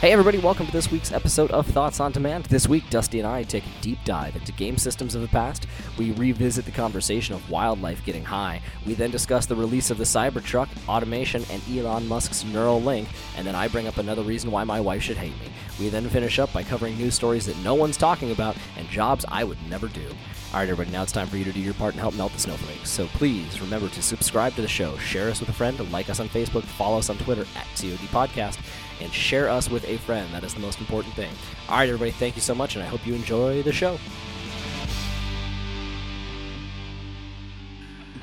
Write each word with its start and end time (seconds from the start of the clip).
Hey, 0.00 0.12
everybody, 0.12 0.38
welcome 0.38 0.64
to 0.64 0.72
this 0.72 0.90
week's 0.90 1.12
episode 1.12 1.50
of 1.50 1.66
Thoughts 1.66 2.00
on 2.00 2.10
Demand. 2.10 2.46
This 2.46 2.66
week, 2.66 2.88
Dusty 2.88 3.18
and 3.18 3.28
I 3.28 3.42
take 3.42 3.64
a 3.66 3.82
deep 3.82 3.98
dive 4.06 4.34
into 4.34 4.50
game 4.52 4.78
systems 4.78 5.14
of 5.14 5.20
the 5.20 5.28
past. 5.28 5.66
We 5.98 6.12
revisit 6.12 6.64
the 6.64 6.70
conversation 6.70 7.34
of 7.34 7.50
wildlife 7.50 8.02
getting 8.06 8.24
high. 8.24 8.62
We 8.86 8.94
then 8.94 9.10
discuss 9.10 9.44
the 9.44 9.56
release 9.56 9.90
of 9.90 9.98
the 9.98 10.04
Cybertruck, 10.04 10.68
automation, 10.88 11.44
and 11.50 11.62
Elon 11.70 12.08
Musk's 12.08 12.44
Neuralink. 12.44 13.08
And 13.36 13.46
then 13.46 13.54
I 13.54 13.68
bring 13.68 13.88
up 13.88 13.98
another 13.98 14.22
reason 14.22 14.50
why 14.50 14.64
my 14.64 14.80
wife 14.80 15.02
should 15.02 15.18
hate 15.18 15.38
me. 15.38 15.52
We 15.78 15.90
then 15.90 16.08
finish 16.08 16.38
up 16.38 16.50
by 16.54 16.62
covering 16.62 16.96
news 16.96 17.14
stories 17.14 17.44
that 17.44 17.58
no 17.58 17.74
one's 17.74 17.98
talking 17.98 18.30
about 18.30 18.56
and 18.78 18.88
jobs 18.88 19.26
I 19.28 19.44
would 19.44 19.58
never 19.68 19.88
do. 19.88 20.06
All 20.08 20.60
right, 20.60 20.68
everybody, 20.68 20.90
now 20.90 21.02
it's 21.02 21.12
time 21.12 21.26
for 21.26 21.36
you 21.36 21.44
to 21.44 21.52
do 21.52 21.60
your 21.60 21.74
part 21.74 21.92
and 21.92 22.00
help 22.00 22.14
melt 22.14 22.32
the 22.32 22.40
snowflakes. 22.40 22.88
So 22.88 23.06
please 23.08 23.60
remember 23.60 23.90
to 23.90 24.02
subscribe 24.02 24.54
to 24.54 24.62
the 24.62 24.66
show, 24.66 24.96
share 24.96 25.28
us 25.28 25.40
with 25.40 25.50
a 25.50 25.52
friend, 25.52 25.78
like 25.92 26.08
us 26.08 26.20
on 26.20 26.30
Facebook, 26.30 26.64
follow 26.64 26.98
us 26.98 27.10
on 27.10 27.18
Twitter 27.18 27.44
at 27.54 27.66
TOD 27.76 27.98
Podcast, 28.08 28.58
and 29.00 29.12
share 29.12 29.48
us 29.48 29.70
with 29.70 29.84
a 29.88 29.96
friend. 29.98 30.32
That 30.32 30.44
is 30.44 30.54
the 30.54 30.60
most 30.60 30.80
important 30.80 31.14
thing. 31.14 31.30
All 31.68 31.78
right, 31.78 31.88
everybody, 31.88 32.10
thank 32.10 32.36
you 32.36 32.42
so 32.42 32.54
much, 32.54 32.74
and 32.76 32.82
I 32.82 32.86
hope 32.86 33.06
you 33.06 33.14
enjoy 33.14 33.62
the 33.62 33.72
show. 33.72 33.98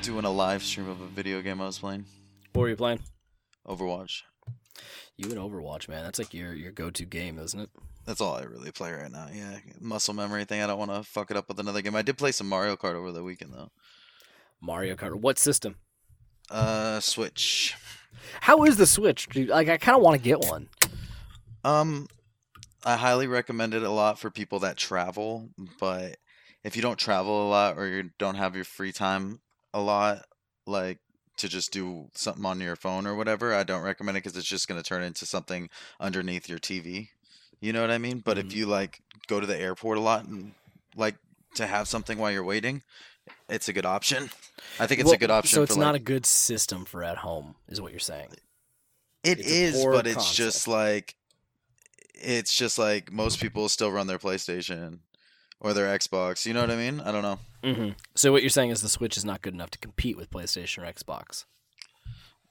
Doing 0.02 0.24
a 0.24 0.30
live 0.30 0.62
stream 0.62 0.88
of 0.88 1.00
a 1.00 1.06
video 1.06 1.42
game 1.42 1.60
I 1.60 1.66
was 1.66 1.78
playing, 1.78 2.06
What 2.52 2.62
were 2.62 2.68
you 2.68 2.76
playing? 2.76 3.00
Overwatch. 3.66 4.22
You 5.16 5.28
and 5.30 5.38
Overwatch, 5.38 5.88
man. 5.88 6.04
That's 6.04 6.18
like 6.18 6.32
your 6.32 6.54
your 6.54 6.70
go 6.70 6.90
to 6.90 7.04
game, 7.04 7.38
isn't 7.38 7.58
it? 7.58 7.68
That's 8.06 8.20
all 8.20 8.36
I 8.36 8.42
really 8.44 8.70
play 8.70 8.92
right 8.92 9.10
now. 9.10 9.26
Yeah, 9.32 9.58
muscle 9.80 10.14
memory 10.14 10.44
thing. 10.44 10.62
I 10.62 10.66
don't 10.66 10.78
want 10.78 10.92
to 10.92 11.02
fuck 11.02 11.30
it 11.30 11.36
up 11.36 11.48
with 11.48 11.58
another 11.58 11.82
game. 11.82 11.96
I 11.96 12.02
did 12.02 12.16
play 12.16 12.32
some 12.32 12.48
Mario 12.48 12.76
Kart 12.76 12.94
over 12.94 13.12
the 13.12 13.22
weekend 13.24 13.52
though. 13.52 13.70
Mario 14.62 14.94
Kart. 14.94 15.14
What 15.16 15.38
system? 15.38 15.76
Uh, 16.50 17.00
Switch. 17.00 17.74
How 18.40 18.64
is 18.64 18.76
the 18.76 18.86
Switch? 18.86 19.28
Dude? 19.28 19.48
Like, 19.48 19.68
I 19.68 19.76
kind 19.76 19.96
of 19.96 20.02
want 20.02 20.16
to 20.16 20.22
get 20.22 20.40
one. 20.40 20.68
Um, 21.64 22.06
I 22.84 22.96
highly 22.96 23.26
recommend 23.26 23.74
it 23.74 23.82
a 23.82 23.90
lot 23.90 24.18
for 24.18 24.30
people 24.30 24.60
that 24.60 24.76
travel, 24.76 25.50
but 25.80 26.16
if 26.64 26.76
you 26.76 26.82
don't 26.82 26.98
travel 26.98 27.46
a 27.46 27.50
lot 27.50 27.76
or 27.76 27.86
you 27.86 28.10
don't 28.18 28.36
have 28.36 28.54
your 28.54 28.64
free 28.64 28.92
time 28.92 29.40
a 29.74 29.80
lot, 29.80 30.24
like 30.66 30.98
to 31.38 31.48
just 31.48 31.72
do 31.72 32.08
something 32.14 32.44
on 32.44 32.60
your 32.60 32.76
phone 32.76 33.06
or 33.06 33.14
whatever, 33.14 33.54
I 33.54 33.64
don't 33.64 33.82
recommend 33.82 34.16
it 34.16 34.24
because 34.24 34.36
it's 34.36 34.46
just 34.48 34.68
going 34.68 34.80
to 34.80 34.88
turn 34.88 35.02
into 35.02 35.26
something 35.26 35.68
underneath 36.00 36.48
your 36.48 36.58
TV. 36.58 37.08
You 37.60 37.72
know 37.72 37.80
what 37.80 37.90
I 37.90 37.98
mean? 37.98 38.20
But 38.20 38.36
Mhm. 38.36 38.46
if 38.46 38.54
you 38.54 38.66
like 38.66 39.00
go 39.26 39.40
to 39.40 39.46
the 39.46 39.56
airport 39.58 39.98
a 39.98 40.00
lot 40.00 40.24
and 40.26 40.54
like 40.96 41.16
to 41.54 41.66
have 41.66 41.88
something 41.88 42.18
while 42.18 42.30
you're 42.30 42.44
waiting, 42.44 42.82
it's 43.48 43.68
a 43.68 43.72
good 43.72 43.86
option. 43.86 44.30
I 44.78 44.86
think 44.86 45.00
it's 45.00 45.06
Well, 45.06 45.14
a 45.14 45.18
good 45.18 45.30
option. 45.30 45.54
So 45.56 45.62
it's 45.62 45.76
not 45.76 45.92
like, 45.92 46.00
a 46.00 46.04
good 46.04 46.26
system 46.26 46.84
for 46.84 47.02
at 47.02 47.18
home, 47.18 47.54
is 47.68 47.80
what 47.80 47.92
you're 47.92 48.00
saying. 48.00 48.28
It 49.24 49.40
It's 49.40 49.48
is, 49.50 49.84
but 49.84 50.06
it's 50.06 50.14
concept. 50.16 50.36
just 50.36 50.68
like 50.68 51.14
it's 52.14 52.52
just 52.54 52.78
like 52.78 53.12
most 53.12 53.40
people 53.40 53.68
still 53.68 53.90
run 53.92 54.06
their 54.06 54.18
PlayStation 54.18 54.98
or 55.60 55.72
their 55.72 55.86
Xbox. 55.98 56.46
You 56.46 56.54
know 56.54 56.60
what 56.60 56.70
I 56.70 56.76
mean? 56.76 57.00
I 57.00 57.12
don't 57.12 57.22
know. 57.22 57.38
hmm 57.64 57.90
So 58.14 58.32
what 58.32 58.42
you're 58.42 58.50
saying 58.50 58.70
is 58.70 58.82
the 58.82 58.88
Switch 58.88 59.16
is 59.16 59.24
not 59.24 59.42
good 59.42 59.54
enough 59.54 59.70
to 59.70 59.78
compete 59.78 60.16
with 60.16 60.30
PlayStation 60.30 60.78
or 60.82 60.92
Xbox. 60.92 61.44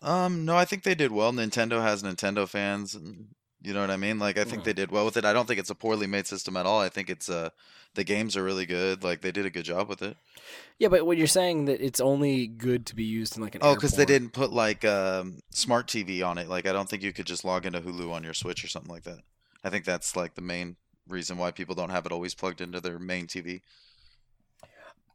Um, 0.02 0.46
no, 0.46 0.56
I 0.56 0.66
think 0.66 0.84
they 0.84 0.94
did 0.96 1.12
well. 1.12 1.32
Nintendo 1.34 1.82
has 1.82 2.04
Nintendo 2.04 2.48
fans, 2.48 2.94
and 2.94 3.30
you 3.62 3.74
know 3.74 3.82
what 3.82 3.92
I 3.92 3.98
mean. 3.98 4.20
Like 4.20 4.38
I 4.38 4.44
think 4.44 4.62
Mhm. 4.62 4.66
they 4.66 4.74
did 4.74 4.92
well 4.92 5.06
with 5.06 5.18
it. 5.18 5.26
I 5.26 5.34
don't 5.34 5.48
think 5.48 5.60
it's 5.60 5.70
a 5.70 5.76
poorly 5.76 6.08
made 6.08 6.28
system 6.28 6.56
at 6.58 6.66
all. 6.66 6.80
I 6.80 6.90
think 6.90 7.10
it's 7.10 7.30
uh 7.30 7.50
the 7.96 8.04
games 8.04 8.38
are 8.38 8.44
really 8.44 8.66
good. 8.66 9.04
Like 9.04 9.22
they 9.22 9.32
did 9.32 9.46
a 9.46 9.50
good 9.50 9.66
job 9.66 9.90
with 9.90 10.02
it. 10.02 10.18
Yeah, 10.78 10.90
but 10.90 11.06
what 11.06 11.18
you're 11.18 11.26
saying 11.28 11.66
that 11.66 11.82
it's 11.82 12.00
only 12.00 12.46
good 12.46 12.86
to 12.88 12.96
be 12.96 13.04
used 13.04 13.36
in 13.36 13.42
like 13.42 13.56
an 13.56 13.62
Oh, 13.64 13.74
because 13.74 13.94
they 13.94 14.06
didn't 14.06 14.34
put 14.34 14.52
like 14.52 14.86
um 14.86 15.40
smart 15.50 15.88
TV 15.88 16.22
on 16.22 16.38
it. 16.38 16.48
Like 16.48 16.68
I 16.68 16.74
don't 16.74 16.88
think 16.90 17.02
you 17.04 17.14
could 17.14 17.26
just 17.26 17.44
log 17.44 17.66
into 17.66 17.82
Hulu 17.82 18.12
on 18.12 18.24
your 18.24 18.34
Switch 18.36 18.64
or 18.64 18.68
something 18.68 18.92
like 18.92 19.04
that. 19.04 19.20
I 19.64 19.70
think 19.70 19.86
that's 19.86 20.16
like 20.16 20.36
the 20.36 20.42
main 20.42 20.76
reason 21.08 21.38
why 21.38 21.52
people 21.52 21.74
don't 21.74 21.90
have 21.90 22.06
it 22.06 22.12
always 22.12 22.36
plugged 22.36 22.62
into 22.62 22.80
their 22.80 23.00
main 23.00 23.28
TV. 23.28 23.62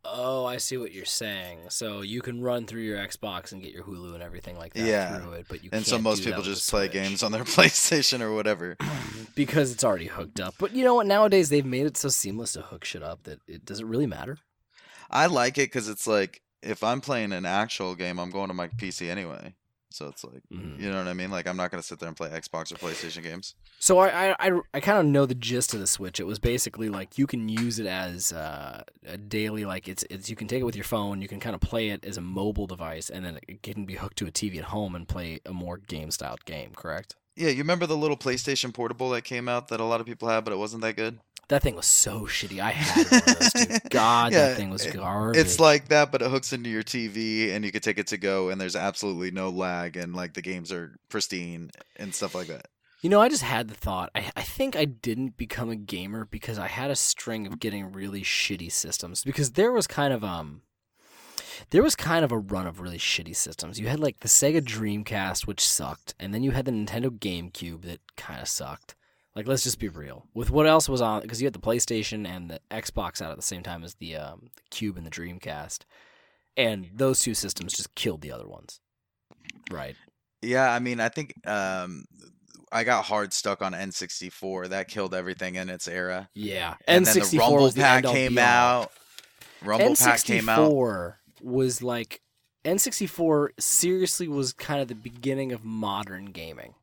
Oh, 0.04 0.44
I 0.44 0.56
see 0.56 0.76
what 0.76 0.92
you're 0.92 1.04
saying. 1.04 1.58
So 1.68 2.00
you 2.00 2.22
can 2.22 2.42
run 2.42 2.66
through 2.66 2.82
your 2.82 2.98
Xbox 2.98 3.52
and 3.52 3.62
get 3.62 3.72
your 3.72 3.84
Hulu 3.84 4.14
and 4.14 4.22
everything 4.22 4.58
like 4.58 4.74
that 4.74 4.84
Yeah. 4.84 5.18
through 5.20 5.32
it, 5.34 5.46
but 5.48 5.62
you 5.62 5.70
and 5.72 5.86
so 5.86 5.98
most 5.98 6.24
people 6.24 6.42
just 6.42 6.68
play 6.68 6.88
games 6.88 7.22
on 7.22 7.30
their 7.30 7.44
PlayStation 7.44 8.20
or 8.20 8.34
whatever. 8.34 8.76
because 9.36 9.70
it's 9.70 9.84
already 9.84 10.06
hooked 10.06 10.40
up. 10.40 10.54
But 10.58 10.72
you 10.74 10.84
know 10.84 10.94
what? 10.94 11.06
Nowadays 11.06 11.50
they've 11.50 11.64
made 11.64 11.86
it 11.86 11.96
so 11.96 12.08
seamless 12.08 12.54
to 12.54 12.62
hook 12.62 12.84
shit 12.84 13.02
up 13.02 13.22
that 13.24 13.38
it 13.46 13.64
doesn't 13.64 13.88
really 13.88 14.06
matter. 14.08 14.38
I 15.10 15.26
like 15.26 15.56
it 15.58 15.70
because 15.70 15.88
it's 15.88 16.06
like 16.06 16.42
if 16.62 16.82
I'm 16.82 17.00
playing 17.00 17.32
an 17.32 17.46
actual 17.46 17.94
game, 17.94 18.19
I'm 18.19 18.30
going 18.30 18.48
to 18.48 18.54
my 18.54 18.69
PC 18.69 19.08
anyway. 19.08 19.54
So 19.92 20.08
it's 20.08 20.25
like 20.25 20.42
Mhm. 20.53 20.80
you 20.80 20.91
know 20.91 20.98
what 20.98 21.08
I 21.08 21.12
mean. 21.14 21.30
Like 21.30 21.47
I'm 21.47 21.56
not 21.56 21.70
gonna 21.70 21.82
sit 21.82 21.98
there 21.98 22.08
and 22.08 22.16
play 22.16 22.28
Xbox 22.30 22.72
or 22.72 22.76
PlayStation 22.76 23.22
games. 23.22 23.54
So 23.78 23.98
I 23.98 24.30
I, 24.30 24.36
I, 24.48 24.60
I 24.75 24.80
kind 24.80 24.98
of 24.98 25.06
know 25.06 25.26
the 25.26 25.34
gist 25.34 25.75
of 25.75 25.80
the 25.80 25.86
Switch. 25.86 26.19
It 26.20 26.26
was 26.26 26.38
basically 26.38 26.88
like 26.88 27.19
you 27.19 27.26
can 27.26 27.48
use 27.48 27.78
it 27.78 27.86
as 27.86 28.32
uh, 28.32 28.82
a 29.06 29.16
daily 29.19 29.64
like 29.64 29.88
it's 29.88 30.04
it's 30.10 30.28
you 30.31 30.36
can 30.36 30.48
take 30.48 30.60
it 30.60 30.64
with 30.64 30.76
your 30.76 30.84
phone. 30.84 31.22
You 31.22 31.28
can 31.28 31.41
kind 31.41 31.54
of 31.54 31.60
play 31.60 31.91
it 31.91 32.04
as 32.04 32.16
a 32.16 32.20
mobile 32.22 32.66
device, 32.66 33.10
and 33.10 33.25
then 33.25 33.38
it 33.48 33.62
can 33.62 33.84
be 33.84 33.94
hooked 33.94 34.16
to 34.19 34.26
a 34.26 34.31
TV 34.31 34.58
at 34.58 34.64
home 34.64 34.94
and 34.94 35.06
play 35.06 35.41
a 35.47 35.52
more 35.52 35.76
game 35.78 36.10
styled 36.10 36.44
game. 36.44 36.72
Correct? 36.75 37.16
Yeah, 37.34 37.48
you 37.48 37.58
remember 37.58 37.86
the 37.86 37.97
little 37.97 38.16
PlayStation 38.16 38.75
Portable 38.75 39.08
that 39.10 39.22
came 39.22 39.48
out 39.48 39.69
that 39.69 39.81
a 39.81 39.84
lot 39.84 40.00
of 40.02 40.06
people 40.06 40.28
had, 40.28 40.44
but 40.44 40.52
it 40.52 40.58
wasn't 40.58 40.82
that 40.82 40.97
good. 40.97 41.19
That 41.48 41.62
thing 41.62 41.76
was 41.76 41.86
so 41.86 42.22
shitty. 42.22 42.60
I 42.60 42.70
had 42.70 43.10
one 43.10 43.20
of 43.20 43.38
those 43.38 43.53
too. 43.53 43.78
God, 43.91 44.32
Yeah, 44.32 44.48
that 44.48 44.56
thing 44.56 44.70
was 44.70 44.86
garbage. 44.86 45.38
It's 45.41 45.60
like 45.60 45.88
that, 45.88 46.10
but 46.10 46.22
it 46.22 46.30
hooks 46.30 46.53
into 46.53 46.70
your 46.70 46.82
TV, 46.82 47.50
and 47.53 47.64
you 47.64 47.72
could 47.72 47.82
take 47.82 47.98
it 47.98 48.06
to 48.08 48.16
go, 48.16 48.48
and 48.48 48.60
there's 48.60 48.76
absolutely 48.76 49.30
no 49.30 49.50
lag, 49.50 49.97
and 49.97 50.14
like 50.14 50.34
the 50.34 50.42
games 50.42 50.72
are 50.72 50.97
pristine 51.08 51.70
and 51.97 52.14
stuff 52.14 52.34
like 52.34 52.47
that. 52.47 52.69
You 53.02 53.10
know, 53.10 53.20
I 53.20 53.28
just 53.28 53.42
had 53.42 53.69
the 53.69 53.75
thought. 53.75 54.10
I, 54.14 54.31
I 54.36 54.42
think 54.42 54.76
I 54.76 54.84
didn't 54.84 55.36
become 55.36 55.69
a 55.70 55.76
gamer 55.76 56.25
because 56.25 56.56
I 56.56 56.69
had 56.69 56.91
a 56.91 56.97
string 56.97 57.48
of 57.48 57.58
getting 57.58 57.91
really 57.91 58.22
shitty 58.22 58.70
systems. 58.70 59.25
Because 59.25 59.52
there 59.52 59.72
was 59.72 59.88
kind 59.88 60.14
of 60.14 60.22
um, 60.22 60.62
there 61.70 61.82
was 61.82 61.97
kind 61.97 62.25
of 62.25 62.31
a 62.31 62.38
run 62.38 62.66
of 62.66 62.81
really 62.81 62.98
shitty 62.98 63.34
systems. 63.34 63.81
You 63.81 63.88
had 63.88 64.00
like 64.00 64.20
the 64.20 64.28
Sega 64.28 64.60
Dreamcast, 64.60 65.47
which 65.47 65.66
sucked, 65.66 66.14
and 66.20 66.32
then 66.32 66.42
you 66.42 66.52
had 66.52 66.64
the 66.64 66.70
Nintendo 66.70 67.10
GameCube 67.10 67.82
that 67.82 68.00
kind 68.16 68.41
of 68.41 68.48
sucked. 68.48 68.94
Like, 69.34 69.47
let's 69.47 69.65
just 69.65 69.78
be 69.78 69.88
real. 69.88 70.26
With 70.34 70.50
what 70.50 70.66
else 70.66 70.88
was 70.88 71.00
on? 71.00 71.22
Because 71.22 71.41
you 71.41 71.47
had 71.47 71.54
the 71.54 71.59
PlayStation 71.59 72.26
and 72.26 72.50
the 72.50 72.60
Xbox 72.70 73.22
out 73.22 73.31
at 73.31 73.37
the 73.37 73.43
same 73.43 73.62
time 73.62 73.82
as 73.82 73.94
the 73.94 74.16
um, 74.16 74.50
the 74.56 74.62
Cube 74.70 74.97
and 74.97 75.06
the 75.06 75.10
Dreamcast, 75.10 75.81
and 76.56 76.91
those 76.94 77.20
two 77.20 77.34
systems 77.34 77.72
just 77.72 77.94
killed 77.94 78.20
the 78.20 78.32
other 78.32 78.47
ones. 78.47 78.81
Right. 79.70 79.97
Yeah, 80.43 80.70
I 80.70 80.81
mean, 80.81 81.00
I 81.00 81.09
think 81.09 81.34
um, 81.47 82.04
I 82.72 82.84
got 82.84 83.04
hard 83.04 83.32
stuck 83.32 83.62
on 83.62 83.72
N64. 83.72 84.70
That 84.70 84.88
killed 84.88 85.15
everything 85.15 85.54
in 85.54 85.70
its 85.70 85.87
era. 85.87 86.28
Yeah. 86.34 86.75
And 86.88 87.06
N64 87.06 87.14
then 87.14 87.31
the 87.31 87.38
Rumble 87.38 87.62
was 87.62 87.75
the 87.75 88.10
came 88.12 88.38
out. 88.38 88.93
Rumble 89.62 89.94
Pack 89.94 90.25
came 90.25 90.49
out. 90.49 91.14
Was 91.41 91.82
like 91.82 92.20
N64 92.64 93.49
seriously 93.59 94.28
was 94.28 94.53
kind 94.53 94.81
of 94.81 94.88
the 94.88 94.94
beginning 94.94 95.53
of 95.53 95.64
modern 95.64 96.26
gaming. 96.26 96.75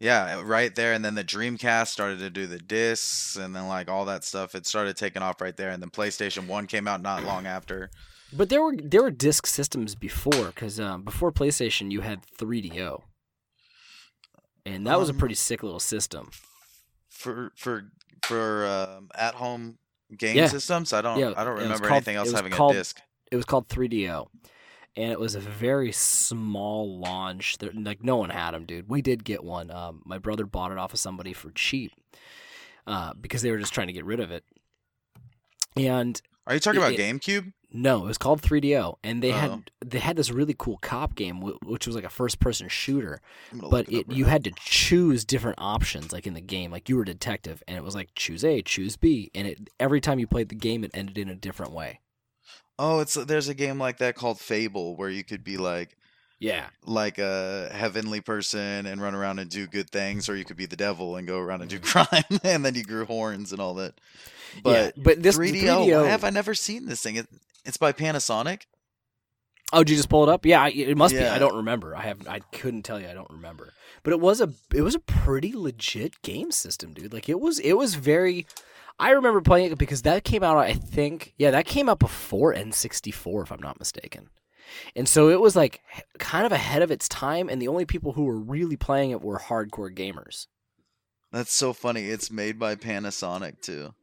Yeah, 0.00 0.42
right 0.44 0.72
there, 0.74 0.92
and 0.92 1.04
then 1.04 1.16
the 1.16 1.24
Dreamcast 1.24 1.88
started 1.88 2.20
to 2.20 2.30
do 2.30 2.46
the 2.46 2.58
discs, 2.58 3.34
and 3.36 3.54
then 3.54 3.66
like 3.66 3.90
all 3.90 4.04
that 4.04 4.22
stuff. 4.22 4.54
It 4.54 4.64
started 4.66 4.96
taking 4.96 5.22
off 5.22 5.40
right 5.40 5.56
there, 5.56 5.70
and 5.70 5.82
then 5.82 5.90
PlayStation 5.90 6.46
One 6.46 6.66
came 6.66 6.86
out 6.86 7.02
not 7.02 7.24
long 7.24 7.46
after. 7.46 7.90
But 8.32 8.48
there 8.48 8.62
were 8.62 8.76
there 8.76 9.02
were 9.02 9.10
disc 9.10 9.46
systems 9.46 9.94
before 9.96 10.52
cuz 10.52 10.78
um, 10.78 11.02
before 11.02 11.32
PlayStation 11.32 11.90
you 11.90 12.02
had 12.02 12.20
3DO. 12.38 13.02
And 14.66 14.86
that 14.86 14.98
was 14.98 15.08
a 15.08 15.12
Um, 15.12 15.18
pretty 15.18 15.34
sick 15.34 15.62
little 15.62 15.80
system. 15.80 16.30
For 17.08 17.50
for 17.56 17.90
for 18.22 18.66
um, 18.66 19.08
at 19.14 19.34
home 19.34 19.78
game 20.16 20.36
Yeah. 20.36 20.46
systems, 20.48 20.92
I 20.92 21.00
don't 21.00 21.18
Yeah, 21.18 21.32
I 21.36 21.42
don't 21.44 21.56
remember 21.58 21.78
called- 21.88 21.92
anything 21.92 22.16
else 22.16 22.30
having 22.32 22.52
called- 22.52 22.74
a 22.76 22.78
disc. 22.78 23.00
It 23.32 23.36
was 23.36 23.44
called 23.46 23.68
3DO. 23.68 24.28
And 24.98 25.12
it 25.12 25.20
was 25.20 25.34
a 25.36 25.40
very 25.40 25.92
small 25.92 26.98
launch. 26.98 27.58
There, 27.58 27.70
like 27.72 28.02
no 28.02 28.16
one 28.16 28.30
had 28.30 28.50
them, 28.50 28.64
dude. 28.66 28.88
We 28.88 29.00
did 29.00 29.22
get 29.24 29.44
one. 29.44 29.70
Um, 29.70 30.02
my 30.04 30.18
brother 30.18 30.44
bought 30.44 30.72
it 30.72 30.78
off 30.78 30.92
of 30.92 30.98
somebody 30.98 31.32
for 31.32 31.52
cheap 31.52 31.92
uh, 32.86 33.12
because 33.14 33.42
they 33.42 33.52
were 33.52 33.58
just 33.58 33.72
trying 33.72 33.86
to 33.86 33.92
get 33.92 34.04
rid 34.04 34.18
of 34.18 34.32
it. 34.32 34.44
And 35.76 36.20
Are 36.46 36.54
you 36.54 36.60
talking 36.60 36.80
it- 36.82 36.84
about 36.84 36.98
GameCube? 36.98 37.52
No, 37.70 38.04
it 38.04 38.06
was 38.06 38.16
called 38.16 38.40
3DO, 38.40 38.96
and 39.04 39.22
they 39.22 39.30
Oh. 39.30 39.36
had 39.36 39.70
they 39.84 39.98
had 39.98 40.16
this 40.16 40.30
really 40.30 40.54
cool 40.58 40.78
cop 40.78 41.14
game, 41.14 41.42
which 41.42 41.86
was 41.86 41.94
like 41.94 42.04
a 42.04 42.08
first 42.08 42.40
person 42.40 42.66
shooter. 42.70 43.20
But 43.52 43.86
it 43.92 43.98
it, 44.08 44.10
you 44.10 44.24
now. 44.24 44.30
had 44.30 44.44
to 44.44 44.52
choose 44.58 45.22
different 45.26 45.58
options, 45.60 46.10
like 46.10 46.26
in 46.26 46.32
the 46.32 46.40
game. 46.40 46.70
Like 46.72 46.88
you 46.88 46.96
were 46.96 47.02
a 47.02 47.06
detective, 47.06 47.62
and 47.68 47.76
it 47.76 47.84
was 47.84 47.94
like 47.94 48.08
choose 48.14 48.42
A, 48.42 48.62
choose 48.62 48.96
B, 48.96 49.30
and 49.34 49.46
it 49.46 49.68
every 49.78 50.00
time 50.00 50.18
you 50.18 50.26
played 50.26 50.48
the 50.48 50.54
game, 50.54 50.82
it 50.82 50.90
ended 50.94 51.18
in 51.18 51.28
a 51.28 51.34
different 51.36 51.72
way. 51.72 52.00
Oh, 52.78 53.00
it's 53.00 53.16
uh, 53.16 53.24
there's 53.24 53.48
a 53.48 53.54
game 53.54 53.78
like 53.78 53.98
that 53.98 54.14
called 54.14 54.38
Fable 54.38 54.96
where 54.96 55.10
you 55.10 55.24
could 55.24 55.42
be 55.44 55.56
like 55.56 55.96
Yeah, 56.38 56.66
like 56.86 57.18
a 57.18 57.68
heavenly 57.72 58.20
person 58.20 58.86
and 58.86 59.00
run 59.02 59.14
around 59.14 59.38
and 59.40 59.50
do 59.50 59.66
good 59.66 59.90
things, 59.90 60.28
or 60.28 60.36
you 60.36 60.44
could 60.44 60.56
be 60.56 60.66
the 60.66 60.76
devil 60.76 61.16
and 61.16 61.26
go 61.26 61.38
around 61.38 61.62
and 61.62 61.70
do 61.70 61.78
crime, 61.82 62.24
and 62.44 62.64
then 62.64 62.74
you 62.74 62.84
grew 62.84 63.04
horns 63.04 63.52
and 63.52 63.60
all 63.60 63.74
that. 63.74 63.94
yeah. 64.64 64.90
But 64.94 65.02
But 65.02 65.22
this 65.22 65.36
3DO, 65.36 65.62
3DO 65.62 66.02
why 66.02 66.08
have 66.08 66.24
I 66.24 66.30
never 66.30 66.54
seen 66.54 66.86
this 66.86 67.02
thing? 67.02 67.16
It, 67.16 67.26
it's 67.64 67.76
by 67.76 67.92
Panasonic. 67.92 68.62
Oh, 69.70 69.84
did 69.84 69.90
you 69.90 69.96
just 69.96 70.08
pull 70.08 70.22
it 70.22 70.30
up? 70.30 70.46
Yeah, 70.46 70.66
it 70.68 70.96
must 70.96 71.14
be. 71.14 71.20
I 71.20 71.38
don't 71.38 71.56
remember. 71.56 71.94
I 71.94 72.00
have. 72.02 72.26
I 72.26 72.38
couldn't 72.52 72.84
tell 72.84 72.98
you. 72.98 73.06
I 73.06 73.12
don't 73.12 73.30
remember. 73.30 73.74
But 74.02 74.12
it 74.14 74.20
was 74.20 74.40
a. 74.40 74.54
It 74.72 74.80
was 74.80 74.94
a 74.94 74.98
pretty 74.98 75.52
legit 75.54 76.22
game 76.22 76.52
system, 76.52 76.94
dude. 76.94 77.12
Like 77.12 77.28
it 77.28 77.38
was. 77.38 77.58
It 77.58 77.74
was 77.74 77.94
very. 77.96 78.46
I 78.98 79.10
remember 79.10 79.40
playing 79.40 79.72
it 79.72 79.78
because 79.78 80.02
that 80.02 80.24
came 80.24 80.42
out. 80.42 80.58
I 80.58 80.72
think. 80.72 81.34
Yeah, 81.36 81.50
that 81.52 81.66
came 81.66 81.88
out 81.88 81.98
before 81.98 82.54
N64, 82.54 83.44
if 83.44 83.52
I'm 83.52 83.62
not 83.62 83.78
mistaken. 83.78 84.30
And 84.94 85.08
so 85.08 85.28
it 85.30 85.40
was 85.40 85.56
like 85.56 85.80
kind 86.18 86.44
of 86.44 86.52
ahead 86.52 86.82
of 86.82 86.90
its 86.90 87.08
time, 87.08 87.48
and 87.48 87.60
the 87.60 87.68
only 87.68 87.86
people 87.86 88.12
who 88.12 88.24
were 88.24 88.38
really 88.38 88.76
playing 88.76 89.10
it 89.10 89.22
were 89.22 89.38
hardcore 89.38 89.94
gamers. 89.94 90.46
That's 91.32 91.52
so 91.52 91.72
funny. 91.72 92.06
It's 92.06 92.30
made 92.30 92.58
by 92.58 92.74
Panasonic 92.74 93.60
too. 93.60 93.94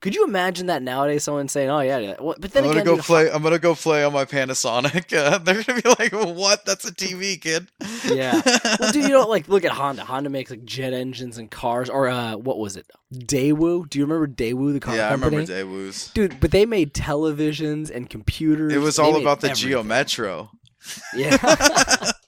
Could 0.00 0.14
you 0.14 0.24
imagine 0.24 0.66
that 0.66 0.82
nowadays? 0.82 1.24
Someone 1.24 1.48
saying, 1.48 1.70
"Oh 1.70 1.80
yeah," 1.80 1.98
yeah. 1.98 2.14
But 2.18 2.52
then 2.52 2.64
I'm 2.64 2.70
gonna 2.70 2.80
again, 2.80 2.84
go 2.84 2.96
dude, 2.96 3.04
play. 3.04 3.30
I'm 3.30 3.42
gonna 3.42 3.58
go 3.58 3.74
play 3.74 4.04
on 4.04 4.12
my 4.12 4.24
Panasonic. 4.24 5.06
Uh, 5.16 5.38
they're 5.38 5.62
gonna 5.62 5.80
be 5.80 5.88
like, 5.88 6.12
"What? 6.12 6.66
That's 6.66 6.84
a 6.84 6.92
TV, 6.92 7.40
kid." 7.40 7.68
Yeah. 8.06 8.40
well, 8.80 8.92
dude, 8.92 9.04
you 9.04 9.08
don't 9.08 9.30
like 9.30 9.48
look 9.48 9.64
at 9.64 9.72
Honda. 9.72 10.04
Honda 10.04 10.28
makes 10.28 10.50
like 10.50 10.64
jet 10.64 10.92
engines 10.92 11.38
and 11.38 11.50
cars, 11.50 11.88
or 11.88 12.08
uh, 12.08 12.36
what 12.36 12.58
was 12.58 12.76
it? 12.76 12.86
Daewoo. 13.14 13.88
Do 13.88 13.98
you 13.98 14.04
remember 14.04 14.26
Daewoo, 14.26 14.74
the 14.74 14.80
car 14.80 14.94
yeah, 14.94 15.06
I 15.06 15.10
company? 15.10 15.38
remember 15.38 15.52
Daewoo's. 15.52 16.10
Dude, 16.12 16.38
but 16.38 16.50
they 16.50 16.66
made 16.66 16.92
televisions 16.92 17.90
and 17.90 18.10
computers. 18.10 18.72
It 18.74 18.78
was 18.78 18.98
all 18.98 19.16
about 19.16 19.40
the 19.40 19.50
everything. 19.50 19.70
Geo 19.70 19.82
Metro. 19.82 20.50
Yeah. 21.14 21.36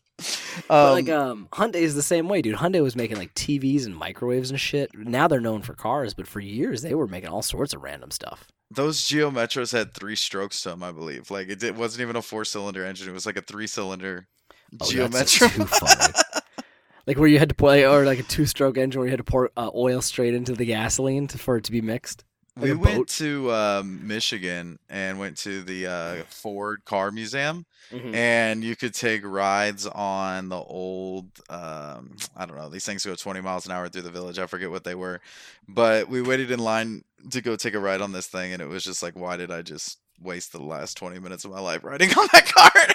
but 0.67 0.75
Um, 0.89 0.93
like 0.93 1.09
um, 1.09 1.49
Hyundai 1.53 1.77
is 1.77 1.95
the 1.95 2.03
same 2.03 2.29
way, 2.29 2.43
dude. 2.43 2.57
Hyundai 2.57 2.83
was 2.83 2.97
making 2.97 3.17
like 3.19 3.35
TVs 3.35 3.87
and 3.87 3.95
microwaves 3.97 4.51
and 4.51 4.59
shit. 4.59 4.91
Now 4.97 5.29
they're 5.29 5.41
known 5.41 5.63
for 5.63 5.75
cars, 5.75 6.15
but 6.15 6.27
for 6.27 6.41
years 6.41 6.83
they 6.83 6.95
were 6.95 7.07
making 7.07 7.29
all 7.31 7.43
sorts 7.43 7.75
of 7.75 7.83
random 7.83 8.11
stuff. 8.11 8.49
those 8.71 9.07
Geo 9.07 9.31
Metros 9.31 9.73
had 9.73 9.95
three 9.95 10.17
strokes 10.17 10.63
to 10.63 10.71
them, 10.71 10.83
I 10.83 10.93
believe. 10.93 11.31
Like 11.31 11.49
it, 11.49 11.63
it 11.63 11.75
wasn't 11.77 12.03
even 12.03 12.17
a 12.17 12.23
four 12.23 12.45
cylinder 12.45 12.85
engine; 12.85 13.09
it 13.09 13.13
was 13.13 13.27
like 13.27 13.37
a 13.37 13.43
three 13.43 13.67
cylinder 13.67 14.27
Oh, 14.81 14.91
Geo 14.91 15.09
that's 15.09 15.41
Metro. 15.41 15.65
too 15.65 15.65
funny. 15.71 16.13
like 17.07 17.17
where 17.19 17.29
you 17.29 17.39
had 17.39 17.49
to 17.49 17.55
play, 17.55 17.87
or 17.87 18.05
like 18.05 18.19
a 18.19 18.23
two-stroke 18.25 18.77
engine 18.77 18.99
where 18.99 19.07
you 19.07 19.13
had 19.13 19.19
to 19.19 19.25
pour 19.25 19.51
uh, 19.57 19.71
oil 19.75 20.03
straight 20.03 20.35
into 20.35 20.53
the 20.55 20.67
gasoline 20.67 21.27
to, 21.29 21.39
for 21.39 21.57
it 21.57 21.65
to 21.65 21.73
be 21.73 21.81
mixed. 21.81 22.25
We 22.61 22.73
went 22.75 23.09
to 23.11 23.53
um, 23.53 24.07
Michigan 24.07 24.79
and 24.89 25.19
went 25.19 25.37
to 25.39 25.63
the 25.63 25.87
uh, 25.87 26.17
Ford 26.29 26.85
Car 26.85 27.11
Museum, 27.11 27.65
Mhm. 27.93 28.15
and 28.15 28.63
you 28.65 28.77
could 28.77 28.93
take 28.95 29.23
rides 29.25 29.87
on 29.87 30.49
the 30.51 30.57
old. 30.59 31.27
Um, 31.49 32.17
I 32.37 32.45
don't 32.47 32.57
know; 32.57 32.69
these 32.69 32.85
things 32.85 33.05
go 33.07 33.15
20 33.15 33.41
miles 33.41 33.65
an 33.67 33.73
hour 33.73 33.89
through 33.89 34.03
the 34.03 34.11
village. 34.11 34.39
I 34.39 34.47
forget 34.47 34.71
what 34.71 34.85
they 34.85 34.95
were, 34.95 35.21
but 35.69 36.09
we 36.09 36.21
waited 36.21 36.51
in 36.51 36.59
line 36.59 37.05
to 37.31 37.41
go 37.41 37.57
take 37.57 37.75
a 37.75 37.79
ride 37.81 38.01
on 38.01 38.13
this 38.13 38.27
thing, 38.27 38.53
and 38.53 38.61
it 38.63 38.69
was 38.69 38.85
just 38.85 39.03
like, 39.03 39.17
why 39.17 39.37
did 39.37 39.51
I 39.51 39.63
just 39.63 39.99
waste 40.21 40.53
the 40.53 40.63
last 40.63 40.97
20 40.97 41.19
minutes 41.21 41.45
of 41.45 41.51
my 41.53 41.61
life 41.61 41.83
riding 41.85 42.11
on 42.19 42.29
that 42.33 42.47
cart? 42.47 42.93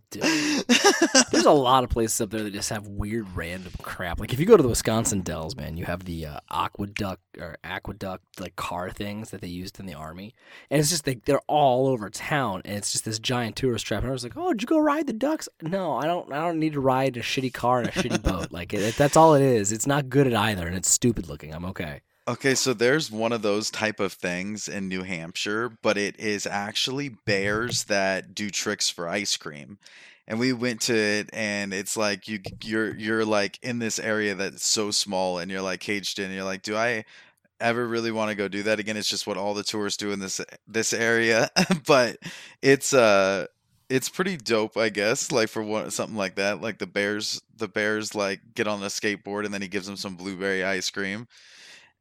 There's 0.10 1.44
a 1.44 1.50
lot 1.50 1.84
of 1.84 1.90
places 1.90 2.20
up 2.20 2.30
there 2.30 2.42
that 2.42 2.52
just 2.52 2.70
have 2.70 2.86
weird 2.86 3.26
random 3.34 3.72
crap. 3.82 4.20
Like 4.20 4.32
if 4.32 4.40
you 4.40 4.46
go 4.46 4.56
to 4.56 4.62
the 4.62 4.68
Wisconsin 4.68 5.20
Dells, 5.20 5.56
man, 5.56 5.76
you 5.76 5.84
have 5.84 6.04
the 6.04 6.26
uh, 6.26 6.40
aqueduct 6.50 7.22
or 7.38 7.56
aqueduct 7.64 8.40
like 8.40 8.56
car 8.56 8.90
things 8.90 9.30
that 9.30 9.40
they 9.40 9.48
used 9.48 9.80
in 9.80 9.86
the 9.86 9.94
army, 9.94 10.34
and 10.70 10.80
it's 10.80 10.90
just 10.90 11.06
like 11.06 11.24
they're 11.24 11.40
all 11.46 11.86
over 11.88 12.10
town, 12.10 12.62
and 12.64 12.76
it's 12.76 12.92
just 12.92 13.04
this 13.04 13.18
giant 13.18 13.56
tourist 13.56 13.86
trap. 13.86 14.02
And 14.02 14.10
I 14.10 14.12
was 14.12 14.24
like, 14.24 14.36
"Oh, 14.36 14.52
did 14.52 14.62
you 14.62 14.66
go 14.66 14.78
ride 14.78 15.06
the 15.06 15.12
ducks?" 15.12 15.48
No, 15.60 15.96
I 15.96 16.06
don't. 16.06 16.32
I 16.32 16.40
don't 16.40 16.58
need 16.58 16.74
to 16.74 16.80
ride 16.80 17.16
a 17.16 17.20
shitty 17.20 17.52
car 17.52 17.80
and 17.80 17.88
a 17.88 17.92
shitty 17.92 18.22
boat. 18.22 18.52
Like 18.52 18.72
it, 18.74 18.96
that's 18.96 19.16
all 19.16 19.34
it 19.34 19.42
is. 19.42 19.72
It's 19.72 19.86
not 19.86 20.08
good 20.08 20.26
at 20.26 20.34
either, 20.34 20.66
and 20.66 20.76
it's 20.76 20.88
stupid 20.88 21.28
looking. 21.28 21.54
I'm 21.54 21.64
okay. 21.66 22.02
Okay, 22.28 22.54
so 22.54 22.72
there's 22.72 23.10
one 23.10 23.32
of 23.32 23.42
those 23.42 23.68
type 23.68 23.98
of 23.98 24.12
things 24.12 24.68
in 24.68 24.86
New 24.88 25.02
Hampshire, 25.02 25.70
but 25.82 25.98
it 25.98 26.18
is 26.20 26.46
actually 26.46 27.08
bears 27.08 27.84
that 27.84 28.32
do 28.34 28.48
tricks 28.48 28.88
for 28.88 29.08
ice 29.08 29.36
cream. 29.36 29.78
And 30.28 30.38
we 30.38 30.52
went 30.52 30.80
to 30.82 30.94
it 30.94 31.30
and 31.32 31.74
it's 31.74 31.96
like 31.96 32.28
you 32.28 32.38
you're 32.62 32.94
you're 32.96 33.24
like 33.24 33.58
in 33.62 33.80
this 33.80 33.98
area 33.98 34.36
that's 34.36 34.64
so 34.64 34.92
small 34.92 35.38
and 35.38 35.50
you're 35.50 35.60
like 35.62 35.80
caged 35.80 36.20
in. 36.20 36.26
and 36.26 36.34
You're 36.34 36.44
like, 36.44 36.62
"Do 36.62 36.76
I 36.76 37.04
ever 37.60 37.86
really 37.88 38.12
want 38.12 38.30
to 38.30 38.36
go 38.36 38.48
do 38.48 38.62
that 38.64 38.80
again?" 38.80 38.96
It's 38.98 39.08
just 39.08 39.26
what 39.26 39.36
all 39.38 39.54
the 39.54 39.64
tourists 39.64 39.98
do 39.98 40.12
in 40.12 40.20
this 40.20 40.40
this 40.68 40.92
area. 40.92 41.50
but 41.86 42.18
it's 42.62 42.94
uh 42.94 43.46
it's 43.90 44.08
pretty 44.10 44.36
dope, 44.36 44.76
I 44.76 44.90
guess, 44.90 45.32
like 45.32 45.48
for 45.48 45.62
one 45.62 45.90
something 45.92 46.16
like 46.18 46.36
that. 46.36 46.60
Like 46.62 46.78
the 46.78 46.86
bears 46.88 47.40
the 47.56 47.68
bears 47.68 48.14
like 48.14 48.40
get 48.54 48.68
on 48.68 48.82
a 48.82 48.86
skateboard 48.86 49.44
and 49.46 49.54
then 49.54 49.62
he 49.62 49.68
gives 49.68 49.86
them 49.86 49.96
some 49.96 50.16
blueberry 50.16 50.64
ice 50.64 50.90
cream 50.90 51.28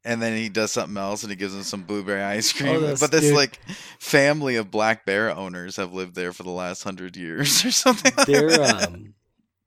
and 0.04 0.22
then 0.22 0.36
he 0.36 0.50
does 0.50 0.72
something 0.72 0.98
else 0.98 1.24
and 1.24 1.30
he 1.32 1.36
gives 1.36 1.54
them 1.54 1.64
some 1.64 1.84
blueberry 1.84 2.22
ice 2.24 2.52
cream. 2.54 2.82
that's- 2.82 3.00
but 3.00 3.12
this 3.12 3.22
dude. 3.22 3.36
like 3.36 3.60
family 4.00 4.56
of 4.56 4.72
black 4.72 5.06
bear 5.06 5.30
owners 5.36 5.76
have 5.76 5.94
lived 5.94 6.16
there 6.16 6.34
for 6.34 6.44
the 6.44 6.50
last 6.50 6.84
hundred 6.84 7.16
years 7.18 7.64
or 7.66 7.72
something. 7.72 8.12
like 8.18 8.28
there 8.28 8.62
um 8.62 9.14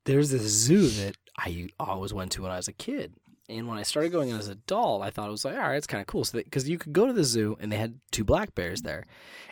there's 0.05 0.29
this 0.31 0.43
zoo 0.43 0.87
that 0.87 1.15
I 1.37 1.69
always 1.79 2.13
went 2.13 2.31
to 2.33 2.43
when 2.43 2.51
I 2.51 2.57
was 2.57 2.67
a 2.67 2.73
kid. 2.73 3.13
And 3.47 3.67
when 3.67 3.77
I 3.77 3.83
started 3.83 4.11
going 4.11 4.31
as 4.31 4.47
an 4.47 4.53
adult, 4.53 5.03
I 5.03 5.11
thought 5.11 5.27
it 5.27 5.31
was 5.31 5.45
like, 5.45 5.53
all 5.55 5.61
right, 5.61 5.75
it's 5.75 5.85
kind 5.85 6.01
of 6.01 6.07
cool. 6.07 6.23
So, 6.23 6.39
because 6.39 6.67
you 6.67 6.79
could 6.79 6.93
go 6.93 7.05
to 7.05 7.13
the 7.13 7.23
zoo 7.23 7.55
and 7.59 7.71
they 7.71 7.77
had 7.77 7.99
two 8.11 8.23
black 8.23 8.55
bears 8.55 8.81
there, 8.81 9.05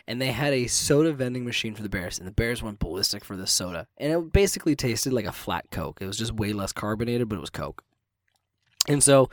and 0.08 0.20
they 0.20 0.32
had 0.32 0.52
a 0.52 0.66
soda 0.66 1.12
vending 1.12 1.44
machine 1.44 1.76
for 1.76 1.82
the 1.84 1.88
bears, 1.88 2.18
and 2.18 2.26
the 2.26 2.32
bears 2.32 2.60
went 2.60 2.80
ballistic 2.80 3.24
for 3.24 3.36
the 3.36 3.46
soda, 3.46 3.86
and 3.98 4.12
it 4.12 4.32
basically 4.32 4.74
tasted 4.74 5.12
like 5.12 5.26
a 5.26 5.30
flat 5.32 5.66
Coke. 5.70 5.98
It 6.00 6.06
was 6.08 6.16
just 6.18 6.32
way 6.32 6.52
less 6.52 6.72
carbonated, 6.72 7.28
but 7.28 7.36
it 7.36 7.40
was 7.40 7.50
Coke. 7.50 7.84
And 8.88 9.02
so, 9.02 9.30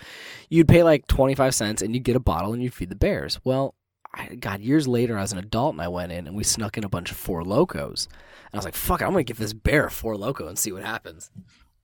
you'd 0.49 0.67
pay 0.67 0.83
like 0.83 1.07
twenty 1.07 1.35
five 1.35 1.53
cents, 1.53 1.81
and 1.81 1.93
you'd 1.93 2.03
get 2.03 2.15
a 2.15 2.21
bottle, 2.21 2.53
and 2.53 2.63
you'd 2.63 2.73
feed 2.73 2.89
the 2.89 2.95
bears. 2.95 3.39
Well, 3.43 3.75
I, 4.13 4.35
God, 4.35 4.61
years 4.61 4.87
later, 4.87 5.17
I 5.17 5.21
was 5.21 5.31
an 5.31 5.39
adult, 5.39 5.73
and 5.73 5.81
I 5.81 5.87
went 5.87 6.11
in, 6.11 6.27
and 6.27 6.35
we 6.35 6.43
snuck 6.43 6.77
in 6.77 6.83
a 6.83 6.89
bunch 6.89 7.11
of 7.11 7.17
Four 7.17 7.43
Locos. 7.43 8.07
And 8.07 8.53
I 8.53 8.57
was 8.57 8.65
like, 8.65 8.75
fuck 8.75 9.01
it, 9.01 9.05
I'm 9.05 9.11
gonna 9.11 9.23
give 9.23 9.37
this 9.37 9.53
bear 9.53 9.85
a 9.85 9.91
Four 9.91 10.17
Loco 10.17 10.47
and 10.47 10.57
see 10.57 10.71
what 10.71 10.83
happens. 10.83 11.31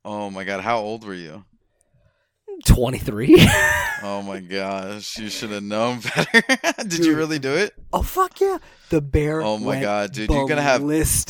Oh 0.05 0.29
my 0.29 0.43
god, 0.43 0.61
how 0.61 0.79
old 0.79 1.05
were 1.05 1.13
you? 1.13 1.45
23. 2.65 3.35
Oh 4.03 4.21
my 4.21 4.39
gosh, 4.39 5.17
you 5.17 5.29
should 5.29 5.49
have 5.49 5.63
known 5.63 5.99
better. 5.99 6.83
Did 6.87 7.05
you 7.05 7.15
really 7.15 7.39
do 7.39 7.55
it? 7.55 7.73
oh 7.91 8.03
fuck 8.03 8.39
yeah! 8.39 8.59
The 8.89 9.01
bear. 9.01 9.41
Oh 9.41 9.57
my 9.57 9.81
god, 9.81 10.11
dude, 10.11 10.29
you're 10.29 10.47
gonna 10.47 10.61
have 10.61 10.81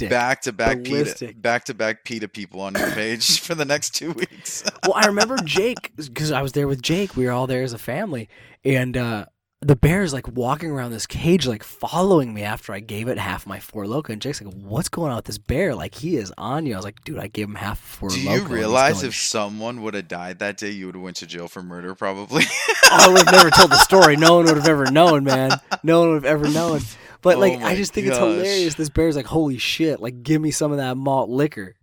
back 0.09 0.41
to 0.41 0.51
back 0.51 0.83
PETA 0.83 1.33
back 1.37 1.65
to 1.65 1.73
back 1.73 2.03
PETA 2.03 2.27
people 2.27 2.59
on 2.61 2.75
your 2.75 2.91
page 2.91 3.39
for 3.45 3.55
the 3.55 3.65
next 3.65 3.95
two 3.95 4.11
weeks. 4.11 4.63
well, 4.83 4.95
I 4.95 5.07
remember 5.07 5.37
Jake 5.37 5.93
because 5.95 6.31
I 6.31 6.41
was 6.41 6.51
there 6.51 6.67
with 6.67 6.81
Jake. 6.81 7.15
We 7.15 7.25
were 7.25 7.31
all 7.31 7.47
there 7.47 7.63
as 7.63 7.73
a 7.73 7.77
family, 7.77 8.27
and 8.65 8.97
uh, 8.97 9.25
the 9.61 9.75
bear 9.75 10.03
is 10.03 10.13
like 10.13 10.27
walking 10.27 10.69
around 10.69 10.91
this 10.91 11.07
cage, 11.07 11.47
like 11.47 11.63
following 11.63 12.33
me 12.33 12.43
after 12.43 12.73
I 12.73 12.79
gave 12.79 13.07
it 13.07 13.17
half 13.17 13.47
my 13.47 13.59
four 13.59 13.87
loco. 13.87 14.13
And 14.13 14.21
Jake's 14.21 14.41
like, 14.41 14.53
"What's 14.53 14.87
going 14.87 15.09
on 15.09 15.15
with 15.15 15.25
this 15.25 15.39
bear? 15.39 15.73
Like 15.73 15.95
he 15.95 16.15
is 16.15 16.31
on 16.37 16.67
you." 16.67 16.73
I 16.73 16.77
was 16.77 16.85
like, 16.85 17.03
"Dude, 17.03 17.17
I 17.17 17.27
gave 17.27 17.47
him 17.47 17.55
half 17.55 17.79
four 17.79 18.09
Do 18.09 18.19
you 18.19 18.43
realize 18.43 19.03
if 19.03 19.15
someone 19.15 19.81
would 19.81 19.95
have 19.95 20.07
died 20.07 20.39
that 20.39 20.57
day, 20.57 20.69
you 20.69 20.85
would 20.85 20.95
have 20.95 21.03
went 21.03 21.17
to 21.17 21.27
jail 21.27 21.47
for 21.47 21.63
murder, 21.63 21.95
probably? 21.95 22.43
I 22.91 23.07
would 23.09 23.25
have 23.25 23.33
never 23.33 23.49
told 23.49 23.71
the 23.71 23.79
story. 23.79 24.15
No 24.15 24.35
one 24.35 24.45
would 24.45 24.57
have 24.57 24.67
ever 24.67 24.91
known, 24.91 25.23
man. 25.23 25.51
No 25.83 26.01
one 26.01 26.09
would 26.09 26.23
have 26.23 26.25
ever 26.25 26.47
known. 26.49 26.81
But 27.21 27.37
Oh 27.37 27.39
like, 27.39 27.59
my 27.59 27.69
I 27.69 27.75
just 27.75 27.93
think 27.93 28.07
it's 28.07 28.17
hilarious. 28.17 28.75
This 28.75 28.89
bear's 28.89 29.15
like, 29.15 29.25
"Holy 29.25 29.57
shit! 29.57 29.99
Like, 29.99 30.21
give 30.21 30.39
me 30.39 30.51
some 30.51 30.71
of 30.71 30.77
that 30.77 30.97
malt 30.97 31.31
liquor." 31.31 31.75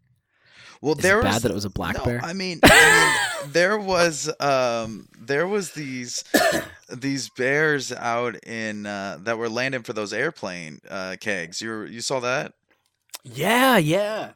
Well, 0.80 0.94
Is 0.94 1.02
there 1.02 1.20
it 1.20 1.24
was 1.24 1.32
bad 1.34 1.42
that 1.42 1.50
it 1.50 1.54
was 1.54 1.64
a 1.64 1.70
black 1.70 1.96
no, 1.96 2.04
bear? 2.04 2.20
I 2.22 2.34
mean, 2.34 2.60
I 2.62 2.68
mean, 2.68 3.23
there 3.54 3.78
was 3.78 4.30
um, 4.40 5.08
there 5.18 5.46
was 5.46 5.70
these 5.72 6.22
these 6.90 7.30
bears 7.30 7.90
out 7.92 8.36
in 8.44 8.84
uh, 8.84 9.16
that 9.22 9.38
were 9.38 9.48
landing 9.48 9.82
for 9.82 9.94
those 9.94 10.12
airplane 10.12 10.80
uh, 10.90 11.16
kegs. 11.18 11.62
You 11.62 11.70
were, 11.70 11.86
you 11.86 12.00
saw 12.02 12.20
that? 12.20 12.52
Yeah, 13.24 13.78
yeah. 13.78 14.32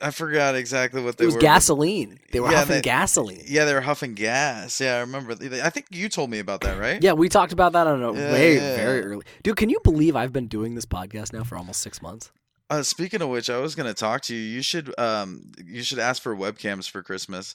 I 0.00 0.10
forgot 0.10 0.56
exactly 0.56 1.00
what 1.00 1.16
they 1.16 1.22
were 1.24 1.26
It 1.26 1.28
was 1.28 1.34
were. 1.36 1.40
gasoline. 1.42 2.18
They 2.32 2.40
were 2.40 2.50
Yeah, 2.50 2.56
huffing 2.58 2.74
they- 2.76 2.80
gasoline. 2.82 3.44
Yeah, 3.46 3.64
they 3.66 3.74
were 3.74 3.80
huffing 3.82 4.14
gas. 4.14 4.80
Yeah, 4.80 4.96
I 4.96 5.00
remember. 5.00 5.36
I 5.62 5.70
think 5.70 5.86
you 5.90 6.08
told 6.08 6.28
me 6.28 6.40
about 6.40 6.60
that, 6.62 6.76
right? 6.76 7.00
Yeah, 7.00 7.12
we 7.12 7.28
talked 7.28 7.52
about 7.52 7.72
that 7.74 7.86
on 7.86 8.02
a 8.02 8.12
Yeah, 8.12 8.32
way 8.32 8.54
yeah, 8.56 8.74
very 8.74 9.04
early. 9.04 9.24
Dude, 9.44 9.56
can 9.56 9.70
you 9.70 9.78
believe 9.84 10.16
I've 10.16 10.32
been 10.32 10.48
doing 10.48 10.74
this 10.74 10.86
podcast 10.86 11.32
now 11.32 11.44
for 11.44 11.56
almost 11.56 11.80
six 11.82 12.02
months? 12.02 12.32
Uh, 12.68 12.82
speaking 12.82 13.22
of 13.22 13.28
which, 13.28 13.48
I 13.48 13.58
was 13.58 13.74
gonna 13.76 13.94
talk 13.94 14.22
to 14.22 14.34
you. 14.34 14.40
You 14.40 14.62
should 14.62 14.98
um 14.98 15.52
you 15.64 15.82
should 15.84 15.98
ask 16.00 16.20
for 16.22 16.34
webcams 16.34 16.90
for 16.90 17.02
Christmas. 17.04 17.54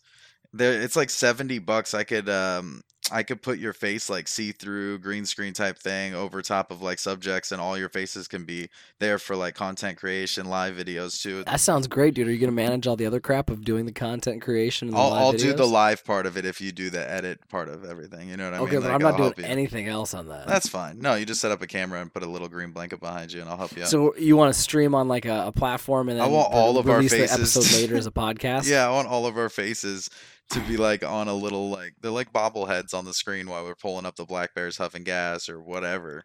There, 0.54 0.82
it's 0.82 0.96
like 0.96 1.10
seventy 1.10 1.60
bucks. 1.60 1.94
I 1.94 2.04
could 2.04 2.30
um 2.30 2.82
I 3.10 3.24
could 3.24 3.42
put 3.42 3.58
your 3.58 3.72
face 3.74 4.10
like 4.10 4.28
see 4.28 4.52
through 4.52 5.00
green 5.00 5.26
screen 5.26 5.54
type 5.54 5.78
thing 5.78 6.14
over 6.14 6.42
top 6.42 6.72
of 6.72 6.82
like 6.82 7.00
subjects, 7.00 7.52
and 7.52 7.62
all 7.62 7.78
your 7.78 7.90
faces 7.90 8.28
can 8.28 8.44
be 8.44 8.70
there 9.00 9.18
for 9.18 9.36
like 9.36 9.56
content 9.56 9.98
creation, 9.98 10.48
live 10.50 10.76
videos 10.76 11.22
too. 11.22 11.44
That 11.46 11.60
sounds 11.62 11.88
great, 11.88 12.16
dude. 12.16 12.28
Are 12.28 12.32
you 12.32 12.38
gonna 12.40 12.52
manage 12.52 12.86
all 12.86 12.96
the 12.98 13.06
other 13.06 13.20
crap 13.22 13.50
of 13.50 13.64
doing 13.64 13.86
the 13.86 13.94
content 13.94 14.42
creation? 14.42 14.90
And 14.90 14.98
the 14.98 15.02
I'll 15.02 15.14
I'll 15.14 15.32
do 15.32 15.54
the 15.54 15.66
live 15.66 16.04
part 16.04 16.26
of 16.26 16.38
it 16.38 16.46
if 16.46 16.60
you 16.60 16.72
do 16.74 16.90
the 16.90 17.10
edit 17.10 17.48
part 17.50 17.70
of 17.70 17.86
everything. 17.86 18.28
You 18.28 18.36
know 18.36 18.46
what 18.46 18.54
I 18.56 18.58
Okay, 18.60 18.72
mean? 18.74 18.82
but 18.82 18.88
Like, 18.88 18.96
I'm 18.96 19.02
not 19.02 19.20
I'll 19.20 19.32
doing 19.32 19.48
anything 19.48 19.88
else 19.88 20.14
on 20.14 20.28
that. 20.28 20.48
That's 20.48 20.68
fine. 20.68 21.00
No, 21.00 21.16
you 21.16 21.26
just 21.26 21.40
set 21.40 21.52
up 21.52 21.62
a 21.62 21.68
camera 21.68 22.02
and 22.02 22.12
put 22.14 22.24
a 22.24 22.30
little 22.30 22.50
green 22.50 22.72
blanket 22.72 23.00
behind 23.00 23.32
you, 23.32 23.40
and 23.40 23.50
I'll 23.50 23.58
help 23.58 23.76
you 23.78 23.84
out. 23.84 23.90
So 23.90 24.16
you 24.18 24.36
want 24.36 24.54
to 24.54 24.60
stream 24.60 24.94
on 24.94 25.08
like 25.08 25.26
a, 25.26 25.48
a 25.48 25.52
platform 25.54 26.10
and 26.10 26.20
I 26.20 26.26
then 26.26 26.34
want 26.34 26.54
all 26.54 26.78
of 26.78 26.90
our 26.90 26.98
release 26.98 27.12
the 27.12 27.20
faces. 27.20 27.56
episode 27.56 27.78
later 27.80 27.96
as 27.96 28.06
a 28.08 28.12
podcast? 28.24 28.70
Yeah, 28.70 28.86
I 28.88 28.92
want 28.92 29.08
all 29.08 29.26
of 29.26 29.38
our 29.38 29.50
faces 29.50 30.10
to 30.52 30.60
be 30.62 30.78
like 30.78 31.04
on 31.04 31.28
a 31.28 31.34
little 31.34 31.70
like 31.70 31.94
they're 32.02 32.12
like 32.12 32.32
bobbleheads 32.32 32.94
on 32.94 33.06
the 33.06 33.14
screen 33.14 33.50
while 33.50 33.64
we're 33.64 33.76
pulling 33.76 34.06
up 34.06 34.16
the 34.16 34.26
black 34.26 34.54
bears 34.54 34.78
huffing 34.78 35.04
gas 35.04 35.50
or 35.50 35.62
whatever. 35.62 36.24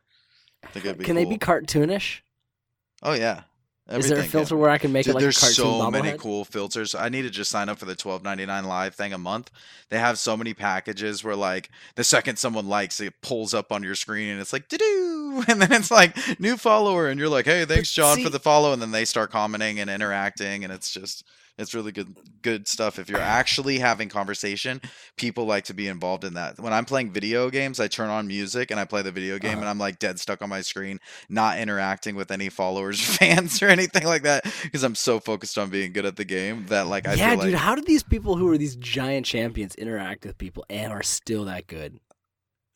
I 0.63 0.69
think 0.69 0.85
it'd 0.85 0.99
be 0.99 1.05
Can 1.05 1.17
they 1.17 1.25
be 1.25 1.39
cartoonish? 1.39 2.21
Oh 3.03 3.15
yeah. 3.15 3.43
Is 3.91 4.07
there 4.09 4.17
a 4.17 4.21
Everything 4.21 4.31
filter 4.31 4.57
where 4.57 4.71
I 4.71 4.79
can 4.79 4.93
make 4.93 5.07
Dude, 5.07 5.11
it 5.11 5.15
like 5.17 5.23
there's 5.23 5.39
a 5.39 5.41
cartoon 5.41 5.55
so 5.57 5.91
many 5.91 6.11
bobblehead? 6.11 6.19
cool 6.19 6.45
filters. 6.45 6.95
I 6.95 7.09
need 7.09 7.23
to 7.23 7.31
just 7.31 7.51
sign 7.51 7.69
up 7.69 7.79
for 7.79 7.85
the 7.85 7.97
twelve 7.97 8.23
ninety 8.23 8.47
nine 8.47 8.65
live 8.65 8.95
thing 8.95 9.13
a 9.13 9.19
month. 9.19 9.51
They 9.91 9.99
have 9.99 10.21
so 10.21 10.37
many 10.37 10.55
packages 10.55 11.25
where 11.25 11.35
like 11.35 11.69
the 11.97 12.05
second 12.05 12.39
someone 12.39 12.69
likes 12.69 13.01
it 13.01 13.13
pulls 13.23 13.53
up 13.53 13.73
on 13.73 13.83
your 13.83 13.97
screen 13.97 14.29
and 14.29 14.41
it's 14.41 14.53
like 14.53 14.69
doo 14.69 15.43
and 15.49 15.61
then 15.61 15.73
it's 15.73 15.91
like 15.91 16.17
new 16.39 16.57
follower 16.57 17.09
and 17.09 17.19
you're 17.19 17.29
like 17.29 17.47
hey 17.47 17.65
thanks 17.65 17.93
John 17.93 18.17
see- 18.19 18.25
for 18.25 18.31
the 18.31 18.39
follow 18.39 18.73
and 18.73 18.81
then 18.81 18.93
they 18.93 19.05
start 19.05 19.33
commenting 19.33 19.81
and 19.81 19.91
interacting 19.91 20.63
and 20.63 20.73
it's 20.73 20.93
just 20.93 21.27
it's 21.59 21.75
really 21.75 21.93
good 21.93 22.17
good 22.41 22.67
stuff 22.67 22.99
if 22.99 23.09
you're 23.09 23.21
actually 23.21 23.79
having 23.79 24.09
conversation 24.09 24.81
people 25.17 25.45
like 25.45 25.65
to 25.65 25.75
be 25.75 25.87
involved 25.87 26.25
in 26.25 26.35
that 26.35 26.59
when 26.59 26.73
i'm 26.73 26.85
playing 26.85 27.13
video 27.13 27.51
games 27.51 27.79
i 27.79 27.87
turn 27.87 28.09
on 28.09 28.27
music 28.27 28.71
and 28.71 28.81
i 28.81 28.85
play 28.85 29.03
the 29.03 29.13
video 29.13 29.39
game 29.39 29.53
Uh-huh. 29.53 29.61
and 29.61 29.69
i'm 29.69 29.79
like 29.79 29.99
dead 29.99 30.19
stuck 30.19 30.41
on 30.43 30.49
my 30.49 30.61
screen 30.63 30.99
not 31.29 31.59
interacting 31.59 32.17
with 32.17 32.31
any 32.31 32.49
followers 32.49 33.01
fans 33.17 33.63
or 33.63 33.69
anything 33.69 34.05
like 34.05 34.23
that 34.23 34.45
because 34.63 34.83
i'm 34.83 34.95
so 34.95 35.21
focused 35.21 35.59
on 35.59 35.69
being 35.71 35.93
good 35.93 36.07
at 36.07 36.17
the 36.17 36.25
game 36.25 36.67
that 36.69 36.87
like 36.87 37.07
i 37.07 37.15
yeah, 37.15 37.37
dude. 37.37 37.53
like 37.53 37.55
How 37.55 37.75
do 37.75 37.83
these 37.83 38.03
people 38.03 38.37
who 38.37 38.49
are 38.49 38.57
these 38.59 38.77
giant 38.77 39.27
champions 39.27 39.75
interact 39.75 40.25
with 40.25 40.39
people 40.39 40.65
and 40.71 40.93
are 40.93 41.03
still 41.03 41.45
that 41.45 41.67
good? 41.67 42.01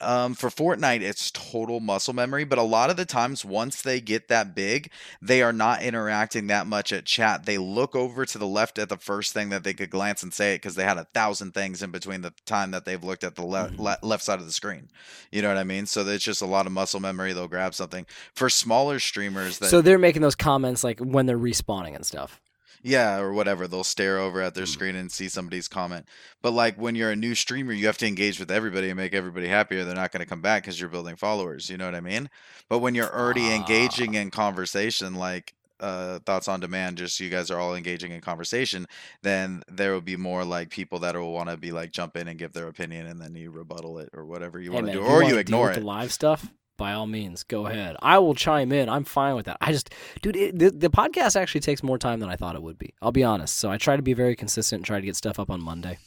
Um, 0.01 0.35
for 0.35 0.51
Fortnite, 0.51 1.01
it's 1.01 1.31
total 1.31 1.81
muscle 1.81 2.13
memory. 2.15 2.45
But 2.45 2.59
a 2.59 2.63
lot 2.63 2.91
of 2.91 2.97
the 2.97 3.05
times, 3.05 3.45
once 3.45 3.83
they 3.83 4.01
get 4.01 4.29
that 4.29 4.55
big, 4.55 4.91
they 5.23 5.43
are 5.43 5.53
not 5.53 5.83
interacting 5.83 6.47
that 6.49 6.67
much 6.67 6.93
at 6.93 7.05
chat. 7.05 7.47
They 7.47 7.59
look 7.59 7.97
over 7.97 8.27
to 8.27 8.39
the 8.39 8.47
left 8.47 8.79
at 8.79 8.89
the 8.89 8.97
first 8.97 9.33
thing 9.33 9.49
that 9.51 9.65
they 9.65 9.75
could 9.75 9.91
glance 9.91 10.23
and 10.23 10.33
say 10.35 10.55
it 10.55 10.59
because 10.59 10.75
they 10.75 10.85
had 10.85 10.99
a 10.99 11.05
thousand 11.15 11.53
things 11.55 11.83
in 11.83 11.91
between 11.91 12.21
the 12.21 12.33
time 12.45 12.71
that 12.73 12.85
they've 12.85 13.03
looked 13.03 13.25
at 13.25 13.35
the 13.35 13.45
le- 13.45 13.71
Mhm. 13.71 13.79
le- 13.79 13.99
left 14.03 14.25
side 14.25 14.39
of 14.41 14.47
the 14.47 14.53
screen. 14.53 14.89
You 15.33 15.43
know 15.43 15.49
what 15.49 15.59
I 15.59 15.65
mean? 15.65 15.87
So 15.87 16.07
it's 16.07 16.25
just 16.25 16.43
a 16.43 16.47
lot 16.47 16.67
of 16.67 16.73
muscle 16.73 17.01
memory. 17.01 17.33
They'll 17.33 17.49
grab 17.49 17.75
something. 17.75 18.07
For 18.35 18.51
smaller 18.51 18.99
streamers, 19.01 19.59
that 19.59 19.71
So 19.71 19.81
they're 19.81 19.99
making 19.99 20.23
those 20.23 20.35
comments 20.35 20.85
like 20.85 21.01
when 21.01 21.27
they're 21.27 21.39
respawning 21.39 21.95
and 21.95 22.05
stuff. 22.05 22.41
Yeah, 22.83 23.19
or 23.19 23.33
whatever. 23.33 23.67
They'll 23.67 23.85
stare 23.85 24.19
over 24.19 24.41
at 24.41 24.55
their 24.55 24.65
Mm. 24.65 24.69
screen 24.69 24.97
and 24.97 25.11
see 25.11 25.29
somebody's 25.29 25.69
comment. 25.69 26.07
But 26.43 26.53
like 26.53 26.77
when 26.77 26.95
you're 26.95 27.11
a 27.11 27.17
new 27.17 27.35
streamer, 27.35 27.73
you 27.73 27.87
have 27.87 27.99
to 27.99 28.07
engage 28.07 28.39
with 28.39 28.51
everybody 28.51 28.89
and 28.91 28.97
make 28.97 29.15
everybody 29.15 29.49
happier. 29.49 29.85
They're 29.85 29.95
not 29.95 30.13
going 30.13 30.21
to 30.21 30.29
come 30.29 30.43
back 30.43 30.63
because 30.63 30.79
you're 30.81 30.89
building 30.89 31.17
followers. 31.17 31.69
You 31.71 31.77
know 31.77 31.87
what 31.87 31.95
I 31.95 32.01
mean? 32.01 32.31
But 32.69 32.79
when 32.79 32.95
you're 32.95 33.13
already 33.13 33.53
engaging 33.55 34.15
in 34.15 34.31
conversation, 34.31 35.15
like 35.15 35.55
uh, 35.79 36.21
thoughts 36.25 36.49
on 36.49 36.59
demand, 36.61 36.97
just 36.97 37.21
you 37.21 37.29
guys 37.29 37.51
are 37.51 37.59
all 37.59 37.75
engaging 37.75 38.11
in 38.11 38.21
conversation, 38.23 38.87
then 39.23 39.63
there 39.71 39.93
will 39.93 40.01
be 40.01 40.17
more 40.17 40.43
like 40.43 40.71
people 40.71 40.99
that 41.01 41.15
will 41.15 41.33
want 41.33 41.51
to 41.51 41.57
be 41.59 41.71
like 41.71 41.91
jump 41.93 42.17
in 42.17 42.29
and 42.29 42.39
give 42.39 42.55
their 42.55 42.69
opinion, 42.69 43.07
and 43.07 43.21
then 43.21 43.35
you 43.35 43.51
rebuttal 43.51 43.99
it 43.99 44.09
or 44.15 44.25
whatever 44.25 44.59
you 44.59 44.71
Hey, 44.71 44.77
want 44.77 44.87
to 44.87 44.93
do, 44.93 45.01
or 45.01 45.21
wanna 45.21 45.29
you 45.29 45.37
ignore 45.37 45.71
it. 45.73 45.75
The 45.75 45.81
live 45.83 46.13
stuff, 46.13 46.51
by 46.77 46.93
all 46.93 47.07
means, 47.07 47.43
go 47.43 47.67
ahead. 47.67 47.97
I 48.01 48.19
will 48.19 48.35
chime 48.35 48.73
in. 48.73 48.89
I'm 48.89 49.05
fine 49.05 49.35
with 49.35 49.47
that. 49.47 49.57
I 49.61 49.73
just, 49.73 49.93
dude, 50.23 50.37
it, 50.37 50.59
the, 50.59 50.71
the 50.71 50.91
podcast 50.91 51.41
actually 51.41 51.61
takes 51.61 51.83
more 51.83 51.99
time 51.99 52.21
than 52.21 52.29
I 52.29 52.37
thought 52.37 52.57
it 52.57 52.63
would 52.63 52.79
be. 52.79 52.95
I'll 53.01 53.13
be 53.13 53.25
honest. 53.25 53.57
So 53.57 53.71
I 53.71 53.79
try 53.79 53.97
to 53.97 54.03
be 54.03 54.15
very 54.15 54.37
consistent 54.37 54.81
and 54.81 54.87
try 54.87 55.01
to 55.01 55.07
get 55.07 55.17
stuff 55.17 55.39
up 55.39 55.51
on 55.51 55.63
Monday. 55.63 55.99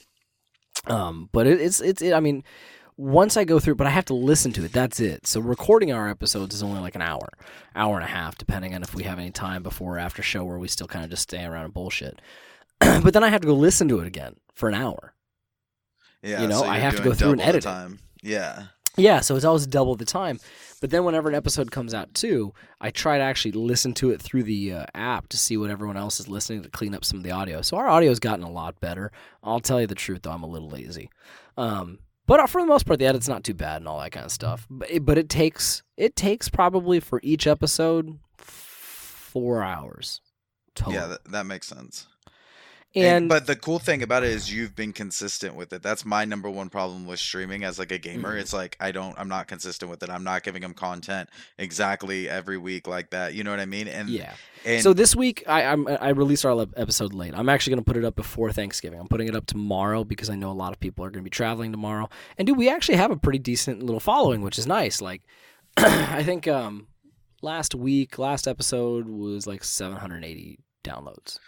Um, 0.87 1.29
but 1.31 1.47
it, 1.47 1.59
it's 1.59 1.81
it's 1.81 2.01
it, 2.01 2.13
I 2.13 2.19
mean, 2.19 2.43
once 2.97 3.37
I 3.37 3.45
go 3.45 3.59
through, 3.59 3.75
but 3.75 3.87
I 3.87 3.91
have 3.91 4.05
to 4.05 4.13
listen 4.13 4.51
to 4.53 4.65
it. 4.65 4.73
That's 4.73 4.99
it. 4.99 5.25
So 5.25 5.39
recording 5.39 5.91
our 5.91 6.09
episodes 6.09 6.53
is 6.53 6.61
only 6.61 6.81
like 6.81 6.95
an 6.95 7.01
hour, 7.01 7.29
hour 7.75 7.95
and 7.95 8.03
a 8.03 8.09
half, 8.09 8.37
depending 8.37 8.75
on 8.75 8.83
if 8.83 8.93
we 8.93 9.03
have 9.03 9.19
any 9.19 9.31
time 9.31 9.63
before 9.63 9.95
or 9.95 9.99
after 9.99 10.21
show 10.21 10.43
where 10.43 10.59
we 10.59 10.67
still 10.67 10.87
kind 10.87 11.05
of 11.05 11.11
just 11.11 11.23
stay 11.23 11.43
around 11.45 11.65
and 11.65 11.73
bullshit. 11.73 12.21
but 12.79 13.13
then 13.13 13.23
I 13.23 13.29
have 13.29 13.41
to 13.41 13.47
go 13.47 13.53
listen 13.53 13.87
to 13.89 13.99
it 13.99 14.07
again 14.07 14.35
for 14.53 14.69
an 14.69 14.75
hour. 14.75 15.13
Yeah, 16.21 16.41
you 16.41 16.47
know, 16.49 16.61
so 16.61 16.67
I 16.67 16.79
have 16.79 16.97
to 16.97 17.03
go 17.03 17.13
through 17.13 17.31
and 17.31 17.41
edit 17.41 17.63
it. 17.63 17.67
Time. 17.67 17.99
Yeah. 18.21 18.63
Yeah, 18.99 19.19
so 19.21 19.35
it's 19.35 19.45
always 19.45 19.67
double 19.67 19.95
the 19.95 20.05
time. 20.05 20.39
But 20.81 20.91
then 20.91 21.03
whenever 21.03 21.27
an 21.29 21.35
episode 21.35 21.71
comes 21.71 21.93
out 21.93 22.13
too, 22.13 22.53
I 22.79 22.89
try 22.91 23.17
to 23.17 23.23
actually 23.23 23.51
listen 23.51 23.93
to 23.95 24.11
it 24.11 24.21
through 24.21 24.43
the 24.43 24.73
uh, 24.73 24.85
app 24.95 25.27
to 25.29 25.37
see 25.37 25.57
what 25.57 25.69
everyone 25.69 25.97
else 25.97 26.19
is 26.19 26.29
listening 26.29 26.63
to 26.63 26.69
clean 26.69 26.95
up 26.95 27.03
some 27.03 27.17
of 27.17 27.23
the 27.23 27.31
audio. 27.31 27.61
So 27.61 27.77
our 27.77 27.89
audio's 27.89 28.19
gotten 28.19 28.43
a 28.43 28.51
lot 28.51 28.79
better. 28.79 29.11
I'll 29.43 29.59
tell 29.59 29.81
you 29.81 29.87
the 29.87 29.95
truth 29.95 30.21
though, 30.21 30.31
I'm 30.31 30.43
a 30.43 30.47
little 30.47 30.69
lazy. 30.69 31.09
Um, 31.57 31.99
but 32.27 32.47
for 32.49 32.61
the 32.61 32.67
most 32.67 32.85
part, 32.85 32.99
the 32.99 33.07
edit's 33.07 33.27
not 33.27 33.43
too 33.43 33.55
bad 33.55 33.81
and 33.81 33.87
all 33.87 33.99
that 33.99 34.11
kind 34.11 34.25
of 34.25 34.31
stuff. 34.31 34.67
But 34.69 34.89
it, 34.89 35.05
but 35.05 35.17
it 35.17 35.29
takes 35.29 35.83
it 35.97 36.15
takes 36.15 36.47
probably 36.47 36.99
for 36.99 37.19
each 37.23 37.47
episode 37.47 38.19
four 38.37 39.63
hours 39.63 40.21
total. 40.75 40.93
Yeah, 40.93 41.07
that, 41.07 41.25
that 41.31 41.45
makes 41.45 41.67
sense. 41.67 42.07
And, 42.95 43.05
And, 43.05 43.29
but 43.29 43.45
the 43.45 43.55
cool 43.55 43.77
thing 43.77 44.01
about 44.01 44.23
it 44.23 44.31
is 44.31 44.51
you've 44.51 44.75
been 44.75 44.93
consistent 44.93 45.55
with 45.55 45.71
it. 45.73 45.83
That's 45.83 46.05
my 46.05 46.25
number 46.25 46.49
one 46.49 46.69
problem 46.69 47.05
with 47.05 47.19
streaming 47.19 47.63
as 47.63 47.77
like 47.77 47.91
a 47.91 47.99
gamer. 47.99 48.35
Mhm. 48.35 48.41
It's 48.41 48.53
like 48.53 48.75
I 48.79 48.91
don't 48.91 49.17
I'm 49.19 49.27
not 49.27 49.47
consistent 49.47 49.91
with 49.91 50.01
it. 50.01 50.09
I'm 50.09 50.23
not 50.23 50.43
giving 50.43 50.61
them 50.61 50.73
content 50.73 51.29
exactly 51.57 52.27
every 52.27 52.57
week 52.57 52.87
like 52.87 53.11
that. 53.11 53.33
You 53.35 53.43
know 53.43 53.51
what 53.51 53.59
I 53.59 53.65
mean? 53.65 53.87
And 53.87 54.09
yeah. 54.09 54.33
and 54.65 54.81
so 54.81 54.93
this 54.93 55.15
week 55.15 55.43
I 55.47 55.63
I'm, 55.65 55.87
I 55.87 56.09
released 56.09 56.45
our 56.45 56.65
episode 56.75 57.13
late. 57.13 57.33
I'm 57.35 57.47
actually 57.49 57.71
going 57.71 57.83
to 57.83 57.87
put 57.87 57.97
it 57.97 58.05
up 58.05 58.15
before 58.15 58.51
Thanksgiving. 58.51 58.99
I'm 58.99 59.07
putting 59.07 59.27
it 59.27 59.35
up 59.35 59.45
tomorrow 59.45 60.03
because 60.03 60.29
I 60.29 60.35
know 60.35 60.51
a 60.51 60.53
lot 60.53 60.71
of 60.73 60.79
people 60.79 61.05
are 61.05 61.09
going 61.11 61.21
to 61.23 61.23
be 61.23 61.29
traveling 61.29 61.71
tomorrow. 61.71 62.09
And 62.37 62.47
dude, 62.47 62.57
we 62.57 62.69
actually 62.69 62.97
have 62.97 63.11
a 63.11 63.17
pretty 63.17 63.39
decent 63.39 63.83
little 63.83 63.99
following, 63.99 64.41
which 64.41 64.57
is 64.57 64.65
nice. 64.65 64.99
Like 65.01 65.21
I 65.77 66.23
think 66.23 66.47
um 66.47 66.87
last 67.41 67.75
week, 67.75 68.17
last 68.17 68.47
episode 68.47 69.07
was 69.07 69.45
like 69.45 69.63
780 69.63 70.59
downloads. 70.83 71.39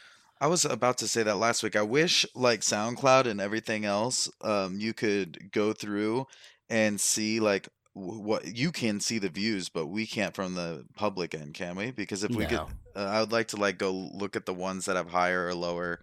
I 0.41 0.47
was 0.47 0.65
about 0.65 0.97
to 0.97 1.07
say 1.07 1.21
that 1.23 1.35
last 1.37 1.61
week. 1.61 1.75
I 1.75 1.83
wish 1.83 2.25
like 2.35 2.61
SoundCloud 2.61 3.27
and 3.27 3.39
everything 3.39 3.85
else, 3.85 4.29
um, 4.41 4.79
you 4.79 4.91
could 4.93 5.51
go 5.51 5.71
through 5.71 6.25
and 6.67 6.99
see 6.99 7.39
like 7.39 7.67
wh- 7.93 8.19
what 8.19 8.45
you 8.57 8.71
can 8.71 8.99
see 8.99 9.19
the 9.19 9.29
views, 9.29 9.69
but 9.69 9.85
we 9.85 10.07
can't 10.07 10.33
from 10.35 10.55
the 10.55 10.85
public 10.95 11.35
end, 11.35 11.53
can 11.53 11.75
we? 11.75 11.91
Because 11.91 12.23
if 12.23 12.31
we 12.31 12.45
could, 12.45 12.57
No. 12.57 12.69
uh, 12.95 12.99
I 13.05 13.19
would 13.19 13.31
like 13.31 13.49
to 13.49 13.57
like 13.57 13.77
go 13.77 13.91
look 13.91 14.35
at 14.35 14.47
the 14.47 14.53
ones 14.53 14.85
that 14.85 14.95
have 14.95 15.09
higher 15.09 15.45
or 15.45 15.53
lower. 15.53 15.99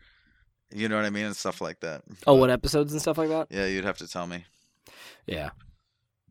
You 0.72 0.88
know 0.88 0.96
what 0.96 1.04
I 1.06 1.10
mean, 1.10 1.24
and 1.24 1.34
stuff 1.36 1.60
like 1.60 1.80
that. 1.80 2.02
Oh, 2.26 2.34
But, 2.34 2.34
what 2.36 2.50
episodes 2.50 2.92
and 2.92 3.00
stuff 3.02 3.18
like 3.18 3.30
that? 3.30 3.48
Yeah, 3.50 3.66
you'd 3.66 3.84
have 3.86 3.98
to 3.98 4.06
tell 4.06 4.26
me. 4.26 4.44
Yeah. 5.26 5.50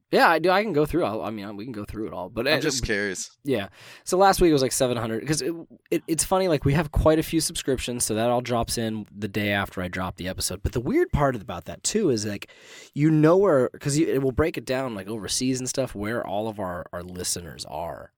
Yeah, 0.10 0.30
I 0.30 0.40
do. 0.40 0.50
I 0.50 0.64
can 0.64 0.72
go 0.72 0.86
through. 0.86 1.04
I'll, 1.04 1.22
I 1.22 1.32
mean, 1.32 1.58
we 1.58 1.66
can 1.66 1.74
go 1.74 1.84
through 1.84 2.08
it 2.08 2.14
all. 2.14 2.30
But 2.30 2.48
I'm 2.48 2.62
just 2.62 2.86
curious. 2.86 3.30
Yeah. 3.44 3.68
So 4.06 4.18
last 4.18 4.40
week 4.40 4.52
it 4.52 4.54
was 4.54 4.62
like 4.62 4.72
700 4.72 5.20
because 5.20 5.42
it, 5.42 5.54
it, 5.92 6.04
it's 6.08 6.24
funny 6.24 6.48
like 6.48 6.64
we 6.64 6.74
have 6.76 6.94
quite 6.94 7.20
a 7.20 7.24
few 7.24 7.42
subscriptions 7.42 8.06
so 8.06 8.16
that 8.16 8.30
all 8.30 8.40
drops 8.40 8.78
in 8.78 9.06
the 9.14 9.28
day 9.28 9.52
after 9.52 9.82
I 9.82 9.90
drop 9.90 10.16
the 10.16 10.30
episode. 10.30 10.64
But 10.64 10.72
the 10.72 10.80
weird 10.80 11.12
part 11.12 11.36
about 11.36 11.66
that 11.66 11.84
too 11.84 12.10
is 12.10 12.26
like 12.26 12.50
you 12.94 13.12
know 13.12 13.36
where 13.36 13.68
cuz 13.82 13.98
it 13.98 14.22
will 14.22 14.32
break 14.32 14.58
it 14.58 14.66
down 14.66 14.96
like 14.96 15.10
overseas 15.10 15.60
and 15.60 15.68
stuff 15.68 15.94
where 15.94 16.26
all 16.26 16.48
of 16.48 16.58
our 16.58 16.86
our 16.94 17.04
listeners 17.04 17.66
are. 17.66 18.14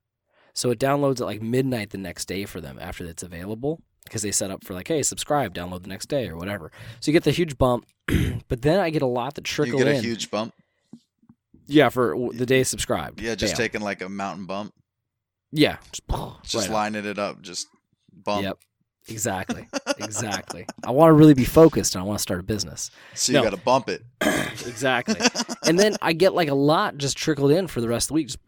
So 0.54 0.70
it 0.70 0.80
downloads 0.80 1.22
at 1.22 1.26
like 1.26 1.42
midnight 1.42 1.90
the 1.90 1.98
next 1.98 2.26
day 2.28 2.46
for 2.46 2.62
them 2.62 2.78
after 2.80 3.04
it's 3.06 3.24
available 3.24 3.82
because 4.04 4.22
they 4.22 4.32
set 4.32 4.52
up 4.52 4.64
for 4.64 4.76
like 4.76 4.88
hey 4.88 5.02
subscribe 5.02 5.56
download 5.56 5.82
the 5.82 5.90
next 5.90 6.06
day 6.08 6.30
or 6.30 6.38
whatever. 6.38 6.72
So 7.00 7.10
you 7.10 7.14
get 7.14 7.24
the 7.24 7.32
huge 7.32 7.58
bump 7.58 7.88
but 8.48 8.62
then 8.62 8.80
I 8.80 8.92
get 8.92 9.02
a 9.02 9.08
lot 9.08 9.34
that 9.34 9.48
You 9.50 9.56
trickle 9.56 9.80
get 9.80 9.88
a 9.88 9.96
in. 9.96 10.04
huge 10.04 10.30
bump. 10.30 10.54
Yeah, 11.70 11.90
for 11.90 12.16
the 12.34 12.46
day 12.46 12.64
subscribed. 12.64 13.22
Yeah, 13.22 13.36
just 13.36 13.54
Bam. 13.54 13.58
taking 13.58 13.82
like 13.82 14.02
a 14.02 14.10
mountain 14.10 14.46
bump, 14.46 14.74
Yeah. 15.52 15.78
Just, 15.92 16.08
just 16.44 16.56
right 16.56 16.66
up. 16.68 16.74
lining 16.74 17.06
it 17.06 17.18
up, 17.20 17.42
just 17.42 17.68
bump. 18.12 18.44
Yep. 18.44 18.58
Exactly. 19.08 19.68
exactly. 19.98 20.68
I 20.86 20.92
want 20.92 21.10
to 21.10 21.14
really 21.14 21.34
be 21.34 21.46
focused 21.46 21.96
and 21.96 22.04
I 22.04 22.06
want 22.06 22.20
to 22.20 22.22
start 22.22 22.40
a 22.42 22.44
business. 22.44 22.92
So 23.16 23.32
you 23.32 23.38
No. 23.40 23.44
got 23.44 23.52
to 23.52 23.58
bump 23.58 23.90
it. 23.90 24.04
Exactly. 24.68 25.16
and 25.66 25.80
then 25.80 25.96
I 26.02 26.14
get 26.14 26.34
like 26.34 26.50
a 26.50 26.54
lot 26.54 26.98
just 26.98 27.18
trickled 27.18 27.50
in 27.52 27.68
for 27.68 27.82
the 27.82 27.88
rest 27.88 28.06
of 28.06 28.08
the 28.10 28.14
week. 28.16 28.28
Just, 28.28 28.40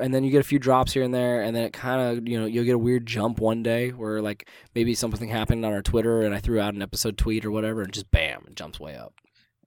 and 0.00 0.12
then 0.14 0.24
you 0.24 0.30
get 0.30 0.40
a 0.40 0.44
few 0.44 0.58
drops 0.58 0.92
here 0.92 1.02
and 1.02 1.12
there, 1.12 1.42
and 1.42 1.54
then 1.54 1.64
it 1.64 1.72
kind 1.72 2.18
of 2.18 2.26
you 2.26 2.40
know 2.40 2.46
you'll 2.46 2.64
get 2.64 2.74
a 2.74 2.78
weird 2.78 3.04
jump 3.06 3.38
one 3.40 3.62
day 3.62 3.90
where 3.90 4.22
like 4.22 4.48
maybe 4.74 4.94
something 4.94 5.28
happened 5.28 5.64
on 5.66 5.72
our 5.72 5.82
Twitter 5.82 6.22
and 6.22 6.34
I 6.34 6.38
threw 6.40 6.58
out 6.60 6.74
an 6.74 6.80
episode 6.82 7.18
tweet 7.18 7.44
or 7.44 7.50
whatever, 7.50 7.82
and 7.82 7.92
just 7.92 8.10
bam, 8.10 8.44
it 8.48 8.54
jumps 8.56 8.80
way 8.80 8.96
up. 8.96 9.12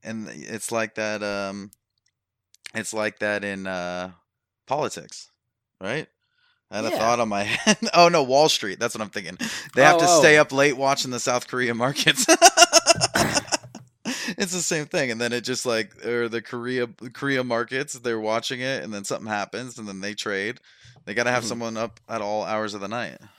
and 0.04 0.28
it's 0.30 0.72
like 0.72 0.96
that 0.96 1.22
um 1.24 1.70
it's 2.74 2.94
like 2.94 3.20
that 3.20 3.44
in 3.44 3.68
uh 3.68 4.12
politics 4.68 5.30
right 5.82 6.08
i 6.72 6.76
had 6.78 6.86
Yeah. 6.86 6.92
a 6.92 6.98
thought 6.98 7.20
on 7.20 7.30
my 7.30 7.44
head 7.44 7.78
oh 7.94 8.10
no 8.10 8.24
wall 8.24 8.50
street 8.50 8.80
that's 8.80 8.96
what 8.96 9.02
i'm 9.02 9.10
thinking 9.10 9.38
they 9.76 9.84
have 9.84 9.98
Oh, 9.98 10.00
to 10.00 10.08
stay 10.08 10.38
oh. 10.38 10.42
up 10.42 10.52
late 10.52 10.78
watching 10.78 11.12
the 11.12 11.20
south 11.20 11.48
korea 11.48 11.74
markets 11.74 12.26
it's 14.38 14.52
the 14.54 14.62
same 14.62 14.86
thing 14.86 15.12
and 15.12 15.20
then 15.20 15.34
it 15.34 15.42
just 15.42 15.66
like 15.66 16.06
or 16.06 16.28
the 16.30 16.42
korea 16.42 16.88
korea 17.14 17.44
markets 17.44 17.94
they're 17.94 18.20
watching 18.20 18.60
it 18.60 18.84
and 18.84 18.94
then 18.94 19.04
something 19.04 19.28
happens 19.28 19.78
and 19.78 19.88
then 19.88 20.02
they 20.02 20.14
trade 20.14 20.60
they 21.06 21.14
got 21.14 21.24
to 21.26 21.32
have 21.32 21.44
Mhm. 21.44 21.48
someone 21.48 21.78
up 21.78 22.00
at 22.10 22.22
all 22.22 22.44
hours 22.44 22.74
of 22.74 22.82
the 22.82 22.88
night 22.88 23.18
those 23.20 23.30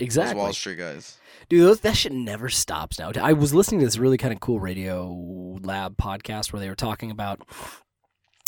Exactly. 0.00 0.36
wall 0.40 0.52
street 0.52 0.78
guys 0.78 1.18
Dude, 1.48 1.62
those, 1.62 1.80
that 1.80 1.96
shit 1.96 2.12
never 2.12 2.50
stops 2.50 2.98
now. 2.98 3.10
I 3.22 3.32
was 3.32 3.54
listening 3.54 3.80
to 3.80 3.86
this 3.86 3.96
really 3.96 4.18
kind 4.18 4.34
of 4.34 4.40
cool 4.40 4.60
radio 4.60 5.08
lab 5.62 5.96
podcast 5.96 6.52
where 6.52 6.60
they 6.60 6.68
were 6.68 6.74
talking 6.74 7.10
about 7.10 7.40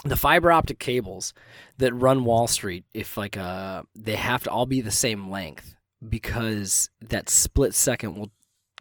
the 0.05 0.17
fiber 0.17 0.51
optic 0.51 0.79
cables 0.79 1.35
that 1.79 1.93
run 1.93 2.25
Wall 2.25 2.47
Street. 2.47 2.85
If 2.95 3.17
like 3.17 3.37
uh, 3.37 3.83
they 3.95 4.17
have 4.17 4.45
to 4.45 4.51
all 4.51 4.67
be 4.67 4.81
the 4.81 4.91
same 4.91 5.31
length 5.31 5.77
because 6.07 6.89
that 7.01 7.29
split 7.29 7.75
second 7.75 8.17
will 8.17 8.31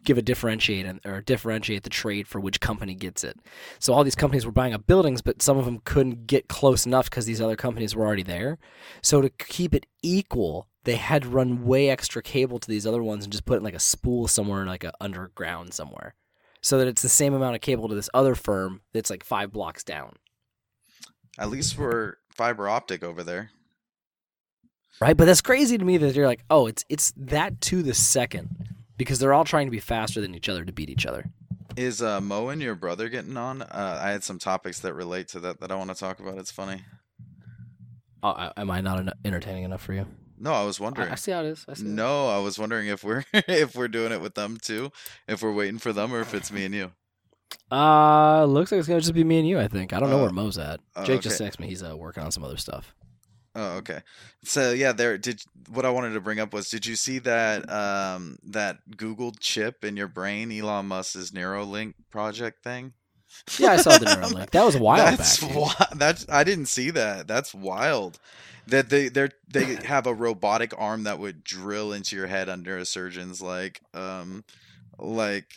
give 0.04 0.18
a 0.18 0.22
differentiate 0.22 0.86
or 1.04 1.20
differentiate 1.20 1.82
the 1.82 1.90
trade 1.90 2.26
for 2.26 2.40
which 2.40 2.60
company 2.60 2.94
gets 2.94 3.22
it. 3.22 3.38
So 3.78 3.92
all 3.92 4.04
these 4.04 4.14
companies 4.14 4.46
were 4.46 4.52
buying 4.52 4.72
up 4.72 4.86
buildings, 4.86 5.20
but 5.20 5.42
some 5.42 5.58
of 5.58 5.66
them 5.66 5.80
couldn't 5.84 6.26
get 6.26 6.48
close 6.48 6.86
enough 6.86 7.10
because 7.10 7.26
these 7.26 7.40
other 7.40 7.56
companies 7.56 7.94
were 7.94 8.06
already 8.06 8.22
there. 8.22 8.58
So 9.02 9.20
to 9.20 9.28
keep 9.28 9.74
it 9.74 9.86
equal, 10.02 10.68
they 10.84 10.96
had 10.96 11.22
to 11.22 11.28
run 11.28 11.64
way 11.64 11.90
extra 11.90 12.22
cable 12.22 12.58
to 12.58 12.68
these 12.68 12.86
other 12.86 13.02
ones 13.02 13.24
and 13.24 13.32
just 13.32 13.44
put 13.44 13.58
in 13.58 13.64
like 13.64 13.74
a 13.74 13.80
spool 13.80 14.26
somewhere, 14.26 14.64
like 14.64 14.84
a 14.84 14.94
underground 15.00 15.74
somewhere, 15.74 16.14
so 16.62 16.78
that 16.78 16.88
it's 16.88 17.02
the 17.02 17.08
same 17.08 17.34
amount 17.34 17.54
of 17.54 17.60
cable 17.60 17.88
to 17.88 17.94
this 17.94 18.10
other 18.14 18.34
firm 18.34 18.80
that's 18.94 19.10
like 19.10 19.22
five 19.22 19.52
blocks 19.52 19.84
down. 19.84 20.14
At 21.40 21.48
least 21.48 21.78
we're 21.78 22.16
fiber 22.28 22.68
optic 22.68 23.02
over 23.02 23.24
there. 23.24 23.50
Right, 25.00 25.16
but 25.16 25.24
that's 25.24 25.40
crazy 25.40 25.78
to 25.78 25.84
me 25.84 25.96
that 25.96 26.14
you're 26.14 26.26
like, 26.26 26.44
oh, 26.50 26.66
it's 26.66 26.84
it's 26.90 27.14
that 27.16 27.62
to 27.62 27.82
the 27.82 27.94
second 27.94 28.68
because 28.98 29.18
they're 29.18 29.32
all 29.32 29.44
trying 29.44 29.66
to 29.66 29.70
be 29.70 29.80
faster 29.80 30.20
than 30.20 30.34
each 30.34 30.50
other 30.50 30.66
to 30.66 30.72
beat 30.72 30.90
each 30.90 31.06
other. 31.06 31.24
Is 31.76 32.02
uh, 32.02 32.20
Mo 32.20 32.50
and 32.50 32.60
your 32.60 32.74
brother 32.74 33.08
getting 33.08 33.38
on? 33.38 33.62
Uh, 33.62 33.98
I 34.02 34.10
had 34.10 34.22
some 34.22 34.38
topics 34.38 34.80
that 34.80 34.92
relate 34.92 35.28
to 35.28 35.40
that 35.40 35.60
that 35.60 35.72
I 35.72 35.76
want 35.76 35.88
to 35.88 35.96
talk 35.96 36.20
about. 36.20 36.36
It's 36.36 36.50
funny. 36.50 36.82
Oh, 38.22 38.28
I- 38.28 38.52
am 38.58 38.70
I 38.70 38.82
not 38.82 39.02
entertaining 39.24 39.62
enough 39.62 39.80
for 39.80 39.94
you? 39.94 40.06
No, 40.38 40.52
I 40.52 40.64
was 40.64 40.78
wondering. 40.78 41.10
I 41.10 41.14
see 41.14 41.32
how 41.32 41.40
it 41.40 41.46
is. 41.46 41.64
I 41.66 41.72
see 41.72 41.84
how 41.84 41.88
it 41.88 41.92
is. 41.92 41.96
No, 41.96 42.28
I 42.28 42.38
was 42.38 42.58
wondering 42.58 42.88
if 42.88 43.02
we're 43.02 43.24
if 43.32 43.74
we're 43.74 43.88
doing 43.88 44.12
it 44.12 44.20
with 44.20 44.34
them 44.34 44.58
too, 44.60 44.92
if 45.26 45.42
we're 45.42 45.54
waiting 45.54 45.78
for 45.78 45.94
them, 45.94 46.12
or 46.12 46.20
if 46.20 46.34
it's 46.34 46.52
me 46.52 46.66
and 46.66 46.74
you. 46.74 46.92
Uh, 47.70 48.44
looks 48.44 48.72
like 48.72 48.78
it's 48.78 48.88
gonna 48.88 49.00
just 49.00 49.14
be 49.14 49.24
me 49.24 49.38
and 49.38 49.48
you. 49.48 49.58
I 49.58 49.68
think. 49.68 49.92
I 49.92 50.00
don't 50.00 50.10
know 50.10 50.18
Oh. 50.18 50.22
where 50.22 50.30
Mo's 50.32 50.58
at. 50.58 50.80
Oh, 50.96 51.04
Jake 51.04 51.20
just 51.20 51.40
okay. 51.40 51.50
texted 51.50 51.60
me. 51.60 51.68
He's 51.68 51.82
uh, 51.82 51.96
working 51.96 52.22
on 52.22 52.30
some 52.32 52.44
other 52.44 52.56
stuff. 52.56 52.94
Oh, 53.54 53.76
okay. 53.78 54.00
So 54.44 54.72
yeah, 54.72 54.92
there 54.92 55.18
did 55.18 55.42
what 55.68 55.84
I 55.84 55.90
wanted 55.90 56.12
to 56.14 56.20
bring 56.20 56.38
up 56.38 56.52
was 56.52 56.70
did 56.70 56.86
you 56.86 56.94
see 56.96 57.18
that 57.20 57.68
um 57.70 58.38
that 58.44 58.78
Google 58.96 59.32
chip 59.40 59.84
in 59.84 59.96
your 59.96 60.08
brain, 60.08 60.52
Elon 60.52 60.86
Musk's 60.86 61.30
Neuralink 61.32 61.94
project 62.10 62.62
thing? 62.62 62.92
Yeah, 63.58 63.72
I 63.72 63.76
saw 63.76 63.98
the 63.98 64.06
Neuralink. 64.06 64.50
That 64.50 64.64
was 64.64 64.76
a 64.76 64.78
while 64.80 64.98
that's 65.16 65.40
back. 65.40 65.48
dude. 65.50 65.54
wi- 65.56 65.86
that's 65.96 66.26
I 66.28 66.44
didn't 66.44 66.66
see 66.66 66.90
that. 66.90 67.26
That's 67.26 67.52
wild. 67.54 68.18
That 68.68 68.88
they 68.88 69.08
they 69.08 69.28
they 69.48 69.64
have 69.84 70.06
a 70.06 70.14
robotic 70.14 70.72
arm 70.78 71.02
that 71.04 71.18
would 71.18 71.42
drill 71.42 71.92
into 71.92 72.14
your 72.14 72.28
head 72.28 72.48
under 72.48 72.78
a 72.78 72.84
surgeon's 72.84 73.40
like 73.42 73.80
um 73.94 74.44
like 74.98 75.56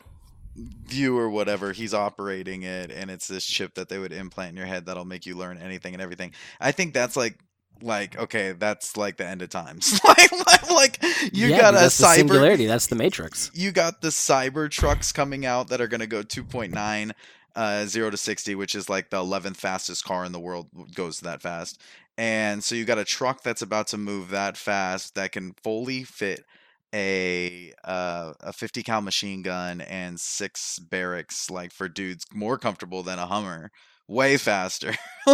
view 0.56 1.18
or 1.18 1.30
whatever 1.30 1.72
he's 1.72 1.94
operating 1.94 2.64
it 2.64 2.92
and 2.92 3.10
it's 3.10 3.28
this 3.28 3.46
chip 3.46 3.74
that 3.76 3.90
they 3.90 3.98
would 3.98 4.14
implant 4.14 4.52
in 4.52 4.58
your 4.58 4.68
head 4.68 4.86
that'll 4.86 5.06
make 5.06 5.26
you 5.26 5.36
learn 5.36 5.58
anything 5.58 5.94
and 5.94 6.02
everything. 6.02 6.32
I 6.60 6.72
think 6.72 6.94
that's 6.94 7.16
like 7.16 7.40
like 7.82 8.18
okay, 8.18 8.54
that's 8.54 8.96
like 8.96 9.18
the 9.18 9.26
end 9.26 9.42
of 9.42 9.50
times. 9.50 10.00
like, 10.08 10.32
like 10.32 10.70
like 10.70 11.04
you 11.34 11.48
yeah, 11.48 11.60
got 11.60 11.74
a 11.74 11.88
cyber 11.88 12.16
singularity. 12.16 12.66
That's 12.66 12.88
the 12.88 12.96
Matrix. 12.96 13.52
you 13.54 13.72
got 13.72 14.02
the 14.02 14.10
cyber 14.10 14.70
trucks 14.70 15.12
coming 15.12 15.46
out 15.46 15.70
that 15.70 15.82
are 15.82 15.88
going 15.88 16.02
to 16.02 16.08
go 16.08 16.22
2.9 16.24 17.12
uh 17.56 17.86
0 17.86 18.10
to 18.10 18.18
60 18.18 18.56
which 18.56 18.74
is 18.74 18.90
like 18.90 19.12
the 19.12 19.18
11th 19.18 19.58
fastest 19.58 20.04
car 20.04 20.26
in 20.26 20.32
the 20.32 20.40
world 20.40 20.70
goes 20.96 21.20
that 21.20 21.40
fast 21.40 21.80
and 22.18 22.64
so 22.64 22.74
you 22.74 22.84
got 22.84 22.98
a 22.98 23.06
truck 23.06 23.44
that's 23.44 23.62
about 23.62 23.86
to 23.86 23.98
move 23.98 24.30
that 24.30 24.58
fast 24.58 25.14
that 25.14 25.32
can 25.32 25.54
fully 25.64 26.04
fit 26.04 26.46
a 26.94 27.74
uh, 27.84 28.34
a 28.42 28.54
50 28.54 28.84
cal 28.84 29.02
machine 29.02 29.42
gun 29.42 29.82
and 29.82 30.20
six 30.20 30.80
barracks 30.80 31.50
like 31.50 31.72
for 31.72 31.90
dudes 31.90 32.26
more 32.34 32.58
comfortable 32.58 33.04
than 33.04 33.20
a 33.20 33.26
hummer 33.26 33.72
way 34.08 34.38
faster 34.38 34.94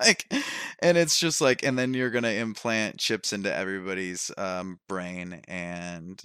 like, 0.00 0.32
and 0.80 0.98
it's 0.98 1.18
just 1.18 1.40
like 1.40 1.62
and 1.62 1.78
then 1.78 1.94
you're 1.94 2.10
gonna 2.10 2.28
implant 2.28 2.98
chips 2.98 3.32
into 3.32 3.54
everybody's 3.54 4.30
um, 4.36 4.78
brain 4.88 5.40
and 5.48 6.22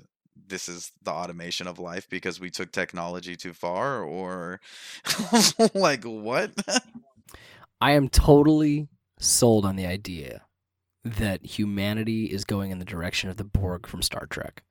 this 0.48 0.68
is 0.68 0.92
the 1.02 1.12
automation 1.12 1.68
of 1.68 1.80
life 1.80 2.08
because 2.10 2.40
we 2.40 2.50
took 2.50 2.72
technology 2.72 3.36
too 3.36 3.54
far 3.54 4.04
or 4.04 4.60
like 5.74 6.04
what 6.04 6.52
I 7.82 7.92
am 7.92 8.10
totally 8.10 8.88
sold 9.20 9.66
on 9.66 9.76
the 9.76 9.86
idea 9.86 10.44
that 11.04 11.46
humanity 11.46 12.26
is 12.26 12.46
going 12.46 12.72
in 12.72 12.80
the 12.80 12.86
direction 12.86 13.30
of 13.30 13.38
the 13.38 13.44
Borg 13.44 13.88
from 13.88 14.02
Star 14.02 14.26
Trek. 14.26 14.64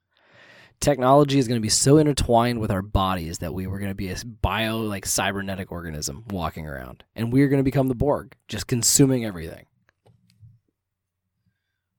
Technology 0.82 1.38
is 1.38 1.46
going 1.46 1.58
to 1.58 1.62
be 1.62 1.68
so 1.68 1.96
intertwined 1.96 2.58
with 2.58 2.72
our 2.72 2.82
bodies 2.82 3.38
that 3.38 3.54
we 3.54 3.68
were 3.68 3.78
going 3.78 3.92
to 3.92 3.94
be 3.94 4.10
a 4.10 4.16
bio 4.24 4.78
like 4.78 5.06
cybernetic 5.06 5.70
organism 5.70 6.24
walking 6.28 6.66
around, 6.66 7.04
and 7.14 7.32
we're 7.32 7.46
going 7.46 7.60
to 7.60 7.64
become 7.64 7.86
the 7.86 7.94
Borg, 7.94 8.34
just 8.48 8.66
consuming 8.66 9.24
everything. 9.24 9.66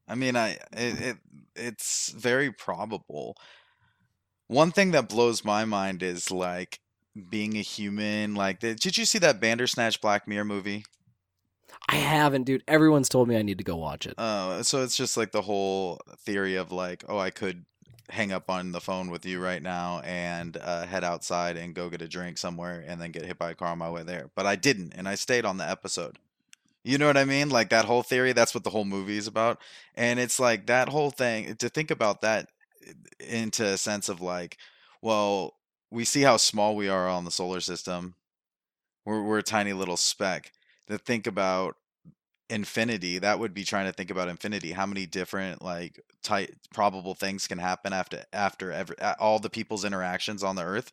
i 0.07 0.15
mean 0.15 0.35
i 0.35 0.57
it, 0.73 1.01
it 1.01 1.17
it's 1.55 2.11
very 2.11 2.51
probable 2.51 3.37
one 4.47 4.69
thing 4.71 4.91
that 4.91 5.07
blows 5.07 5.45
my 5.45 5.63
mind 5.63 6.03
is 6.03 6.29
like 6.29 6.79
being 7.29 7.55
a 7.55 7.61
human 7.61 8.35
like 8.35 8.59
did 8.59 8.97
you 8.97 9.05
see 9.05 9.17
that 9.19 9.39
bandersnatch 9.39 10.01
black 10.01 10.27
mirror 10.27 10.45
movie 10.45 10.83
I 11.89 11.95
haven't, 11.95 12.43
dude. 12.43 12.63
Everyone's 12.67 13.09
told 13.09 13.27
me 13.27 13.35
I 13.35 13.41
need 13.41 13.57
to 13.57 13.63
go 13.63 13.75
watch 13.75 14.05
it. 14.07 14.13
Uh, 14.17 14.63
so 14.63 14.83
it's 14.83 14.95
just 14.95 15.17
like 15.17 15.31
the 15.31 15.41
whole 15.41 15.99
theory 16.19 16.55
of 16.55 16.71
like, 16.71 17.03
oh, 17.09 17.17
I 17.17 17.29
could 17.29 17.65
hang 18.13 18.31
up 18.31 18.47
on 18.47 18.71
the 18.71 18.79
phone 18.79 19.09
with 19.09 19.25
you 19.25 19.39
right 19.39 19.61
now 19.61 19.99
and 20.01 20.55
uh, 20.57 20.85
head 20.85 21.03
outside 21.03 21.57
and 21.57 21.73
go 21.73 21.89
get 21.89 22.01
a 22.01 22.07
drink 22.07 22.37
somewhere 22.37 22.83
and 22.87 23.01
then 23.01 23.11
get 23.11 23.25
hit 23.25 23.39
by 23.39 23.49
a 23.49 23.55
car 23.55 23.69
on 23.69 23.79
my 23.79 23.89
way 23.89 24.03
there. 24.03 24.29
But 24.35 24.45
I 24.45 24.55
didn't, 24.55 24.93
and 24.95 25.07
I 25.09 25.15
stayed 25.15 25.45
on 25.45 25.57
the 25.57 25.67
episode. 25.67 26.19
You 26.83 26.99
know 26.99 27.07
what 27.07 27.17
I 27.17 27.25
mean? 27.25 27.49
Like 27.49 27.69
that 27.69 27.85
whole 27.85 28.03
theory, 28.03 28.31
that's 28.31 28.53
what 28.53 28.63
the 28.63 28.69
whole 28.69 28.85
movie 28.85 29.17
is 29.17 29.25
about. 29.25 29.59
And 29.95 30.19
it's 30.19 30.39
like 30.39 30.67
that 30.67 30.89
whole 30.89 31.09
thing 31.09 31.55
to 31.55 31.69
think 31.69 31.89
about 31.89 32.21
that 32.21 32.49
into 33.19 33.65
a 33.65 33.77
sense 33.77 34.09
of 34.09 34.21
like, 34.21 34.57
well, 35.01 35.55
we 35.89 36.05
see 36.05 36.21
how 36.21 36.37
small 36.37 36.75
we 36.75 36.89
are 36.89 37.07
on 37.07 37.25
the 37.25 37.31
solar 37.31 37.61
system. 37.61 38.13
We're, 39.05 39.23
we're 39.23 39.39
a 39.39 39.43
tiny 39.43 39.73
little 39.73 39.97
speck. 39.97 40.51
To 40.89 40.97
think 40.97 41.25
about 41.25 41.77
infinity 42.49 43.19
that 43.19 43.39
would 43.39 43.53
be 43.53 43.63
trying 43.63 43.85
to 43.85 43.93
think 43.93 44.11
about 44.11 44.27
infinity 44.29 44.73
how 44.73 44.85
many 44.85 45.05
different 45.05 45.61
like 45.61 45.99
type 46.23 46.53
probable 46.73 47.15
things 47.15 47.47
can 47.47 47.57
happen 47.57 47.93
after 47.93 48.23
after 48.33 48.71
every 48.71 48.95
all 49.19 49.39
the 49.39 49.49
people's 49.49 49.85
interactions 49.85 50.43
on 50.43 50.55
the 50.55 50.63
earth. 50.63 50.91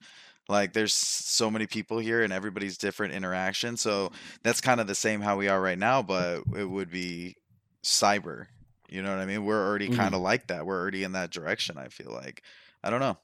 Like 0.48 0.72
there's 0.72 0.94
so 0.94 1.50
many 1.50 1.66
people 1.66 1.98
here 1.98 2.22
and 2.22 2.32
everybody's 2.32 2.78
different 2.78 3.14
interaction 3.14 3.76
so 3.76 4.10
that's 4.42 4.60
kind 4.60 4.80
of 4.80 4.86
the 4.86 4.94
same 4.94 5.20
how 5.20 5.36
we 5.36 5.48
are 5.48 5.60
right 5.60 5.78
now 5.78 6.02
but 6.02 6.42
it 6.56 6.64
would 6.68 6.90
be 6.90 7.36
cyber 7.84 8.46
you 8.88 9.02
know 9.02 9.10
what 9.10 9.20
i 9.20 9.26
mean? 9.26 9.44
We're 9.44 9.64
already 9.66 9.88
Mhm. 9.88 9.96
kind 9.96 10.14
of 10.14 10.20
like 10.20 10.48
that 10.48 10.66
we're 10.66 10.80
already 10.80 11.04
in 11.04 11.12
that 11.12 11.30
direction 11.30 11.78
i 11.78 11.88
feel 11.88 12.10
like. 12.12 12.42
I 12.82 12.90
don't 12.90 13.00
know. 13.00 13.18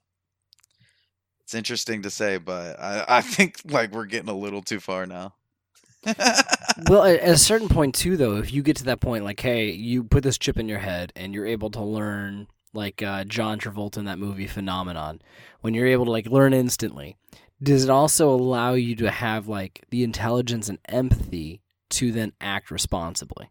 It's 1.45 1.55
interesting 1.55 2.03
to 2.03 2.11
say 2.11 2.39
but 2.39 2.79
i 2.81 3.05
i 3.09 3.21
think 3.35 3.61
like 3.65 3.93
we're 3.93 4.07
getting 4.07 4.29
a 4.29 4.37
little 4.37 4.63
too 4.63 4.81
far 4.81 5.07
now 5.07 5.35
well, 6.89 7.05
at 7.05 7.23
a 7.23 7.37
certain 7.37 7.69
point 7.69 7.95
too, 7.95 8.17
though, 8.17 8.37
if 8.37 8.53
you 8.53 8.63
get 8.63 8.77
to 8.77 8.85
that 8.85 9.01
point, 9.01 9.25
like, 9.25 9.41
hey, 9.41 9.71
you 9.71 10.05
put 10.05 10.23
this 10.23 10.39
chip 10.39 10.59
in 10.59 10.69
your 10.69 10.79
head 10.79 11.13
and 11.17 11.35
you're 11.35 11.47
able 11.47 11.71
to 11.71 11.83
learn, 11.83 12.47
like 12.73 13.03
uh, 13.03 13.25
John 13.25 13.59
Travolta 13.59 13.99
in 13.99 14.05
that 14.05 14.19
movie 14.19 14.47
Phenomenon, 14.47 15.21
when 15.61 15.75
you're 15.75 15.87
able 15.87 16.05
to 16.05 16.11
like 16.11 16.27
learn 16.27 16.53
instantly, 16.53 17.17
does 17.63 17.85
it 17.85 17.91
also 17.91 18.31
allow 18.31 18.75
you 18.75 18.95
to 18.97 19.11
have 19.11 19.49
like 19.49 19.85
the 19.91 20.05
intelligence 20.05 20.69
and 20.69 20.79
empathy 20.89 21.63
to 21.91 22.13
then 22.13 22.33
act 22.41 22.71
responsibly? 22.71 23.51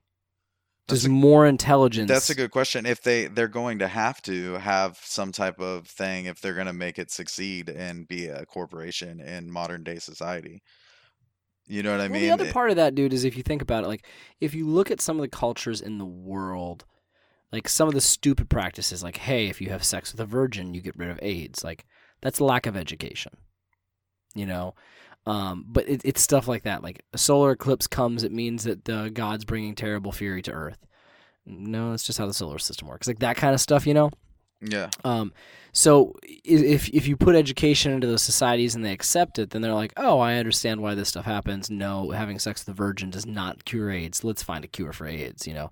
That's 0.88 1.02
Does 1.02 1.06
a- 1.08 1.10
more 1.10 1.48
intelligence? 1.48 2.10
That's 2.10 2.30
a 2.30 2.36
good 2.36 2.52
question. 2.52 2.86
If 2.86 3.02
they 3.02 3.26
they're 3.26 3.48
going 3.48 3.80
to 3.80 3.88
have 3.88 4.22
to 4.24 4.54
have 4.54 5.00
some 5.02 5.32
type 5.32 5.60
of 5.60 5.88
thing 5.88 6.26
if 6.26 6.40
they're 6.40 6.54
going 6.54 6.68
to 6.68 6.74
make 6.74 7.00
it 7.00 7.10
succeed 7.10 7.70
and 7.70 8.08
be 8.08 8.28
a 8.28 8.46
corporation 8.46 9.20
in 9.20 9.52
modern 9.52 9.84
day 9.84 9.98
society. 9.98 10.62
You 11.68 11.82
know 11.84 11.92
what 11.92 12.00
I 12.02 12.04
well, 12.08 12.14
mean? 12.14 12.22
the 12.22 12.32
other 12.32 12.46
It- 12.46 12.54
part 12.54 12.70
of 12.70 12.76
that, 12.76 12.94
dude, 12.96 13.14
is 13.14 13.24
if 13.24 13.36
you 13.38 13.44
think 13.44 13.62
about 13.62 13.84
it, 13.84 13.88
like 13.88 14.06
if 14.40 14.54
you 14.54 14.68
look 14.68 14.92
at 14.92 15.02
some 15.02 15.18
of 15.18 15.22
the 15.22 15.28
cultures 15.28 15.82
in 15.82 15.98
the 15.98 16.06
world, 16.06 16.86
like 17.52 17.68
some 17.68 17.88
of 17.88 17.94
the 17.94 18.02
stupid 18.02 18.50
practices, 18.50 19.04
like 19.04 19.18
hey, 19.18 19.48
if 19.48 19.60
you 19.62 19.70
have 19.70 19.84
sex 19.84 20.12
with 20.12 20.22
a 20.22 20.26
virgin, 20.26 20.74
you 20.74 20.82
get 20.82 20.98
rid 20.98 21.10
of 21.10 21.20
AIDS. 21.22 21.64
Like 21.64 21.86
that's 22.22 22.40
lack 22.42 22.66
of 22.66 22.78
education, 22.78 23.34
you 24.36 24.46
know. 24.46 24.76
Um, 25.28 25.66
but 25.68 25.90
it, 25.90 26.02
it's 26.06 26.22
stuff 26.22 26.48
like 26.48 26.64
that. 26.64 26.84
Like 26.84 27.04
a 27.14 27.18
solar 27.18 27.52
eclipse 27.52 27.88
comes, 27.88 28.24
it 28.24 28.32
means 28.32 28.64
that 28.66 28.86
the 28.86 29.10
God's 29.12 29.44
bringing 29.46 29.74
terrible 29.74 30.12
fury 30.12 30.44
to 30.44 30.52
Earth. 30.52 30.86
No, 31.48 31.92
that's 31.92 32.04
just 32.04 32.20
how 32.20 32.28
the 32.28 32.34
solar 32.34 32.60
system 32.60 32.88
works. 32.88 33.08
Like 33.08 33.20
that 33.20 33.38
kind 33.38 33.54
of 33.56 33.62
stuff, 33.62 33.88
you 33.88 33.94
know. 33.96 34.12
Yeah. 34.62 34.90
Um, 35.04 35.34
so 35.72 36.16
if 36.24 36.88
if 36.90 37.08
you 37.08 37.18
put 37.18 37.36
education 37.36 37.92
into 37.92 38.08
those 38.08 38.24
societies 38.24 38.76
and 38.76 38.86
they 38.86 38.94
accept 38.94 39.40
it, 39.40 39.50
then 39.50 39.62
they're 39.62 39.74
like, 39.74 39.94
oh, 39.98 40.20
I 40.20 40.36
understand 40.36 40.82
why 40.82 40.96
this 40.96 41.10
stuff 41.10 41.26
happens. 41.26 41.70
No, 41.70 42.12
having 42.12 42.40
sex 42.40 42.66
with 42.66 42.74
a 42.74 42.78
virgin 42.78 43.10
does 43.10 43.26
not 43.26 43.66
cure 43.66 43.92
AIDS. 43.92 44.24
Let's 44.24 44.44
find 44.44 44.64
a 44.64 44.70
cure 44.70 44.94
for 44.94 45.06
AIDS. 45.06 45.46
You 45.46 45.54
know. 45.54 45.72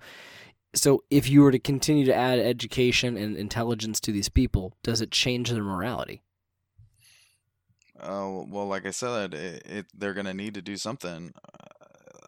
So 0.75 1.03
if 1.09 1.29
you 1.29 1.41
were 1.41 1.51
to 1.51 1.59
continue 1.59 2.03
to 2.05 2.15
add 2.15 2.39
education 2.39 3.15
and 3.15 3.37
intelligence 3.37 3.99
to 4.01 4.11
these 4.11 4.27
people, 4.27 4.73
does 4.83 5.01
it 5.01 5.11
change 5.11 5.51
their 5.51 5.63
morality? 5.63 6.23
Oh, 8.01 8.45
well, 8.49 8.65
like 8.65 8.85
I 8.85 8.91
said, 8.91 9.33
it, 9.33 9.63
it 9.65 9.85
they're 9.93 10.15
going 10.15 10.25
to 10.25 10.33
need 10.33 10.55
to 10.55 10.61
do 10.61 10.75
something. 10.75 11.33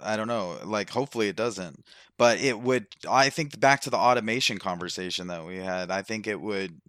I 0.05 0.17
don't 0.17 0.27
know. 0.27 0.57
Like 0.63 0.89
hopefully 0.89 1.27
it 1.29 1.35
doesn't. 1.35 1.85
But 2.17 2.39
it 2.39 2.59
would 2.59 2.87
I 3.09 3.29
think 3.29 3.59
back 3.59 3.81
to 3.81 3.89
the 3.89 3.97
automation 3.97 4.59
conversation 4.59 5.27
that 5.27 5.45
we 5.45 5.57
had. 5.57 5.91
I 5.91 6.01
think 6.01 6.27
it 6.27 6.39
would 6.39 6.79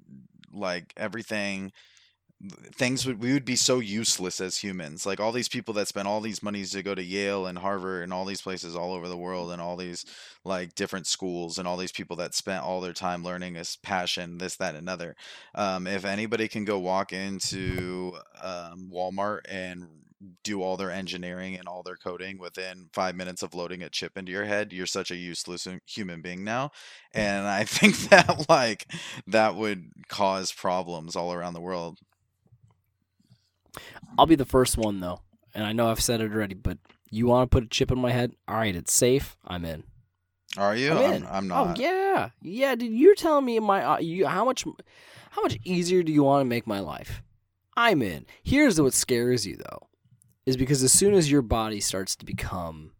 like 0.53 0.93
everything 0.97 1.73
things 2.75 3.07
would 3.07 3.19
we 3.23 3.33
would 3.33 3.47
be 3.47 3.57
so 3.57 3.79
useless 3.79 4.43
as 4.43 4.59
humans 4.59 5.07
like 5.07 5.19
all 5.19 5.33
these 5.33 5.49
people 5.49 5.73
that 5.73 5.89
spend 5.89 6.07
all 6.07 6.21
these 6.21 6.43
monies 6.43 6.71
to 6.73 6.83
go 6.83 6.95
to 6.95 7.03
Yale 7.03 7.47
and 7.47 7.57
Harvard 7.57 8.05
and 8.05 8.13
all 8.13 8.27
these 8.27 8.43
places 8.43 8.77
all 8.77 8.93
over 8.93 9.09
the 9.09 9.17
world 9.17 9.51
and 9.51 9.63
all 9.63 9.77
these 9.77 10.05
like 10.45 10.75
different 10.75 11.07
schools 11.07 11.59
and 11.59 11.67
all 11.67 11.79
these 11.79 11.93
people 11.93 12.15
that 12.17 12.35
spent 12.35 12.63
all 12.63 12.83
their 12.83 12.93
time 12.93 13.25
learning 13.25 13.55
this 13.55 13.77
passion 13.77 14.37
this 14.37 14.57
that 14.57 14.75
and 14.75 14.79
another 14.79 15.17
um, 15.55 15.87
if 15.87 16.05
anybody 16.05 16.47
can 16.47 16.67
go 16.67 16.79
walk 16.79 17.11
into 17.13 18.13
um, 18.43 18.91
Walmart 18.93 19.41
and 19.49 19.87
do 20.43 20.63
all 20.63 20.77
their 20.77 20.91
engineering 20.91 21.57
and 21.57 21.69
all 21.69 21.83
their 21.83 21.97
coding 21.97 22.39
within 22.39 22.89
five 22.93 23.15
minutes 23.15 23.43
of 23.43 23.55
loading 23.55 23.83
a 23.83 23.91
chip 23.91 24.17
into 24.17 24.33
your 24.33 24.45
head 24.47 24.73
you're 24.73 24.87
such 24.87 25.11
a 25.11 25.17
useless 25.17 25.69
human 25.87 26.23
being 26.23 26.43
now 26.43 26.71
and 27.15 27.47
i 27.47 27.65
think 27.77 27.97
that 28.11 28.47
like 28.49 28.87
that 29.27 29.55
would 29.57 29.91
cause 30.09 30.53
problems 30.53 31.17
all 31.17 31.33
around 31.33 31.53
the 31.55 31.61
world 31.61 31.99
I'll 34.19 34.27
be 34.27 34.37
the 34.37 34.45
first 34.45 34.77
one 34.79 35.01
though, 35.01 35.21
and 35.55 35.65
I 35.65 35.73
know 35.73 35.89
I've 35.91 36.01
said 36.01 36.21
it 36.21 36.33
already, 36.33 36.55
but 36.55 36.79
you 37.11 37.27
want 37.27 37.51
to 37.51 37.55
put 37.55 37.65
a 37.65 37.69
chip 37.69 37.91
in 37.91 37.99
my 37.99 38.11
head? 38.13 38.33
All 38.49 38.57
right, 38.57 38.75
it's 38.75 38.93
safe. 38.93 39.37
I'm 39.47 39.65
in. 39.65 39.85
Are 40.57 40.75
you? 40.77 40.93
I'm, 40.93 41.25
I'm. 41.27 41.27
I'm 41.27 41.53
Oh 41.53 41.65
not. 41.65 41.79
yeah, 41.79 42.31
yeah, 42.43 42.75
dude. 42.75 42.93
You're 42.93 43.15
telling 43.15 43.45
me 43.45 43.59
my 43.61 43.85
uh, 43.85 43.99
you 43.99 44.27
how 44.27 44.45
much 44.45 44.65
how 45.31 45.43
much 45.43 45.59
easier 45.65 46.03
do 46.03 46.13
you 46.13 46.23
want 46.23 46.41
to 46.43 46.49
make 46.49 46.67
my 46.67 46.81
life? 46.81 47.23
I'm 47.77 48.01
in. 48.03 48.27
Here's 48.43 48.81
what 48.81 48.95
scares 48.95 49.47
you 49.47 49.57
though, 49.57 49.89
is 50.47 50.57
because 50.57 50.83
as 50.83 50.93
soon 50.93 51.15
as 51.15 51.31
your 51.31 51.43
body 51.43 51.81
starts 51.81 52.17
to 52.17 52.25
become 52.25 52.93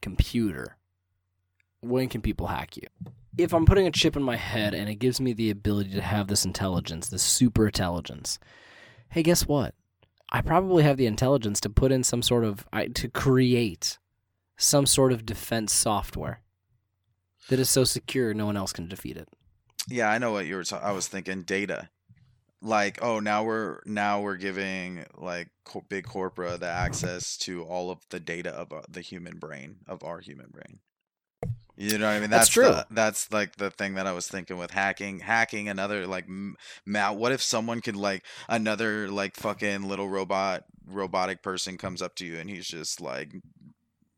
computer, 0.00 0.76
when 1.80 2.08
can 2.08 2.22
people 2.22 2.46
hack 2.46 2.76
you? 2.76 2.86
If 3.36 3.52
I'm 3.52 3.66
putting 3.66 3.86
a 3.86 3.90
chip 3.90 4.16
in 4.16 4.22
my 4.22 4.36
head 4.36 4.72
and 4.72 4.88
it 4.88 4.96
gives 4.96 5.20
me 5.20 5.32
the 5.32 5.50
ability 5.50 5.90
to 5.94 6.02
have 6.02 6.28
this 6.28 6.44
intelligence, 6.44 7.08
this 7.08 7.22
super 7.22 7.66
intelligence, 7.66 8.38
hey, 9.08 9.22
guess 9.22 9.46
what? 9.46 9.74
I 10.30 10.40
probably 10.40 10.84
have 10.84 10.96
the 10.96 11.06
intelligence 11.06 11.60
to 11.60 11.70
put 11.70 11.92
in 11.92 12.04
some 12.04 12.22
sort 12.22 12.44
of 12.44 12.66
to 12.94 13.08
create 13.08 13.98
some 14.56 14.86
sort 14.86 15.12
of 15.12 15.26
defense 15.26 15.72
software 15.72 16.40
that 17.48 17.58
is 17.58 17.68
so 17.68 17.84
secure 17.84 18.32
no 18.32 18.46
one 18.46 18.56
else 18.56 18.72
can 18.72 18.88
defeat 18.88 19.16
it. 19.16 19.28
Yeah, 19.88 20.10
I 20.10 20.18
know 20.18 20.32
what 20.32 20.46
you 20.46 20.56
were. 20.56 20.64
Ta- 20.64 20.78
I 20.78 20.92
was 20.92 21.08
thinking 21.08 21.42
data. 21.42 21.90
Like, 22.62 23.02
oh, 23.02 23.18
now 23.18 23.42
we're 23.44 23.80
now 23.84 24.20
we're 24.20 24.36
giving 24.36 25.04
like 25.16 25.48
co- 25.64 25.84
big 25.88 26.04
corpora 26.06 26.56
the 26.58 26.68
access 26.68 27.36
to 27.38 27.64
all 27.64 27.90
of 27.90 27.98
the 28.10 28.20
data 28.20 28.50
of 28.50 28.72
uh, 28.72 28.82
the 28.88 29.00
human 29.00 29.38
brain 29.38 29.78
of 29.88 30.04
our 30.04 30.20
human 30.20 30.48
brain. 30.50 30.78
You 31.76 31.98
know 31.98 32.06
what 32.06 32.12
I 32.12 32.20
mean? 32.20 32.30
That's 32.30 32.48
true. 32.48 32.64
The, 32.64 32.86
that's 32.90 33.32
like 33.32 33.56
the 33.56 33.70
thing 33.70 33.94
that 33.94 34.06
I 34.06 34.12
was 34.12 34.28
thinking 34.28 34.58
with 34.58 34.70
hacking. 34.70 35.20
Hacking 35.20 35.68
another 35.68 36.06
like 36.06 36.24
m- 36.24 36.56
ma- 36.86 37.12
What 37.12 37.32
if 37.32 37.42
someone 37.42 37.80
could 37.80 37.96
like 37.96 38.24
another 38.48 39.08
like 39.08 39.34
fucking 39.34 39.82
little 39.82 40.08
robot 40.08 40.64
robotic 40.86 41.42
person 41.42 41.78
comes 41.78 42.02
up 42.02 42.14
to 42.16 42.26
you 42.26 42.38
and 42.38 42.50
he's 42.50 42.66
just 42.66 43.00
like 43.00 43.32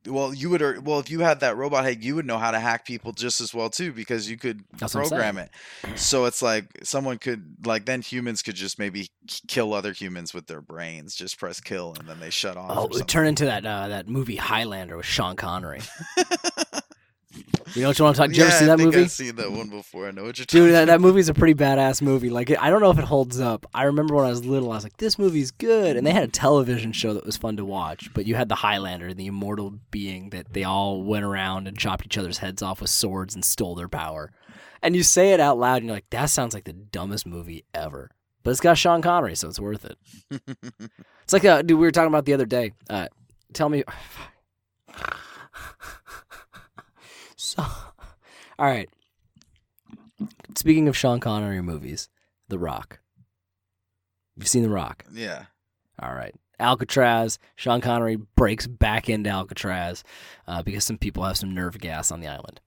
well, 0.07 0.35
you 0.35 0.51
would, 0.51 0.63
or 0.63 0.81
well, 0.81 0.99
if 0.99 1.11
you 1.11 1.21
had 1.21 1.41
that 1.41 1.57
robot 1.57 1.85
head, 1.85 2.05
you 2.05 2.15
would 2.15 2.27
know 2.27 2.39
how 2.39 2.51
to 2.51 2.59
hack 2.59 2.87
people 2.87 3.13
just 3.13 3.41
as 3.41 3.55
well 3.55 3.71
too, 3.71 3.93
because 3.93 4.31
you 4.31 4.37
could 4.37 4.65
That's 4.79 4.93
program 4.93 5.39
it. 5.39 5.51
So 5.97 6.25
it's 6.27 6.43
like 6.43 6.67
someone 6.83 7.19
could, 7.19 7.57
like, 7.65 7.87
then 7.87 8.03
humans 8.03 8.43
could 8.43 8.55
just 8.55 8.79
maybe 8.79 9.09
kill 9.49 9.73
other 9.73 9.93
humans 9.93 10.35
with 10.35 10.47
their 10.47 10.61
brains. 10.61 11.15
Just 11.15 11.39
press 11.39 11.61
kill, 11.61 11.95
and 11.99 12.09
then 12.09 12.21
they 12.21 12.31
shut 12.31 12.57
off. 12.57 12.71
Oh, 12.71 12.99
turn 13.01 13.27
into 13.27 13.47
that 13.47 13.65
uh, 13.65 13.89
that 13.89 14.09
movie 14.09 14.37
Highlander 14.37 14.97
with 14.97 15.07
Sean 15.07 15.37
Connery. 15.37 15.81
You 17.75 17.83
know 17.83 17.89
what 17.89 17.99
you 17.99 18.05
want 18.05 18.15
to 18.15 18.23
talk? 18.23 18.29
Did 18.29 18.37
you 18.37 18.45
yeah, 18.45 18.49
ever 18.51 18.57
see 18.57 18.65
I 18.65 18.69
that 18.69 18.77
think 18.77 18.87
movie? 18.95 19.05
I've 19.05 19.11
seen 19.11 19.37
that 19.37 19.51
one 19.51 19.69
before. 19.69 20.07
I 20.07 20.13
know 20.13 20.25
what 20.25 20.39
you're 20.39 20.47
talking 20.47 20.67
Dude, 20.67 20.75
that, 20.75 20.85
that 20.85 21.01
movie's 21.01 21.29
a 21.29 21.35
pretty 21.35 21.55
badass 21.55 22.01
movie. 22.03 22.31
Like, 22.31 22.57
I 22.57 22.71
don't 22.71 22.81
know 22.81 22.91
if 22.91 22.99
it 22.99 23.05
holds 23.05 23.41
up. 23.41 23.67
I 23.75 23.85
remember 23.85 24.15
when 24.15 24.25
I 24.25 24.29
was 24.29 24.45
little, 24.45 24.71
I 24.71 24.77
was 24.77 24.85
like, 24.85 24.97
this 24.99 25.19
movie's 25.19 25.51
good. 25.51 25.97
And 25.97 26.07
they 26.07 26.13
had 26.13 26.23
a 26.23 26.29
television 26.29 26.93
show 26.93 27.15
that 27.15 27.27
was 27.27 27.37
fun 27.37 27.57
to 27.57 27.65
watch. 27.65 28.15
But 28.15 28.27
you 28.27 28.37
had 28.37 28.49
the 28.49 28.55
Highlander, 28.55 29.13
the 29.13 29.27
immortal 29.27 29.75
being 29.91 30.31
that 30.31 30.53
they 30.53 30.63
all 30.63 31.03
went 31.03 31.25
around 31.25 31.67
and 31.67 31.77
chopped 31.77 32.05
each 32.07 32.17
other's 32.17 32.39
heads 32.39 32.63
off 32.63 32.81
with 32.81 32.91
swords 32.91 33.35
and 33.35 33.45
stole 33.45 33.75
their 33.75 33.89
power. 33.89 34.31
And 34.81 34.95
you 34.95 35.03
say 35.03 35.33
it 35.33 35.41
out 35.41 35.59
loud, 35.59 35.79
and 35.79 35.87
you're 35.87 35.97
like, 35.97 36.11
that 36.11 36.27
sounds 36.27 36.55
like 36.55 36.65
the 36.65 36.73
dumbest 36.73 37.27
movie 37.27 37.65
ever. 37.75 38.11
But 38.45 38.53
it's 38.53 38.61
got 38.61 38.79
Sean 38.79 39.03
Connery, 39.03 39.35
so 39.35 39.49
it's 39.49 39.61
worth 39.61 39.85
it. 39.85 39.99
It's 41.25 41.33
like, 41.33 41.47
uh, 41.47 41.63
dude, 41.63 41.79
we 41.79 41.87
were 41.87 41.91
talking 41.91 42.09
about 42.09 42.27
the 42.27 42.35
other 42.35 42.45
day. 42.45 42.73
Uh, 42.89 43.09
tell 43.55 43.71
me. 43.71 43.83
so, 47.57 47.63
all 48.59 48.67
right. 48.67 48.89
Speaking 50.57 50.89
of 50.89 50.97
Sean 50.97 51.21
Connery 51.21 51.61
movies, 51.61 52.09
The 52.49 52.59
Rock. 52.59 53.01
You've 54.37 54.49
seen 54.49 54.63
The 54.63 54.71
Rock. 54.71 55.05
yeah. 55.13 55.45
All 56.01 56.13
right. 56.15 56.35
Alcatraz. 56.59 57.39
Sean 57.57 57.81
Connery 57.81 58.17
breaks 58.17 58.67
back 58.67 59.09
into 59.09 59.31
Alcatraz 59.31 60.03
uh, 60.47 60.63
because 60.63 60.85
some 60.85 60.99
people 60.99 61.23
have 61.25 61.37
some 61.37 61.55
nerve 61.55 61.79
gas 61.79 62.11
on 62.11 62.21
the 62.21 62.29
island. 62.29 62.61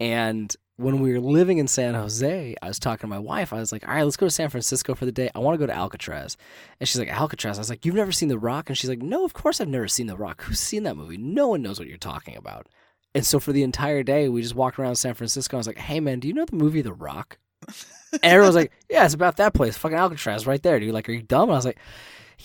And 0.00 0.54
when 0.76 1.00
we 1.00 1.12
were 1.12 1.20
living 1.20 1.58
in 1.58 1.68
San 1.68 1.94
Jose, 1.94 2.54
I 2.60 2.66
was 2.68 2.78
talking 2.78 3.02
to 3.02 3.06
my 3.06 3.18
wife. 3.18 3.52
I 3.52 3.58
was 3.58 3.72
like, 3.72 3.86
all 3.86 3.94
right, 3.94 4.02
let's 4.02 4.16
go 4.16 4.26
to 4.26 4.30
San 4.30 4.48
Francisco 4.48 4.94
for 4.94 5.04
the 5.04 5.12
day. 5.12 5.30
I 5.34 5.38
want 5.38 5.54
to 5.54 5.58
go 5.58 5.66
to 5.66 5.76
Alcatraz. 5.76 6.36
And 6.80 6.88
she's 6.88 6.98
like, 6.98 7.08
Alcatraz? 7.08 7.58
I 7.58 7.60
was 7.60 7.70
like, 7.70 7.84
you've 7.86 7.94
never 7.94 8.12
seen 8.12 8.28
The 8.28 8.38
Rock? 8.38 8.68
And 8.68 8.76
she's 8.76 8.90
like, 8.90 9.02
no, 9.02 9.24
of 9.24 9.34
course 9.34 9.60
I've 9.60 9.68
never 9.68 9.88
seen 9.88 10.06
The 10.06 10.16
Rock. 10.16 10.42
Who's 10.42 10.60
seen 10.60 10.82
that 10.84 10.96
movie? 10.96 11.18
No 11.18 11.48
one 11.48 11.62
knows 11.62 11.78
what 11.78 11.88
you're 11.88 11.98
talking 11.98 12.36
about. 12.36 12.66
And 13.14 13.24
so 13.26 13.38
for 13.38 13.52
the 13.52 13.62
entire 13.62 14.02
day, 14.02 14.28
we 14.28 14.42
just 14.42 14.54
walked 14.54 14.78
around 14.78 14.96
San 14.96 15.14
Francisco. 15.14 15.56
I 15.56 15.58
was 15.58 15.66
like, 15.66 15.78
hey, 15.78 16.00
man, 16.00 16.18
do 16.20 16.28
you 16.28 16.34
know 16.34 16.44
the 16.46 16.56
movie 16.56 16.82
The 16.82 16.92
Rock? 16.94 17.38
And 18.14 18.24
everyone's 18.24 18.56
like, 18.56 18.72
yeah, 18.90 19.06
it's 19.06 19.14
about 19.14 19.38
that 19.38 19.54
place, 19.54 19.78
fucking 19.78 19.96
Alcatraz, 19.96 20.46
right 20.46 20.62
there, 20.62 20.78
dude. 20.78 20.92
Like, 20.92 21.08
are 21.08 21.12
you 21.12 21.22
dumb? 21.22 21.44
And 21.44 21.52
I 21.52 21.54
was 21.56 21.64
like, 21.64 21.78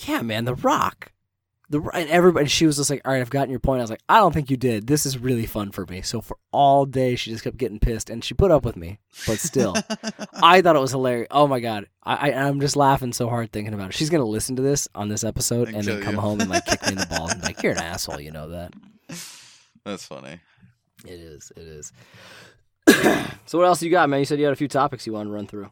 yeah, 0.05 0.21
man, 0.21 0.45
The 0.45 0.55
Rock. 0.55 1.11
The 1.69 1.81
and 1.93 2.09
everybody, 2.09 2.45
she 2.47 2.65
was 2.65 2.77
just 2.77 2.89
like, 2.89 3.01
all 3.03 3.11
right, 3.11 3.19
I've 3.19 3.29
gotten 3.29 3.49
your 3.49 3.59
point. 3.59 3.81
I 3.81 3.83
was 3.83 3.89
like, 3.89 3.99
I 4.07 4.19
don't 4.19 4.31
think 4.31 4.49
you 4.49 4.55
did. 4.55 4.87
This 4.87 5.05
is 5.05 5.17
really 5.17 5.45
fun 5.45 5.71
for 5.71 5.85
me. 5.87 6.01
So 6.03 6.21
for 6.21 6.37
all 6.53 6.85
day, 6.85 7.17
she 7.17 7.31
just 7.31 7.43
kept 7.43 7.57
getting 7.57 7.79
pissed, 7.79 8.09
and 8.09 8.23
she 8.23 8.33
put 8.33 8.49
up 8.51 8.63
with 8.63 8.77
me. 8.77 8.99
But 9.27 9.39
still, 9.39 9.75
I 10.41 10.61
thought 10.61 10.77
it 10.77 10.79
was 10.79 10.91
hilarious. 10.91 11.27
Oh 11.31 11.47
my 11.47 11.59
god, 11.59 11.87
I, 12.01 12.31
I 12.31 12.47
I'm 12.47 12.61
just 12.61 12.77
laughing 12.77 13.11
so 13.11 13.27
hard 13.27 13.51
thinking 13.51 13.73
about 13.73 13.89
it. 13.89 13.93
She's 13.95 14.09
gonna 14.09 14.23
listen 14.23 14.55
to 14.55 14.61
this 14.61 14.87
on 14.95 15.09
this 15.09 15.25
episode 15.25 15.67
And 15.67 15.75
and 15.75 15.85
then 15.85 16.01
come 16.01 16.15
you. 16.15 16.21
home 16.21 16.39
and 16.39 16.49
like 16.49 16.65
kick 16.65 16.81
me 16.85 16.93
in 16.93 16.97
the 16.99 17.07
balls 17.07 17.33
and 17.33 17.41
be 17.41 17.47
like, 17.47 17.61
you're 17.61 17.73
an 17.73 17.79
asshole. 17.83 18.21
You 18.21 18.31
know 18.31 18.47
that. 18.51 18.73
That's 19.83 20.05
funny. 20.05 20.39
It 21.05 21.19
is. 21.19 21.51
It 21.55 21.63
is. 21.63 21.91
so 23.45 23.57
what 23.57 23.67
else 23.67 23.83
you 23.83 23.91
got, 23.91 24.09
man? 24.09 24.19
You 24.19 24.25
said 24.25 24.39
you 24.39 24.45
had 24.45 24.53
a 24.53 24.57
few 24.57 24.67
topics 24.67 25.05
you 25.05 25.13
wanted 25.13 25.29
to 25.29 25.35
run 25.35 25.47
through. 25.47 25.69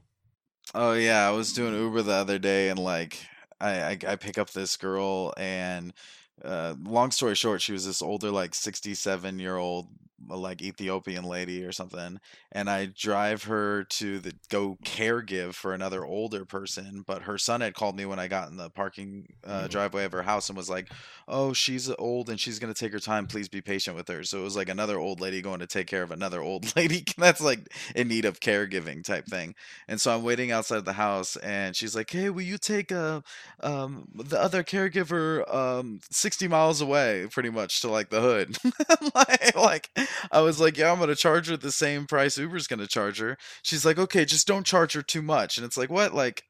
Oh 0.74 0.94
yeah, 0.94 1.28
I 1.28 1.32
was 1.32 1.54
doing 1.54 1.74
Uber 1.74 2.02
the 2.02 2.14
other 2.14 2.40
day, 2.40 2.70
and 2.70 2.80
like 2.80 3.18
I 3.60 3.82
I, 3.82 3.98
I 4.08 4.16
pick 4.16 4.38
up 4.38 4.50
this 4.52 4.76
girl, 4.78 5.34
and 5.38 5.94
uh, 6.44 6.76
long 6.84 7.12
story 7.12 7.36
short, 7.36 7.62
she 7.62 7.72
was 7.72 7.86
this 7.86 8.02
older, 8.02 8.32
like 8.32 8.54
sixty-seven 8.54 9.40
year 9.40 9.56
old, 9.56 9.88
like 10.28 10.62
Ethiopian 10.62 11.24
lady 11.26 11.64
or 11.64 11.72
something, 11.72 12.18
and 12.52 12.70
I 12.70 12.88
drive 12.88 13.44
her 13.44 13.84
to 13.84 14.20
the 14.20 14.34
go 14.50 14.78
caregive 14.86 15.54
for 15.56 15.74
another 15.74 16.06
older 16.06 16.46
person, 16.46 17.04
but 17.06 17.24
her 17.24 17.38
son 17.38 17.62
had 17.62 17.74
called 17.76 17.96
me 17.96 18.06
when 18.06 18.20
I 18.20 18.28
got 18.28 18.50
in 18.50 18.58
the 18.58 18.70
parking 18.70 19.28
uh, 19.46 19.68
Mhm. 19.68 19.68
driveway 19.68 20.06
of 20.06 20.12
her 20.12 20.24
house 20.24 20.50
and 20.50 20.58
was 20.58 20.70
like, 20.70 20.92
"Oh, 21.28 21.54
she's 21.54 21.90
old 21.90 22.30
and 22.30 22.40
she's 22.40 22.60
gonna 22.60 22.74
take 22.74 22.92
her 22.94 23.00
time. 23.00 23.28
Please 23.28 23.50
be 23.50 23.62
patient 23.62 23.96
with 23.96 24.08
her." 24.08 24.24
So 24.24 24.40
it 24.40 24.44
was 24.44 24.56
like 24.56 24.70
another 24.70 25.00
old 25.00 25.20
lady 25.22 25.42
going 25.42 25.60
to 25.60 25.68
take 25.68 25.88
care 25.88 26.04
of 26.04 26.12
another 26.12 26.42
old 26.42 26.76
lady 26.76 27.04
that's 27.18 27.42
like 27.42 27.68
in 27.96 28.08
need 28.08 28.26
of 28.26 28.40
caregiving 28.40 29.04
type 29.04 29.26
thing. 29.28 29.56
And 29.88 30.00
so 30.00 30.14
I'm 30.16 30.24
waiting 30.24 30.52
outside 30.52 30.86
the 30.86 30.94
house, 30.94 31.36
and 31.38 31.76
she's 31.76 31.96
like, 31.96 32.10
"Hey, 32.10 32.30
will 32.30 32.42
you 32.44 32.58
take 32.58 32.92
uh, 32.92 33.22
um, 33.62 34.08
the 34.16 34.40
other 34.42 34.64
caregiver 34.64 35.52
um, 35.54 36.00
60 36.12 36.48
miles 36.48 36.82
away, 36.82 37.28
pretty 37.32 37.50
much 37.50 37.82
to 37.82 37.90
like 37.90 38.10
the 38.10 38.22
hood?" 38.22 38.58
like, 39.16 39.56
like, 39.56 39.90
I 40.32 40.42
was 40.42 40.60
like, 40.60 40.78
"Yeah, 40.78 40.92
I'm 40.92 41.00
gonna 41.00 41.16
charge 41.16 41.48
her 41.48 41.58
the 41.58 41.72
same 41.72 42.06
price 42.06 42.38
Uber's 42.38 42.68
gonna 42.68 42.88
charge 42.88 43.20
her." 43.20 43.38
She's 43.64 43.86
like, 43.86 43.98
"Okay, 43.98 44.26
just 44.26 44.48
don't 44.48 44.66
charge 44.66 44.94
her 44.94 45.02
too 45.02 45.22
much." 45.22 45.58
And 45.58 45.66
it's 45.66 45.78
like, 45.78 45.90
"What? 45.90 46.14
Like." 46.14 46.44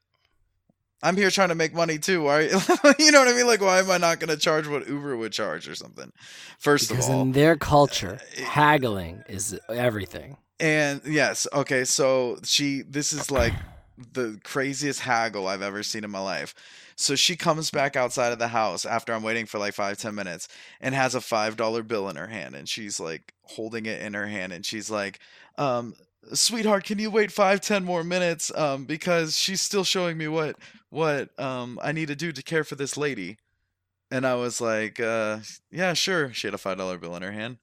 I'm 1.03 1.17
here 1.17 1.29
trying 1.29 1.49
to 1.49 1.55
make 1.55 1.73
money 1.73 1.99
too. 1.99 2.23
Why? 2.23 2.41
you 2.99 3.11
know 3.11 3.19
what 3.19 3.27
I 3.27 3.33
mean? 3.33 3.45
Like, 3.45 3.61
why 3.61 3.77
am 3.77 3.91
I 3.91 3.97
not 3.97 4.19
going 4.19 4.29
to 4.29 4.37
charge 4.37 4.67
what 4.67 4.87
Uber 4.87 5.15
would 5.15 5.33
charge 5.33 5.67
or 5.67 5.75
something? 5.75 6.09
First 6.57 6.89
Because 6.89 7.07
of 7.09 7.15
all, 7.15 7.21
in 7.21 7.33
their 7.33 7.55
culture, 7.57 8.19
uh, 8.39 8.41
haggling 8.41 9.21
is 9.29 9.59
everything. 9.69 10.37
and 10.59 11.01
yes, 11.05 11.45
okay, 11.53 11.83
so 11.83 12.39
she 12.43 12.81
this 12.81 13.13
is 13.13 13.29
like 13.29 13.53
the 14.13 14.39
craziest 14.43 15.01
haggle 15.01 15.47
I've 15.47 15.61
ever 15.61 15.83
seen 15.83 16.03
in 16.03 16.09
my 16.11 16.19
life. 16.19 16.55
So 16.97 17.15
she 17.15 17.35
comes 17.35 17.71
back 17.71 17.95
outside 17.95 18.31
of 18.31 18.39
the 18.39 18.47
house 18.49 18.85
after 18.85 19.13
I'm 19.13 19.23
waiting 19.23 19.45
for 19.45 19.59
like 19.59 19.73
five, 19.73 19.97
ten 19.97 20.15
minutes 20.15 20.47
and 20.79 20.95
has 20.95 21.13
a 21.15 21.21
five 21.21 21.57
dollar 21.57 21.83
bill 21.83 22.09
in 22.09 22.15
her 22.15 22.27
hand 22.27 22.55
and 22.55 22.69
she's 22.69 22.99
like 22.99 23.33
holding 23.43 23.85
it 23.85 24.01
in 24.01 24.13
her 24.13 24.27
hand 24.27 24.53
and 24.53 24.65
she's 24.65 24.89
like, 24.89 25.19
um, 25.57 25.93
sweetheart, 26.33 26.85
can 26.85 26.99
you 26.99 27.11
wait 27.11 27.31
five, 27.31 27.59
ten 27.61 27.83
more 27.83 28.03
minutes? 28.03 28.51
Um, 28.55 28.85
because 28.85 29.37
she's 29.37 29.61
still 29.61 29.83
showing 29.83 30.17
me 30.17 30.27
what 30.27 30.55
what 30.89 31.37
um 31.39 31.79
I 31.83 31.91
need 31.91 32.07
to 32.07 32.15
do 32.15 32.31
to 32.31 32.43
care 32.43 32.63
for 32.63 32.75
this 32.75 32.95
lady. 32.97 33.37
And 34.11 34.25
I 34.27 34.35
was 34.35 34.61
like, 34.61 34.99
uh, 34.99 35.39
yeah, 35.71 35.93
sure. 35.93 36.33
She 36.33 36.47
had 36.47 36.53
a 36.55 36.57
five 36.59 36.77
dollar 36.77 36.97
bill 36.97 37.15
in 37.15 37.23
her 37.23 37.31
hand. 37.33 37.57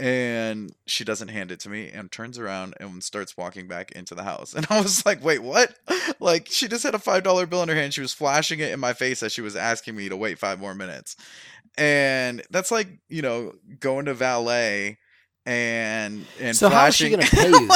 And 0.00 0.74
she 0.86 1.04
doesn't 1.04 1.28
hand 1.28 1.52
it 1.52 1.60
to 1.60 1.68
me 1.68 1.88
and 1.88 2.10
turns 2.10 2.38
around 2.38 2.74
and 2.80 3.02
starts 3.02 3.36
walking 3.36 3.68
back 3.68 3.92
into 3.92 4.14
the 4.14 4.24
house 4.24 4.54
and 4.56 4.66
i 4.70 4.80
was 4.80 5.04
like 5.06 5.22
wait 5.22 5.42
what 5.42 5.76
like 6.20 6.48
she 6.50 6.66
just 6.68 6.82
had 6.82 6.94
a 6.94 6.98
five 6.98 7.22
dollar 7.22 7.46
bill 7.46 7.62
in 7.62 7.68
her 7.68 7.74
hand 7.74 7.94
she 7.94 8.00
was 8.00 8.12
flashing 8.12 8.60
it 8.60 8.72
in 8.72 8.80
my 8.80 8.92
face 8.92 9.22
as 9.22 9.32
she 9.32 9.40
was 9.40 9.56
asking 9.56 9.94
me 9.94 10.08
to 10.08 10.16
wait 10.16 10.38
five 10.38 10.58
more 10.58 10.74
minutes 10.74 11.16
and 11.76 12.42
that's 12.50 12.70
like 12.70 12.88
you 13.08 13.22
know 13.22 13.52
going 13.80 14.04
to 14.06 14.14
valet 14.14 14.98
and 15.46 16.24
and 16.40 16.56
So 16.56 16.70
how 16.70 16.86
is 16.86 16.96
she 16.96 17.10
gonna 17.10 17.22
pay 17.30 17.48
you, 17.48 17.68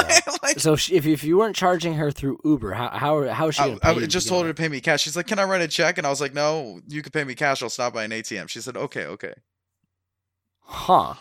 like, 0.42 0.58
So 0.58 0.72
if, 0.72 0.90
if 0.90 1.22
you 1.22 1.36
weren't 1.36 1.54
charging 1.54 1.94
her 1.94 2.10
through 2.10 2.38
Uber, 2.44 2.72
how 2.72 2.88
how 2.88 3.28
how 3.28 3.48
is 3.48 3.56
she 3.56 3.62
I, 3.62 3.78
I 3.82 3.94
just 4.06 4.26
begin 4.26 4.28
told 4.28 4.46
her 4.46 4.52
to 4.52 4.54
pay 4.54 4.68
me 4.68 4.80
cash. 4.80 5.02
She's 5.02 5.16
like, 5.16 5.26
"Can 5.26 5.38
I 5.38 5.44
write 5.44 5.60
a 5.60 5.68
check?" 5.68 5.98
And 5.98 6.06
I 6.06 6.10
was 6.10 6.20
like, 6.20 6.32
"No, 6.32 6.80
you 6.88 7.02
can 7.02 7.12
pay 7.12 7.24
me 7.24 7.34
cash. 7.34 7.62
I'll 7.62 7.68
stop 7.68 7.92
by 7.92 8.04
an 8.04 8.10
ATM." 8.10 8.48
She 8.48 8.62
said, 8.62 8.76
"Okay, 8.76 9.04
okay." 9.04 9.34
Huh. 10.60 11.14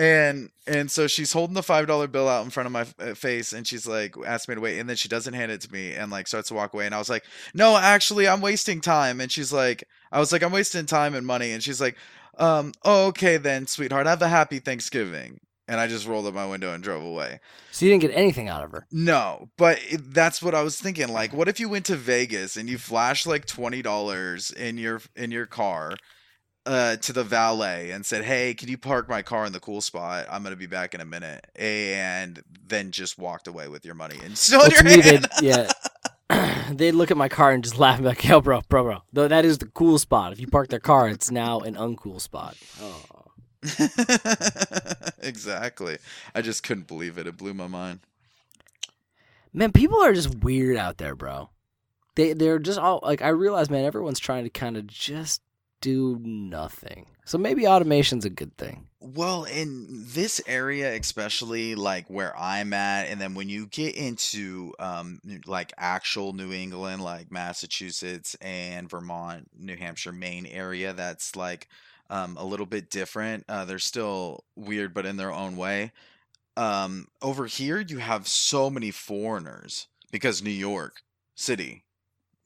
And 0.00 0.48
and 0.66 0.90
so 0.90 1.06
she's 1.06 1.32
holding 1.34 1.52
the 1.54 1.62
five 1.62 1.86
dollar 1.86 2.06
bill 2.06 2.26
out 2.26 2.42
in 2.42 2.50
front 2.50 2.66
of 2.66 2.72
my 2.72 2.86
uh, 2.98 3.14
face 3.14 3.52
and 3.52 3.66
she's 3.66 3.86
like 3.86 4.14
asked 4.26 4.48
me 4.48 4.54
to 4.54 4.60
wait 4.60 4.78
and 4.78 4.88
then 4.88 4.96
she 4.96 5.08
doesn't 5.10 5.34
hand 5.34 5.52
it 5.52 5.60
to 5.60 5.70
me 5.70 5.92
and 5.92 6.10
like 6.10 6.26
starts 6.26 6.48
to 6.48 6.54
walk 6.54 6.72
away 6.72 6.86
and 6.86 6.94
i 6.94 6.98
was 6.98 7.10
like 7.10 7.24
no 7.52 7.76
actually 7.76 8.26
i'm 8.26 8.40
wasting 8.40 8.80
time 8.80 9.20
and 9.20 9.30
she's 9.30 9.52
like 9.52 9.84
i 10.10 10.18
was 10.18 10.32
like 10.32 10.42
i'm 10.42 10.52
wasting 10.52 10.86
time 10.86 11.14
and 11.14 11.26
money 11.26 11.50
and 11.52 11.62
she's 11.62 11.82
like 11.82 11.96
um 12.38 12.72
oh, 12.82 13.08
okay 13.08 13.36
then 13.36 13.66
sweetheart 13.66 14.06
have 14.06 14.22
a 14.22 14.28
happy 14.28 14.58
thanksgiving 14.58 15.38
and 15.68 15.78
i 15.78 15.86
just 15.86 16.08
rolled 16.08 16.24
up 16.26 16.32
my 16.32 16.46
window 16.46 16.72
and 16.72 16.82
drove 16.82 17.04
away 17.04 17.38
So 17.70 17.84
you 17.84 17.92
didn't 17.92 18.02
get 18.02 18.16
anything 18.16 18.48
out 18.48 18.64
of 18.64 18.70
her. 18.72 18.86
no, 18.90 19.50
but 19.58 19.78
it, 19.90 20.14
that's 20.14 20.42
what 20.42 20.54
I 20.54 20.62
was 20.62 20.80
thinking. 20.80 21.08
Like, 21.12 21.32
what 21.34 21.48
if 21.48 21.60
you 21.60 21.68
went 21.68 21.84
to 21.86 21.96
Vegas 21.96 22.56
and 22.56 22.68
you 22.70 22.78
flashed 22.78 23.26
like 23.26 23.44
twenty 23.44 23.82
dollars 23.82 24.50
in 24.50 24.78
your 24.78 25.02
in 25.14 25.30
your 25.30 25.46
car 25.46 25.96
uh, 26.66 26.96
to 26.96 27.12
the 27.12 27.24
valet 27.24 27.90
and 27.90 28.04
said, 28.04 28.24
"Hey, 28.24 28.54
can 28.54 28.68
you 28.68 28.78
park 28.78 29.08
my 29.08 29.22
car 29.22 29.46
in 29.46 29.52
the 29.52 29.60
cool 29.60 29.80
spot? 29.80 30.26
I'm 30.30 30.42
gonna 30.42 30.56
be 30.56 30.66
back 30.66 30.94
in 30.94 31.00
a 31.00 31.04
minute," 31.04 31.46
and 31.56 32.42
then 32.66 32.90
just 32.90 33.18
walked 33.18 33.46
away 33.48 33.68
with 33.68 33.84
your 33.84 33.94
money 33.94 34.18
and 34.22 34.36
still 34.36 34.60
Well, 34.60 34.66
in 34.66 34.72
to 34.72 34.76
your 34.76 34.96
me, 34.98 35.02
hand. 35.02 35.28
they'd, 35.40 35.42
yeah, 35.42 35.72
they'd 36.72 36.92
look 36.92 37.10
at 37.10 37.16
my 37.16 37.28
car 37.28 37.52
and 37.52 37.64
just 37.64 37.78
laugh 37.78 37.94
and 37.96 38.04
be 38.04 38.08
like, 38.08 38.24
"Yo, 38.24 38.40
bro, 38.40 38.60
bro, 38.68 38.84
bro, 38.84 39.02
Though 39.12 39.28
that 39.28 39.44
is 39.44 39.58
the 39.58 39.66
cool 39.66 39.98
spot. 39.98 40.32
If 40.32 40.40
you 40.40 40.46
park 40.46 40.68
their 40.68 40.80
car, 40.80 41.08
it's 41.08 41.30
now 41.30 41.60
an 41.60 41.74
uncool 41.74 42.20
spot." 42.20 42.56
Oh. 42.80 43.04
exactly. 45.22 45.98
I 46.34 46.42
just 46.42 46.62
couldn't 46.62 46.86
believe 46.86 47.18
it. 47.18 47.26
It 47.26 47.36
blew 47.36 47.52
my 47.52 47.66
mind. 47.66 48.00
Man, 49.52 49.72
people 49.72 50.00
are 50.00 50.12
just 50.14 50.36
weird 50.42 50.76
out 50.76 50.98
there, 50.98 51.14
bro. 51.14 51.50
They 52.14 52.32
they're 52.32 52.58
just 52.58 52.78
all 52.78 53.00
like 53.02 53.22
I 53.22 53.28
realize, 53.28 53.68
man. 53.70 53.84
Everyone's 53.84 54.18
trying 54.20 54.44
to 54.44 54.50
kind 54.50 54.76
of 54.76 54.86
just 54.86 55.42
do 55.80 56.18
nothing. 56.22 57.06
So 57.24 57.38
maybe 57.38 57.66
automation's 57.66 58.24
a 58.24 58.30
good 58.30 58.56
thing. 58.56 58.86
Well, 59.00 59.44
in 59.44 59.86
this 59.88 60.42
area, 60.46 60.94
especially 60.94 61.74
like 61.74 62.08
where 62.08 62.36
I'm 62.36 62.72
at, 62.72 63.08
and 63.08 63.20
then 63.20 63.34
when 63.34 63.48
you 63.48 63.66
get 63.66 63.94
into 63.94 64.74
um, 64.78 65.20
like 65.46 65.72
actual 65.78 66.32
New 66.32 66.52
England, 66.52 67.02
like 67.02 67.30
Massachusetts 67.30 68.36
and 68.40 68.90
Vermont, 68.90 69.48
New 69.58 69.76
Hampshire, 69.76 70.12
Maine 70.12 70.46
area, 70.46 70.92
that's 70.92 71.34
like 71.34 71.68
um, 72.10 72.36
a 72.36 72.44
little 72.44 72.66
bit 72.66 72.90
different. 72.90 73.44
Uh, 73.48 73.64
they're 73.64 73.78
still 73.78 74.44
weird, 74.56 74.92
but 74.92 75.06
in 75.06 75.16
their 75.16 75.32
own 75.32 75.56
way. 75.56 75.92
Um, 76.56 77.06
over 77.22 77.46
here, 77.46 77.80
you 77.80 77.98
have 77.98 78.28
so 78.28 78.68
many 78.68 78.90
foreigners 78.90 79.86
because 80.10 80.42
New 80.42 80.50
York 80.50 81.02
City. 81.34 81.84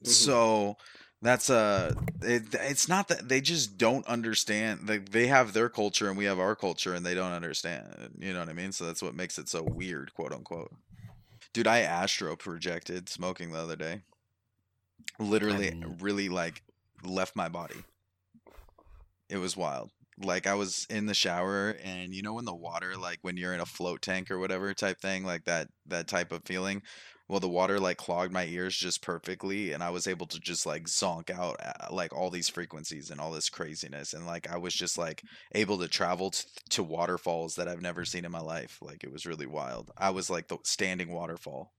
Mhm. 0.03 0.07
So 0.07 0.77
that's 1.25 1.49
a 1.49 1.95
it, 2.21 2.43
it's 2.53 2.87
not 2.87 3.07
that 3.07 3.27
they 3.27 3.41
just 3.41 3.77
don't 3.77 4.05
understand 4.07 4.87
like 4.87 5.09
they 5.09 5.27
have 5.27 5.53
their 5.53 5.69
culture 5.69 6.07
and 6.07 6.17
we 6.17 6.25
have 6.25 6.39
our 6.39 6.55
culture 6.55 6.93
and 6.93 7.05
they 7.05 7.15
don't 7.15 7.31
understand 7.31 8.13
you 8.19 8.33
know 8.33 8.39
what 8.39 8.49
i 8.49 8.53
mean? 8.53 8.71
So 8.71 8.85
that's 8.85 9.01
what 9.01 9.15
makes 9.15 9.37
it 9.37 9.49
so 9.49 9.63
weird 9.63 10.13
quote 10.13 10.33
unquote. 10.33 10.71
Dude 11.53 11.67
i 11.67 11.79
astro 11.79 12.35
projected 12.35 13.09
smoking 13.09 13.51
the 13.51 13.59
other 13.59 13.75
day. 13.75 14.01
Literally 15.19 15.69
I'm- 15.69 15.97
really 15.99 16.29
like 16.29 16.61
left 17.03 17.35
my 17.35 17.49
body. 17.49 17.83
It 19.29 19.37
was 19.37 19.57
wild. 19.57 19.91
Like 20.21 20.47
i 20.47 20.53
was 20.53 20.85
in 20.89 21.07
the 21.07 21.13
shower 21.13 21.75
and 21.83 22.13
you 22.13 22.21
know 22.21 22.33
when 22.33 22.45
the 22.45 22.55
water 22.55 22.95
like 22.97 23.19
when 23.21 23.35
you're 23.35 23.53
in 23.53 23.59
a 23.59 23.65
float 23.65 24.01
tank 24.01 24.31
or 24.31 24.39
whatever 24.39 24.73
type 24.73 24.99
thing 25.01 25.25
like 25.25 25.45
that 25.45 25.67
that 25.87 26.07
type 26.07 26.31
of 26.31 26.43
feeling 26.45 26.83
well 27.27 27.39
the 27.39 27.49
water 27.49 27.79
like 27.79 27.97
clogged 27.97 28.31
my 28.31 28.45
ears 28.45 28.75
just 28.75 29.01
perfectly 29.01 29.71
and 29.71 29.83
i 29.83 29.89
was 29.89 30.07
able 30.07 30.25
to 30.25 30.39
just 30.39 30.65
like 30.65 30.83
zonk 30.83 31.29
out 31.29 31.55
uh, 31.63 31.93
like 31.93 32.13
all 32.13 32.29
these 32.29 32.49
frequencies 32.49 33.09
and 33.09 33.19
all 33.19 33.31
this 33.31 33.49
craziness 33.49 34.13
and 34.13 34.25
like 34.25 34.49
i 34.49 34.57
was 34.57 34.73
just 34.73 34.97
like 34.97 35.23
able 35.53 35.77
to 35.77 35.87
travel 35.87 36.31
t- 36.31 36.43
to 36.69 36.83
waterfalls 36.83 37.55
that 37.55 37.67
i've 37.67 37.81
never 37.81 38.05
seen 38.05 38.25
in 38.25 38.31
my 38.31 38.39
life 38.39 38.77
like 38.81 39.03
it 39.03 39.11
was 39.11 39.25
really 39.25 39.45
wild. 39.47 39.91
I 39.97 40.09
was 40.11 40.29
like 40.29 40.47
the 40.47 40.57
standing 40.63 41.11
waterfall. 41.11 41.71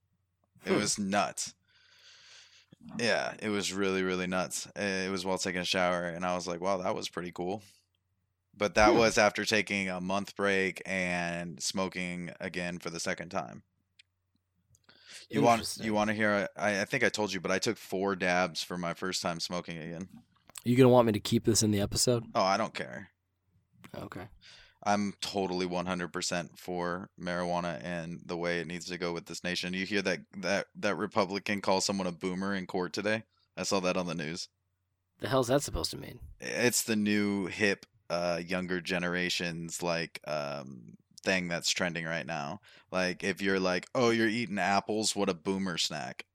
It 0.65 0.71
was 0.73 0.99
nuts. 0.99 1.53
Yeah 2.99 3.33
it 3.41 3.49
was 3.49 3.73
really 3.73 4.03
really 4.03 4.27
nuts 4.27 4.67
Uh, 4.77 4.81
it 5.05 5.11
was 5.11 5.25
while 5.25 5.37
taking 5.37 5.61
a 5.61 5.65
shower 5.65 6.05
and 6.05 6.25
i 6.25 6.35
was 6.35 6.47
like 6.47 6.61
wow 6.61 6.77
that 6.77 6.95
was 6.95 7.09
pretty 7.09 7.31
cool. 7.31 7.63
But 8.55 8.73
that 8.75 8.95
was 8.95 9.19
after 9.19 9.45
taking 9.45 9.87
a 9.87 10.01
month 10.01 10.35
break 10.35 10.81
and 10.85 11.61
smoking 11.61 12.31
again 12.39 12.79
for 12.79 12.89
the 12.89 12.99
second 12.99 13.29
time 13.29 13.61
you 15.29 15.41
want 15.41 15.77
you 15.81 15.93
want 15.93 16.09
to 16.09 16.13
hear? 16.13 16.47
I, 16.57 16.81
I 16.81 16.85
think 16.85 17.03
I 17.03 17.09
told 17.09 17.33
you, 17.33 17.39
but 17.39 17.51
I 17.51 17.59
took 17.59 17.77
four 17.77 18.15
dabs 18.15 18.63
for 18.63 18.77
my 18.77 18.93
first 18.93 19.21
time 19.21 19.39
smoking 19.39 19.77
again. 19.77 20.07
You 20.63 20.75
gonna 20.75 20.89
want 20.89 21.07
me 21.07 21.13
to 21.13 21.19
keep 21.19 21.45
this 21.45 21.63
in 21.63 21.71
the 21.71 21.81
episode? 21.81 22.25
Oh, 22.35 22.43
I 22.43 22.57
don't 22.57 22.73
care. 22.73 23.09
Okay. 23.95 24.27
I'm 24.83 25.13
totally 25.21 25.67
100% 25.67 26.57
for 26.57 27.09
marijuana 27.19 27.83
and 27.83 28.21
the 28.25 28.37
way 28.37 28.59
it 28.59 28.67
needs 28.67 28.85
to 28.85 28.97
go 28.97 29.11
with 29.11 29.25
this 29.25 29.43
nation. 29.43 29.73
You 29.73 29.85
hear 29.85 30.01
that 30.03 30.19
that 30.37 30.67
that 30.75 30.95
Republican 30.95 31.61
call 31.61 31.81
someone 31.81 32.07
a 32.07 32.11
boomer 32.11 32.53
in 32.53 32.67
court 32.67 32.93
today? 32.93 33.23
I 33.57 33.63
saw 33.63 33.79
that 33.81 33.97
on 33.97 34.07
the 34.07 34.15
news. 34.15 34.47
The 35.19 35.27
hell's 35.27 35.47
that 35.47 35.63
supposed 35.63 35.91
to 35.91 35.97
mean? 35.97 36.19
It's 36.39 36.83
the 36.83 36.95
new 36.95 37.47
hip 37.47 37.85
uh 38.09 38.39
younger 38.45 38.79
generations 38.79 39.83
like 39.83 40.21
um 40.25 40.95
thing 41.27 41.47
that's 41.49 41.69
trending 41.69 42.05
right 42.05 42.25
now. 42.25 42.61
Like 42.91 43.23
if 43.23 43.41
you're 43.41 43.59
like, 43.59 43.85
"Oh, 43.93 44.11
you're 44.11 44.27
eating 44.29 44.59
apples, 44.59 45.15
what 45.15 45.29
a 45.29 45.33
boomer 45.33 45.77
snack." 45.77 46.25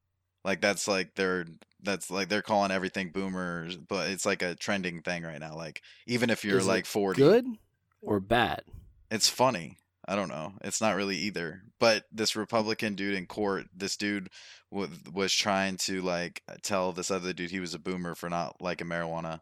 Like 0.44 0.60
that's 0.60 0.86
like 0.86 1.14
they're 1.14 1.46
that's 1.82 2.10
like 2.10 2.28
they're 2.28 2.42
calling 2.42 2.70
everything 2.70 3.10
boomers, 3.10 3.76
but 3.76 4.10
it's 4.10 4.26
like 4.26 4.42
a 4.42 4.54
trending 4.54 5.00
thing 5.02 5.22
right 5.22 5.40
now. 5.40 5.56
Like 5.56 5.82
even 6.06 6.30
if 6.30 6.44
you're 6.44 6.58
Is 6.58 6.66
like 6.66 6.84
40, 6.86 7.20
Good 7.22 7.46
or 8.02 8.20
bad? 8.20 8.62
it's 9.10 9.28
funny. 9.28 9.78
I 10.06 10.16
don't 10.16 10.28
know. 10.28 10.54
It's 10.62 10.80
not 10.80 10.96
really 10.96 11.16
either. 11.16 11.62
But 11.78 12.04
this 12.12 12.34
Republican 12.36 12.96
dude 12.96 13.14
in 13.14 13.26
court, 13.26 13.66
this 13.74 13.96
dude 13.96 14.28
w- 14.72 14.90
was 15.12 15.32
trying 15.32 15.76
to 15.78 16.02
like 16.02 16.42
tell 16.62 16.92
this 16.92 17.10
other 17.10 17.32
dude 17.32 17.50
he 17.52 17.60
was 17.60 17.72
a 17.74 17.78
boomer 17.78 18.14
for 18.16 18.28
not 18.28 18.60
liking 18.60 18.88
marijuana 18.88 19.40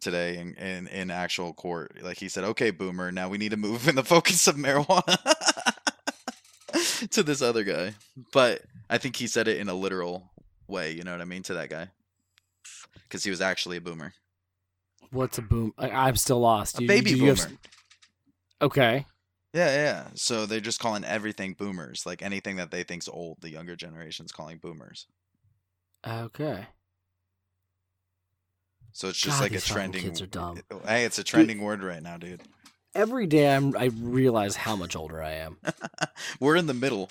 today 0.00 0.38
in, 0.38 0.54
in, 0.54 0.86
in 0.88 1.10
actual 1.10 1.52
court. 1.52 2.02
Like 2.02 2.18
he 2.18 2.28
said, 2.28 2.44
okay, 2.44 2.70
boomer, 2.70 3.10
now 3.12 3.28
we 3.28 3.38
need 3.38 3.50
to 3.50 3.56
move 3.56 3.88
in 3.88 3.94
the 3.96 4.04
focus 4.04 4.46
of 4.46 4.56
marijuana 4.56 5.16
to 7.10 7.22
this 7.22 7.42
other 7.42 7.64
guy. 7.64 7.94
But 8.32 8.62
I 8.90 8.98
think 8.98 9.16
he 9.16 9.26
said 9.26 9.48
it 9.48 9.58
in 9.58 9.68
a 9.68 9.74
literal 9.74 10.30
way, 10.66 10.92
you 10.92 11.02
know 11.02 11.12
what 11.12 11.20
I 11.20 11.24
mean, 11.24 11.42
to 11.44 11.54
that 11.54 11.70
guy. 11.70 11.88
Because 13.04 13.24
he 13.24 13.30
was 13.30 13.40
actually 13.40 13.78
a 13.78 13.80
boomer. 13.80 14.12
What's 15.10 15.38
a 15.38 15.42
boom? 15.42 15.72
I, 15.78 15.90
I'm 15.90 16.16
still 16.16 16.40
lost. 16.40 16.78
A 16.78 16.82
You- 16.82 16.88
baby 16.88 17.10
you 17.12 17.16
boomer. 17.18 17.34
have 17.36 17.52
okay. 18.62 19.06
Yeah, 19.54 19.74
yeah. 19.74 20.08
So 20.14 20.44
they're 20.44 20.60
just 20.60 20.78
calling 20.78 21.04
everything 21.04 21.54
boomers. 21.54 22.04
Like 22.04 22.20
anything 22.20 22.56
that 22.56 22.70
they 22.70 22.82
think's 22.82 23.08
old, 23.08 23.38
the 23.40 23.48
younger 23.50 23.76
generation's 23.76 24.30
calling 24.30 24.58
boomers. 24.58 25.06
Okay. 26.06 26.66
So 28.92 29.08
it's 29.08 29.18
just 29.18 29.38
God, 29.38 29.44
like 29.50 29.52
a 29.58 29.60
trending. 29.60 30.02
kids 30.02 30.20
are 30.20 30.26
dumb. 30.26 30.60
Hey, 30.86 31.04
it's 31.04 31.18
a 31.18 31.24
trending 31.24 31.60
word 31.60 31.82
right 31.84 32.02
now, 32.02 32.16
dude. 32.16 32.42
Every 32.94 33.26
day 33.26 33.54
I'm, 33.54 33.76
I 33.76 33.86
realize 34.00 34.56
how 34.56 34.74
much 34.74 34.96
older 34.96 35.22
I 35.22 35.32
am. 35.34 35.58
We're 36.40 36.56
in 36.56 36.66
the 36.66 36.74
middle. 36.74 37.10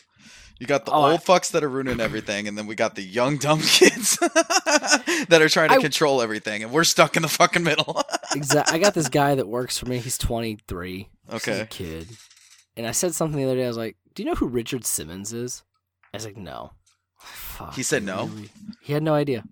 You 0.59 0.65
got 0.65 0.85
the 0.85 0.91
Oh, 0.91 1.01
I- 1.03 1.11
old 1.11 1.21
fucks 1.21 1.51
that 1.51 1.63
are 1.63 1.69
ruining 1.69 1.99
everything, 1.99 2.47
and 2.47 2.57
then 2.57 2.65
we 2.67 2.73
got 2.75 2.95
the 2.95 3.03
young 3.03 3.37
dumb 3.37 3.61
kids 3.63 4.17
that 4.21 5.39
are 5.39 5.49
trying 5.49 5.69
to 5.69 5.75
I- 5.75 5.81
control 5.81 6.21
everything, 6.21 6.63
and 6.63 6.71
we're 6.71 6.83
stuck 6.83 7.15
in 7.15 7.21
the 7.21 7.27
fucking 7.29 7.63
middle. 7.63 8.01
Exactly. 8.35 8.75
I 8.75 8.81
got 8.81 8.93
this 8.95 9.07
guy 9.07 9.35
that 9.35 9.47
works 9.47 9.77
for 9.77 9.85
me. 9.85 9.99
He's 9.99 10.17
23. 10.17 10.97
He's 10.97 11.07
a 11.31 11.35
okay. 11.35 11.67
kid. 11.69 12.07
And 12.75 12.85
I 12.87 12.91
said 12.91 13.13
something 13.15 13.37
the 13.39 13.45
other 13.45 13.55
day. 13.55 13.65
I 13.65 13.67
was 13.67 13.77
like, 13.77 13.97
"Do 14.15 14.23
you 14.23 14.29
know 14.29 14.35
who 14.35 14.47
Richard 14.47 14.85
Simmons 14.85 15.31
is?" 15.31 15.63
I 16.13 16.17
was 16.17 16.25
like, 16.25 16.37
"No." 16.37 16.71
Fuck, 17.19 17.73
He 17.75 17.83
said 17.83 18.03
no? 18.03 18.25
really? 18.25 18.49
He 18.81 18.93
had 18.93 19.03
no 19.03 19.13
idea. 19.13 19.43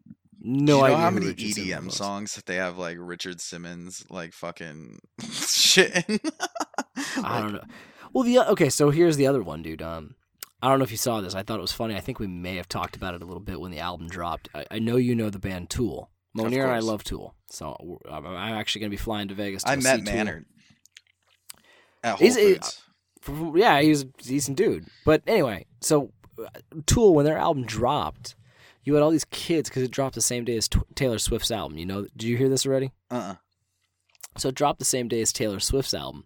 Do 0.46 0.52
No 0.52 0.76
you 0.76 0.82
know 0.82 0.86
idea. 0.86 0.98
how 0.98 1.10
many 1.10 1.26
Richard 1.28 1.48
EDM 1.64 1.92
songs 1.92 2.36
that 2.36 2.46
they 2.46 2.58
have 2.58 2.78
like 2.78 2.98
Richard 3.00 3.42
Simmons 3.42 4.06
like 4.10 4.32
fucking 4.34 5.00
shit? 5.32 6.06
in? 6.08 6.20
I 7.24 7.42
don't 7.42 7.54
know. 7.54 7.64
Well, 8.14 8.24
the 8.24 8.40
okay, 8.52 8.70
so 8.70 8.92
here's 8.92 9.18
the 9.18 9.28
other 9.28 9.42
one, 9.42 9.62
dude. 9.64 9.82
Um, 9.82 10.16
I 10.62 10.70
don't 10.70 10.80
know 10.80 10.84
if 10.86 10.92
you 10.92 10.98
saw 10.98 11.20
this. 11.22 11.36
I 11.36 11.44
thought 11.44 11.58
it 11.58 11.62
was 11.62 11.72
funny. 11.72 11.96
I 11.96 12.00
think 12.00 12.20
we 12.20 12.28
may 12.28 12.56
have 12.58 12.70
talked 12.70 12.96
about 12.96 13.14
it 13.16 13.22
a 13.22 13.26
little 13.26 13.42
bit 13.42 13.60
when 13.60 13.72
the 13.72 13.80
album 13.80 14.08
dropped. 14.08 14.48
I, 14.54 14.66
I 14.72 14.80
know 14.80 14.96
you 14.98 15.16
know 15.16 15.30
the 15.30 15.40
band 15.40 15.70
Tool. 15.70 16.12
Monier 16.36 16.64
and 16.64 16.72
I 16.74 16.80
love 16.80 17.04
Tool, 17.04 17.34
so 17.50 18.00
I'm 18.10 18.26
I'm 18.26 18.54
actually 18.54 18.82
going 18.82 18.92
to 18.92 18.98
be 18.98 19.02
flying 19.02 19.30
to 19.30 19.34
Vegas. 19.36 19.64
To 19.64 19.72
I 19.72 19.76
met. 19.78 20.04
Maynard 20.04 20.46
at 22.04 22.18
Whole 22.18 22.28
He's 22.28 22.36
Foods. 22.38 22.82
Yeah, 23.56 23.82
he 23.82 23.90
was 23.90 24.02
a 24.02 24.06
decent 24.06 24.58
dude. 24.58 24.86
But 25.06 25.24
anyway, 25.26 25.66
so 25.82 26.12
uh, 26.40 26.48
Tool 26.86 27.14
when 27.16 27.26
their 27.26 27.38
album 27.38 27.66
dropped, 27.66 28.36
you 28.86 28.94
had 28.94 29.04
all 29.04 29.10
these 29.10 29.26
kids 29.26 29.68
because 29.70 29.84
it 29.84 29.92
dropped 29.92 30.16
the 30.16 30.22
same 30.22 30.46
day 30.46 30.56
as 30.56 30.70
T- 30.70 30.80
Taylor 30.94 31.18
Swift's 31.18 31.52
album. 31.52 31.78
You 31.78 31.86
know, 31.86 32.04
did 32.16 32.24
you 32.24 32.38
hear 32.38 32.50
this 32.50 32.66
already? 32.66 32.92
Uh-uh. 33.12 33.36
So 34.38 34.50
it 34.50 34.56
dropped 34.56 34.80
the 34.80 34.86
same 34.86 35.08
day 35.08 35.22
as 35.22 35.34
Taylor 35.34 35.60
Swift's 35.60 35.94
album, 35.94 36.26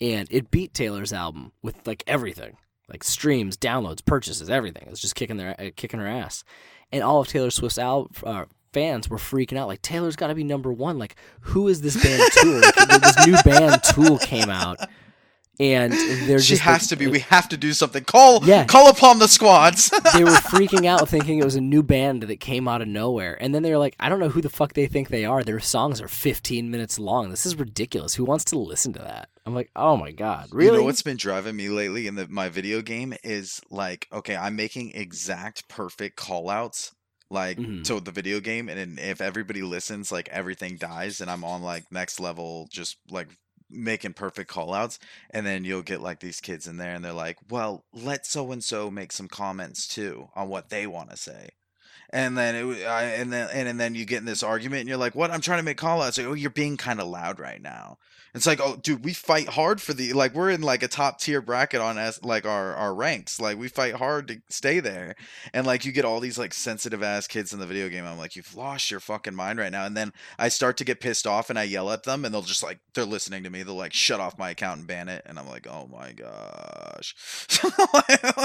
and 0.00 0.26
it 0.30 0.50
beat 0.50 0.74
Taylor's 0.74 1.12
album 1.12 1.52
with 1.62 1.86
like 1.86 2.02
everything, 2.06 2.56
like 2.88 3.04
streams, 3.04 3.56
downloads, 3.56 4.04
purchases, 4.04 4.50
everything. 4.50 4.82
It 4.82 4.90
was 4.90 5.00
just 5.00 5.14
kicking 5.14 5.36
their 5.36 5.58
uh, 5.58 5.70
kicking 5.76 6.00
her 6.00 6.06
ass, 6.06 6.42
and 6.90 7.02
all 7.02 7.20
of 7.20 7.28
Taylor 7.28 7.50
Swift's 7.50 7.78
al- 7.78 8.10
uh, 8.24 8.46
fans 8.72 9.08
were 9.08 9.18
freaking 9.18 9.56
out. 9.56 9.68
Like 9.68 9.82
Taylor's 9.82 10.16
got 10.16 10.28
to 10.28 10.34
be 10.34 10.42
number 10.42 10.72
one. 10.72 10.98
Like 10.98 11.16
who 11.40 11.68
is 11.68 11.80
this 11.80 12.02
band 12.02 12.22
Tool? 12.32 12.60
Like, 12.60 12.74
this 13.02 13.26
new 13.26 13.36
band 13.44 13.82
Tool 13.84 14.18
came 14.18 14.50
out, 14.50 14.78
and 15.60 15.92
they're 15.92 16.40
She 16.40 16.54
just 16.54 16.62
has 16.62 16.82
like, 16.82 16.88
to 16.90 16.96
be. 16.96 17.06
We 17.06 17.20
have 17.20 17.48
to 17.50 17.56
do 17.56 17.72
something. 17.72 18.04
Call 18.04 18.44
Yeah. 18.44 18.64
call 18.64 18.88
upon 18.90 19.18
the 19.18 19.28
squads. 19.28 19.90
they 20.14 20.24
were 20.24 20.30
freaking 20.30 20.86
out 20.86 21.08
thinking 21.08 21.38
it 21.38 21.44
was 21.44 21.54
a 21.56 21.60
new 21.60 21.82
band 21.82 22.24
that 22.24 22.40
came 22.40 22.66
out 22.68 22.82
of 22.82 22.88
nowhere. 22.88 23.36
And 23.40 23.54
then 23.54 23.62
they 23.62 23.70
were 23.70 23.78
like, 23.78 23.94
I 24.00 24.08
don't 24.08 24.18
know 24.20 24.28
who 24.28 24.40
the 24.40 24.48
fuck 24.50 24.72
they 24.72 24.86
think 24.86 25.08
they 25.08 25.24
are. 25.24 25.44
Their 25.44 25.60
songs 25.60 26.00
are 26.00 26.08
15 26.08 26.70
minutes 26.70 26.98
long. 26.98 27.30
This 27.30 27.46
is 27.46 27.56
ridiculous. 27.56 28.14
Who 28.14 28.24
wants 28.24 28.44
to 28.46 28.58
listen 28.58 28.92
to 28.94 28.98
that? 29.00 29.28
I'm 29.46 29.54
like, 29.54 29.70
oh 29.76 29.96
my 29.96 30.10
God. 30.10 30.48
Really? 30.52 30.72
You 30.72 30.78
know 30.78 30.84
what's 30.84 31.02
been 31.02 31.16
driving 31.16 31.54
me 31.56 31.68
lately 31.68 32.06
in 32.06 32.14
the, 32.16 32.26
my 32.28 32.48
video 32.48 32.82
game 32.82 33.14
is 33.22 33.60
like, 33.70 34.08
okay, 34.12 34.36
I'm 34.36 34.56
making 34.56 34.92
exact 34.94 35.68
perfect 35.68 36.16
call 36.16 36.50
outs 36.50 36.92
like 37.30 37.58
Mhm. 37.58 37.82
to 37.84 38.00
the 38.00 38.12
video 38.12 38.38
game 38.38 38.68
and 38.68 38.98
if 39.00 39.20
everybody 39.20 39.62
listens 39.62 40.12
like 40.12 40.28
everything 40.28 40.76
dies 40.76 41.20
and 41.22 41.30
I'm 41.30 41.42
on 41.42 41.62
like 41.62 41.84
next 41.90 42.20
level 42.20 42.68
just 42.70 42.98
like 43.10 43.28
making 43.74 44.14
perfect 44.14 44.50
call 44.50 44.72
outs 44.72 44.98
and 45.30 45.46
then 45.46 45.64
you'll 45.64 45.82
get 45.82 46.00
like 46.00 46.20
these 46.20 46.40
kids 46.40 46.66
in 46.66 46.76
there 46.76 46.94
and 46.94 47.04
they're 47.04 47.12
like, 47.12 47.38
"Well, 47.50 47.84
let 47.92 48.26
so 48.26 48.52
and 48.52 48.62
so 48.62 48.90
make 48.90 49.12
some 49.12 49.28
comments 49.28 49.86
too 49.86 50.28
on 50.34 50.48
what 50.48 50.70
they 50.70 50.86
want 50.86 51.10
to 51.10 51.16
say." 51.16 51.50
And 52.10 52.38
then 52.38 52.54
it, 52.54 52.84
I, 52.86 53.04
and 53.04 53.32
then 53.32 53.48
and, 53.52 53.68
and 53.68 53.80
then 53.80 53.94
you 53.94 54.04
get 54.04 54.18
in 54.18 54.24
this 54.24 54.42
argument, 54.42 54.80
and 54.80 54.88
you're 54.88 54.98
like, 54.98 55.14
"What? 55.14 55.30
I'm 55.30 55.40
trying 55.40 55.58
to 55.58 55.64
make 55.64 55.78
call 55.78 56.00
outs." 56.00 56.18
Like, 56.18 56.26
oh, 56.26 56.34
you're 56.34 56.50
being 56.50 56.76
kind 56.76 57.00
of 57.00 57.08
loud 57.08 57.40
right 57.40 57.60
now. 57.60 57.98
It's 58.34 58.46
like, 58.46 58.60
oh, 58.60 58.76
dude, 58.76 59.04
we 59.04 59.12
fight 59.12 59.48
hard 59.48 59.80
for 59.80 59.92
the 59.94 60.12
like 60.12 60.34
we're 60.34 60.50
in 60.50 60.62
like 60.62 60.82
a 60.82 60.88
top 60.88 61.20
tier 61.20 61.40
bracket 61.40 61.80
on 61.80 61.98
as 61.98 62.22
like 62.24 62.44
our 62.44 62.74
our 62.74 62.94
ranks. 62.94 63.40
Like 63.40 63.58
we 63.58 63.68
fight 63.68 63.94
hard 63.94 64.28
to 64.28 64.42
stay 64.48 64.80
there, 64.80 65.14
and 65.52 65.66
like 65.66 65.84
you 65.84 65.92
get 65.92 66.04
all 66.04 66.20
these 66.20 66.38
like 66.38 66.52
sensitive 66.52 67.02
ass 67.02 67.26
kids 67.26 67.52
in 67.52 67.60
the 67.60 67.66
video 67.66 67.88
game. 67.88 68.04
I'm 68.04 68.18
like, 68.18 68.34
you've 68.34 68.54
lost 68.56 68.90
your 68.90 69.00
fucking 69.00 69.34
mind 69.34 69.58
right 69.58 69.70
now. 69.72 69.86
And 69.86 69.96
then 69.96 70.12
I 70.38 70.48
start 70.48 70.76
to 70.78 70.84
get 70.84 71.00
pissed 71.00 71.26
off, 71.26 71.48
and 71.48 71.58
I 71.58 71.62
yell 71.62 71.90
at 71.90 72.02
them, 72.02 72.24
and 72.24 72.34
they'll 72.34 72.42
just 72.42 72.62
like 72.62 72.80
they're 72.94 73.04
listening 73.04 73.44
to 73.44 73.50
me. 73.50 73.62
They'll 73.62 73.74
like 73.74 73.92
shut 73.92 74.20
off 74.20 74.38
my 74.38 74.50
account 74.50 74.78
and 74.80 74.88
ban 74.88 75.08
it, 75.08 75.22
and 75.26 75.38
I'm 75.38 75.48
like, 75.48 75.66
oh 75.68 75.88
my 75.92 76.12
gosh. 76.12 77.14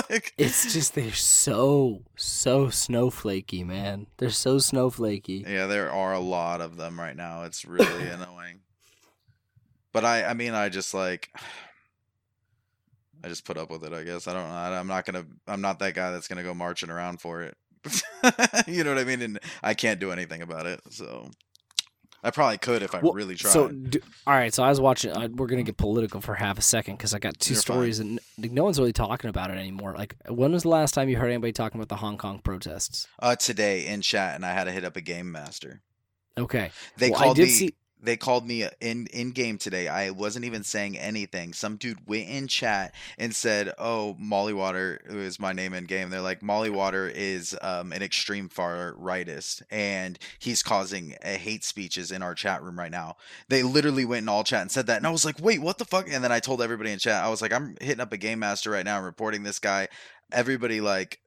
like, 0.09 0.33
It's 0.37 0.73
just, 0.73 0.95
they're 0.95 1.11
so, 1.11 2.03
so 2.15 2.67
snowflakey, 2.67 3.65
man. 3.65 4.07
They're 4.17 4.29
so 4.29 4.57
snowflakey. 4.57 5.47
Yeah, 5.47 5.67
there 5.67 5.91
are 5.91 6.13
a 6.13 6.19
lot 6.19 6.61
of 6.61 6.77
them 6.77 6.99
right 6.99 7.15
now. 7.15 7.43
It's 7.43 7.65
really 7.65 8.07
annoying. 8.07 8.59
But 9.91 10.05
I, 10.05 10.25
I 10.25 10.33
mean, 10.33 10.53
I 10.53 10.69
just 10.69 10.93
like, 10.93 11.29
I 13.23 13.27
just 13.27 13.43
put 13.45 13.57
up 13.57 13.69
with 13.69 13.83
it. 13.83 13.93
I 13.93 14.03
guess 14.03 14.27
I 14.27 14.33
don't 14.33 14.47
know. 14.47 14.53
I- 14.55 14.79
I'm 14.79 14.87
not 14.87 15.05
gonna. 15.05 15.25
I'm 15.47 15.61
not 15.61 15.79
that 15.79 15.93
guy 15.93 16.11
that's 16.11 16.27
gonna 16.27 16.43
go 16.43 16.53
marching 16.53 16.89
around 16.89 17.21
for 17.21 17.41
it. 17.43 17.55
you 18.67 18.83
know 18.83 18.93
what 18.93 18.99
I 18.99 19.03
mean? 19.05 19.21
And 19.21 19.39
I 19.63 19.73
can't 19.73 19.99
do 19.99 20.11
anything 20.11 20.41
about 20.41 20.65
it. 20.65 20.79
So 20.91 21.29
I 22.23 22.29
probably 22.31 22.57
could 22.57 22.83
if 22.83 22.93
I 22.93 22.99
Well, 22.99 23.13
really 23.13 23.35
tried. 23.35 23.51
So, 23.51 23.69
do, 23.69 23.99
all 24.27 24.33
right. 24.33 24.53
So 24.53 24.63
I 24.63 24.69
was 24.69 24.79
watching. 24.79 25.11
Uh, 25.11 25.27
we're 25.33 25.47
gonna 25.47 25.63
get 25.63 25.77
political 25.77 26.21
for 26.21 26.35
half 26.35 26.57
a 26.57 26.61
second 26.61 26.97
because 26.97 27.13
I 27.13 27.19
got 27.19 27.39
two 27.39 27.53
You're 27.53 27.61
fine. 27.61 27.75
stories 27.75 27.99
and 27.99 28.19
no 28.37 28.63
one's 28.65 28.79
really 28.79 28.93
talking 28.93 29.29
about 29.29 29.49
it 29.49 29.57
anymore. 29.57 29.95
Like, 29.97 30.15
when 30.29 30.51
was 30.51 30.63
the 30.63 30.69
last 30.69 30.93
time 30.93 31.09
you 31.09 31.17
heard 31.17 31.29
anybody 31.31 31.51
talking 31.53 31.79
about 31.79 31.89
the 31.89 31.95
Hong 31.97 32.17
Kong 32.17 32.39
protests? 32.43 33.07
uh, 33.21 33.35
today 33.35 33.87
in 33.87 34.01
chat, 34.01 34.35
and 34.35 34.45
I 34.45 34.51
had 34.53 34.65
to 34.65 34.71
hit 34.71 34.85
up 34.85 34.95
a 34.95 35.01
game 35.01 35.31
master. 35.31 35.81
Okay, 36.37 36.71
They 36.97 37.09
Well, 37.09 37.19
I 37.19 37.23
called 37.25 37.35
did 37.37 37.43
me. 37.47 37.49
see- 37.49 37.75
They 38.01 38.17
called 38.17 38.47
me 38.47 38.63
uh, 38.63 38.69
in 38.79 39.07
in 39.07 39.31
game 39.31 39.57
today. 39.57 39.87
I 39.87 40.11
wasn't 40.11 40.45
even 40.45 40.63
saying 40.63 40.97
anything. 40.97 41.53
Some 41.53 41.75
dude 41.75 42.07
went 42.07 42.29
in 42.29 42.47
chat 42.47 42.93
and 43.17 43.35
said, 43.35 43.73
"Oh, 43.77 44.15
Molly 44.19 44.53
Water 44.53 45.01
who 45.05 45.19
is 45.19 45.39
my 45.39 45.53
name 45.53 45.73
in 45.73 45.85
game." 45.85 46.09
They're 46.09 46.21
like, 46.21 46.41
"Molly 46.41 46.69
Water 46.69 47.11
is 47.13 47.57
um, 47.61 47.91
an 47.91 48.01
extreme 48.01 48.49
far 48.49 48.93
rightist, 48.93 49.61
and 49.69 50.17
he's 50.39 50.63
causing 50.63 51.15
uh, 51.23 51.29
hate 51.29 51.63
speeches 51.63 52.11
in 52.11 52.21
our 52.21 52.35
chat 52.35 52.63
room 52.63 52.79
right 52.79 52.91
now." 52.91 53.17
They 53.49 53.63
literally 53.63 54.05
went 54.05 54.23
in 54.23 54.29
all 54.29 54.43
chat 54.43 54.61
and 54.61 54.71
said 54.71 54.87
that, 54.87 54.97
and 54.97 55.07
I 55.07 55.11
was 55.11 55.25
like, 55.25 55.39
"Wait, 55.39 55.61
what 55.61 55.77
the 55.77 55.85
fuck?" 55.85 56.07
And 56.11 56.23
then 56.23 56.31
I 56.31 56.39
told 56.39 56.61
everybody 56.61 56.91
in 56.91 56.99
chat, 56.99 57.23
I 57.23 57.29
was 57.29 57.41
like, 57.41 57.53
"I'm 57.53 57.75
hitting 57.81 58.01
up 58.01 58.13
a 58.13 58.17
game 58.17 58.39
master 58.39 58.71
right 58.71 58.85
now, 58.85 58.97
and 58.97 59.05
reporting 59.05 59.43
this 59.43 59.59
guy." 59.59 59.87
Everybody 60.31 60.79
like 60.79 61.19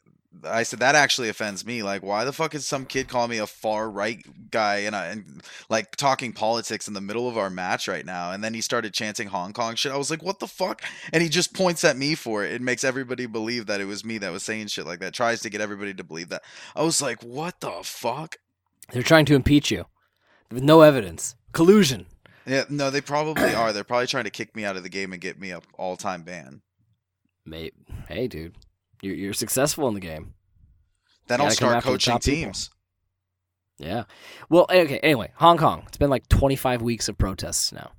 I 0.45 0.63
said 0.63 0.81
that 0.81 0.95
actually 0.95 1.29
offends 1.29 1.65
me. 1.65 1.83
Like, 1.83 2.03
why 2.03 2.25
the 2.25 2.33
fuck 2.33 2.55
is 2.55 2.67
some 2.67 2.87
kid 2.87 3.09
calling 3.09 3.31
me 3.31 3.39
a 3.39 3.47
far 3.47 3.91
right 3.91 4.25
guy 4.51 4.79
and 4.79 4.97
I 4.97 5.07
and 5.07 5.43
like 5.69 5.97
talking 5.97 6.33
politics 6.33 6.89
in 6.89 6.95
the 6.95 7.01
middle 7.01 7.29
of 7.29 7.39
our 7.39 7.51
match 7.51 7.89
right 7.89 8.05
now? 8.05 8.33
And 8.33 8.43
then 8.43 8.55
he 8.55 8.61
started 8.61 8.95
chanting 8.95 9.29
Hong 9.29 9.53
Kong 9.53 9.75
shit. 9.75 9.93
I 9.93 9.97
was 9.97 10.11
like, 10.11 10.23
what 10.23 10.39
the 10.39 10.47
fuck? 10.47 10.83
And 11.13 11.23
he 11.23 11.29
just 11.29 11.55
points 11.55 11.85
at 11.85 11.97
me 11.97 12.15
for 12.15 12.45
it. 12.45 12.53
It 12.53 12.63
makes 12.63 12.85
everybody 12.85 13.27
believe 13.27 13.67
that 13.67 13.81
it 13.81 13.87
was 13.87 14.05
me 14.05 14.19
that 14.19 14.33
was 14.33 14.43
saying 14.43 14.69
shit 14.69 14.87
like 14.87 15.01
that. 15.01 15.15
Tries 15.15 15.41
to 15.43 15.51
get 15.51 15.61
everybody 15.61 15.95
to 15.95 16.05
believe 16.05 16.29
that. 16.31 16.43
I 16.75 16.83
was 16.83 17.03
like, 17.03 17.23
what 17.23 17.61
the 17.61 17.81
fuck? 17.83 18.37
they're 18.91 19.03
trying 19.03 19.25
to 19.27 19.35
impeach 19.35 19.71
you 19.71 19.87
with 20.51 20.63
no 20.63 20.83
evidence, 20.83 21.35
collusion. 21.53 22.07
Yeah, 22.47 22.65
no, 22.69 22.91
they 22.91 23.01
probably 23.01 23.55
are. 23.55 23.73
They're 23.73 23.85
probably 23.85 24.07
trying 24.07 24.25
to 24.25 24.31
kick 24.31 24.55
me 24.57 24.65
out 24.65 24.77
of 24.77 24.83
the 24.83 24.89
game 24.89 25.13
and 25.13 25.21
get 25.21 25.39
me 25.39 25.51
a 25.51 25.61
all 25.79 25.97
time 25.97 26.23
ban. 26.23 26.63
Mate, 27.45 27.75
hey, 28.09 28.29
dude, 28.29 28.57
you're 29.03 29.15
you're 29.15 29.33
successful 29.35 29.87
in 29.89 29.95
the 29.95 30.01
game. 30.01 30.35
Then 31.29 31.41
I'll 31.41 31.51
start 31.51 31.85
coaching 31.85 32.13
top 32.13 32.23
people. 32.23 32.45
teams. 32.45 32.71
Yeah. 33.79 34.05
Well, 34.49 34.67
okay. 34.71 34.99
Anyway, 34.99 35.31
Hong 35.37 35.59
Kong. 35.59 35.85
It's 35.89 35.97
been 35.97 36.11
like 36.11 36.29
25 36.29 36.83
weeks 36.83 37.09
of 37.09 37.19
protests 37.19 37.73
now. 37.73 37.93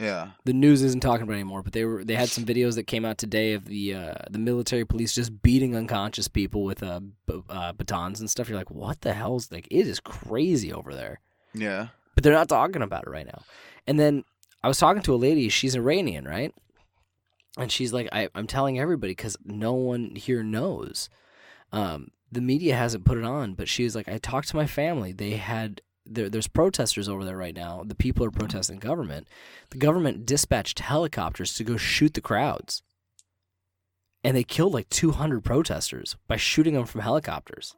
Yeah. 0.00 0.28
the 0.44 0.52
news 0.52 0.82
isn't 0.84 1.00
talking 1.00 1.24
about 1.24 1.32
it 1.32 1.40
anymore, 1.40 1.64
but 1.64 1.72
they 1.72 1.84
were 1.84 2.04
they 2.04 2.14
had 2.14 2.28
some 2.28 2.44
videos 2.44 2.76
that 2.76 2.84
came 2.86 3.04
out 3.04 3.18
today 3.18 3.54
of 3.54 3.64
the 3.64 3.94
uh, 3.94 4.14
the 4.30 4.38
military 4.38 4.84
police 4.84 5.12
just 5.12 5.42
beating 5.42 5.74
unconscious 5.74 6.28
people 6.28 6.62
with 6.62 6.84
uh, 6.84 7.00
b- 7.26 7.42
uh, 7.50 7.72
batons 7.72 8.20
and 8.20 8.30
stuff. 8.30 8.48
You're 8.48 8.58
like, 8.58 8.70
what 8.70 9.00
the 9.00 9.12
hell's 9.12 9.50
like? 9.50 9.66
It 9.72 9.88
is 9.88 9.98
crazy 9.98 10.72
over 10.72 10.94
there, 10.94 11.18
Yeah. 11.52 11.88
but 12.14 12.22
they're 12.22 12.32
not 12.32 12.48
talking 12.48 12.80
about 12.82 13.08
it 13.08 13.10
right 13.10 13.26
now. 13.26 13.42
And 13.88 13.98
then 13.98 14.22
I 14.62 14.68
was 14.68 14.78
talking 14.78 15.02
to 15.02 15.14
a 15.14 15.16
lady. 15.16 15.48
She's 15.48 15.74
Iranian, 15.74 16.26
right? 16.26 16.54
And 17.58 17.72
she's 17.72 17.92
like, 17.92 18.08
I, 18.12 18.28
I'm 18.34 18.46
telling 18.46 18.78
everybody 18.78 19.12
because 19.12 19.36
no 19.44 19.72
one 19.72 20.14
here 20.14 20.42
knows. 20.42 21.10
Um, 21.72 22.08
the 22.30 22.40
media 22.40 22.76
hasn't 22.76 23.04
put 23.04 23.18
it 23.18 23.24
on, 23.24 23.54
but 23.54 23.68
she 23.68 23.84
was 23.84 23.94
like, 23.94 24.08
I 24.08 24.18
talked 24.18 24.48
to 24.48 24.56
my 24.56 24.66
family. 24.66 25.12
They 25.12 25.32
had 25.32 25.82
there, 26.06 26.28
there's 26.28 26.48
protesters 26.48 27.08
over 27.08 27.24
there 27.24 27.36
right 27.36 27.54
now. 27.54 27.82
The 27.84 27.94
people 27.94 28.24
are 28.24 28.30
protesting 28.30 28.78
government. 28.78 29.28
The 29.70 29.78
government 29.78 30.24
dispatched 30.24 30.78
helicopters 30.78 31.54
to 31.54 31.64
go 31.64 31.76
shoot 31.76 32.14
the 32.14 32.20
crowds, 32.20 32.82
and 34.24 34.36
they 34.36 34.44
killed 34.44 34.72
like 34.72 34.88
200 34.88 35.44
protesters 35.44 36.16
by 36.26 36.36
shooting 36.36 36.74
them 36.74 36.86
from 36.86 37.02
helicopters. 37.02 37.74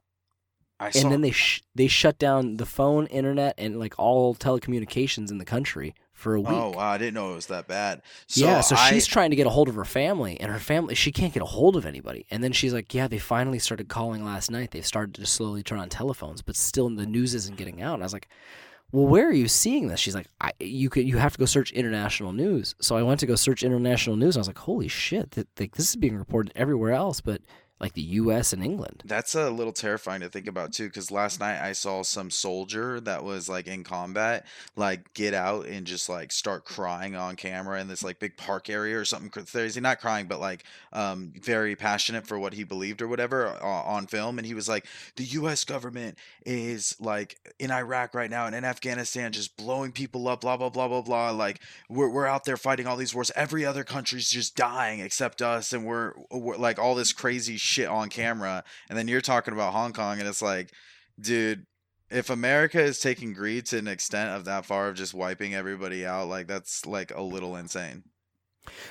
I 0.79 0.91
saw... 0.91 1.03
And 1.03 1.13
then 1.13 1.21
they 1.21 1.33
sh- 1.33 1.63
they 1.75 1.89
shut 1.89 2.19
down 2.19 2.57
the 2.57 2.67
phone, 2.67 3.07
internet, 3.07 3.55
and 3.59 3.79
like 3.79 3.95
all 3.99 4.35
telecommunications 4.35 5.31
in 5.31 5.39
the 5.39 5.45
country 5.45 5.95
for 6.21 6.35
a 6.35 6.39
oh, 6.39 6.43
week. 6.43 6.53
oh 6.53 6.71
wow, 6.77 6.91
I 6.91 6.99
didn't 6.99 7.15
know 7.15 7.33
it 7.33 7.37
was 7.37 7.47
that 7.47 7.67
bad. 7.67 8.03
So 8.27 8.45
yeah, 8.45 8.61
so 8.61 8.77
I, 8.77 8.91
she's 8.91 9.07
trying 9.07 9.31
to 9.31 9.37
get 9.37 9.47
a 9.47 9.51
hold 9.51 9.69
of 9.69 9.75
her 9.75 9.85
family, 9.85 10.39
and 10.39 10.53
her 10.53 10.59
family 10.59 10.95
she 10.95 11.11
can't 11.11 11.33
get 11.33 11.43
a 11.43 11.47
hold 11.47 11.77
of 11.77 11.87
anybody. 11.87 12.27
And 12.31 12.45
then 12.45 12.53
she's 12.53 12.75
like, 12.75 12.95
"Yeah, 12.95 13.09
they 13.09 13.19
finally 13.19 13.59
started 13.59 13.89
calling 13.89 14.25
last 14.25 14.51
night. 14.51 14.71
They've 14.71 14.87
started 14.87 15.15
to 15.17 15.27
slowly 15.27 15.63
turn 15.63 15.79
on 15.79 15.89
telephones, 15.89 16.43
but 16.43 16.57
still 16.57 16.89
the 16.91 17.07
news 17.07 17.35
isn't 17.35 17.57
getting 17.57 17.81
out." 17.81 17.95
And 17.95 18.03
I 18.03 18.07
was 18.07 18.13
like, 18.13 18.29
"Well, 18.93 19.07
where 19.07 19.29
are 19.29 19.33
you 19.33 19.49
seeing 19.49 19.89
this?" 19.89 19.99
She's 19.99 20.15
like, 20.15 20.29
I, 20.41 20.53
"You 20.61 20.91
could 20.91 21.09
you 21.09 21.17
have 21.17 21.33
to 21.33 21.39
go 21.39 21.47
search 21.47 21.73
international 21.73 22.33
news." 22.33 22.75
So 22.81 22.97
I 22.97 23.03
went 23.03 23.21
to 23.21 23.27
go 23.27 23.35
search 23.35 23.63
international 23.63 24.17
news, 24.17 24.37
and 24.37 24.41
I 24.41 24.43
was 24.43 24.49
like, 24.49 24.59
"Holy 24.59 24.89
shit! 24.89 25.33
That, 25.33 25.49
like, 25.59 25.77
this 25.77 25.89
is 25.89 25.97
being 25.97 26.17
reported 26.17 26.53
everywhere 26.55 26.93
else, 26.93 27.21
but 27.21 27.41
like 27.81 27.95
the 27.95 28.03
U.S. 28.03 28.53
and 28.53 28.63
England." 28.63 29.03
That's 29.05 29.35
a 29.35 29.51
little 29.51 29.73
terrifying 29.73 30.21
to 30.21 30.29
think 30.29 30.47
about 30.47 30.73
too, 30.73 30.87
because 30.87 31.11
last 31.11 31.41
night 31.41 31.61
I 31.61 31.73
saw 31.73 32.03
some 32.03 32.31
soldier 32.31 33.01
that 33.01 33.25
was 33.25 33.49
like 33.49 33.67
in 33.67 33.83
combat, 33.85 34.47
like 34.77 35.13
get 35.15 35.35
out 35.35 35.67
and 35.67 35.87
just 35.87 36.09
like 36.09 36.31
start 36.31 36.65
crying 36.65 37.17
on 37.17 37.37
camera 37.37 37.81
in 37.81 37.89
this 37.89 38.05
like 38.05 38.19
big 38.19 38.37
park 38.37 38.71
area 38.71 38.99
or 38.99 39.05
something 39.05 39.31
crazy. 39.31 39.81
Not 39.81 40.01
crying, 40.01 40.27
but 40.27 40.41
like 40.41 40.65
um 40.93 41.33
very 41.41 41.75
passionate 41.75 42.27
for 42.27 42.39
what 42.39 42.53
he 42.55 42.65
believed 42.65 43.03
or 43.03 43.09
whatever 43.09 43.49
uh, 43.49 43.65
on 43.65 44.07
film. 44.07 44.39
And 44.39 44.47
he 44.47 44.55
was 44.55 44.69
like, 44.69 44.87
the 45.17 45.25
U.S. 45.25 45.65
government 45.65 46.19
is 46.47 46.97
like 47.01 47.39
in 47.59 47.71
Iraq 47.71 48.15
right 48.15 48.31
now 48.31 48.47
and 48.47 48.55
in 48.55 48.65
Afghanistan, 48.65 49.33
just 49.33 49.57
blowing 49.57 49.93
people 49.93 50.29
up, 50.29 50.43
blah 50.43 50.57
blah 50.57 50.69
blah 50.69 50.89
blah 50.89 51.03
blah. 51.03 51.31
Like 51.31 51.61
we're 51.89 52.11
we're 52.11 52.27
out 52.27 52.45
there 52.45 52.57
fighting 52.57 52.87
all 52.87 52.97
these 52.97 53.15
wars. 53.15 53.33
Every 53.35 53.65
other 53.65 53.85
country's 53.85 54.31
just 54.31 54.55
dying 54.55 55.01
except 55.01 55.41
us, 55.43 55.73
and 55.73 55.87
we're, 55.87 56.13
we're 56.31 56.57
like 56.57 56.79
all 56.79 56.95
this 56.95 57.13
crazy 57.13 57.57
shit 57.57 57.70
on 57.79 58.09
camera. 58.09 58.65
And 58.89 58.99
then 58.99 59.09
you're 59.09 59.21
talking 59.21 59.55
about 59.55 59.73
Hong 59.73 59.93
Kong, 59.93 60.19
and 60.19 60.29
it's 60.29 60.43
like, 60.43 60.73
dude, 61.19 61.67
if 62.11 62.31
America 62.31 62.81
is 62.81 62.99
taking 62.99 63.33
greed 63.33 63.67
to 63.67 63.79
an 63.79 63.89
extent 63.89 64.31
of 64.31 64.45
that 64.47 64.67
far 64.67 64.89
of 64.89 64.97
just 64.97 65.15
wiping 65.15 65.55
everybody 65.55 66.05
out, 66.05 66.29
like 66.29 66.47
that's 66.47 66.87
like 66.87 67.15
a 67.15 67.23
little 67.23 67.57
insane. 67.57 68.05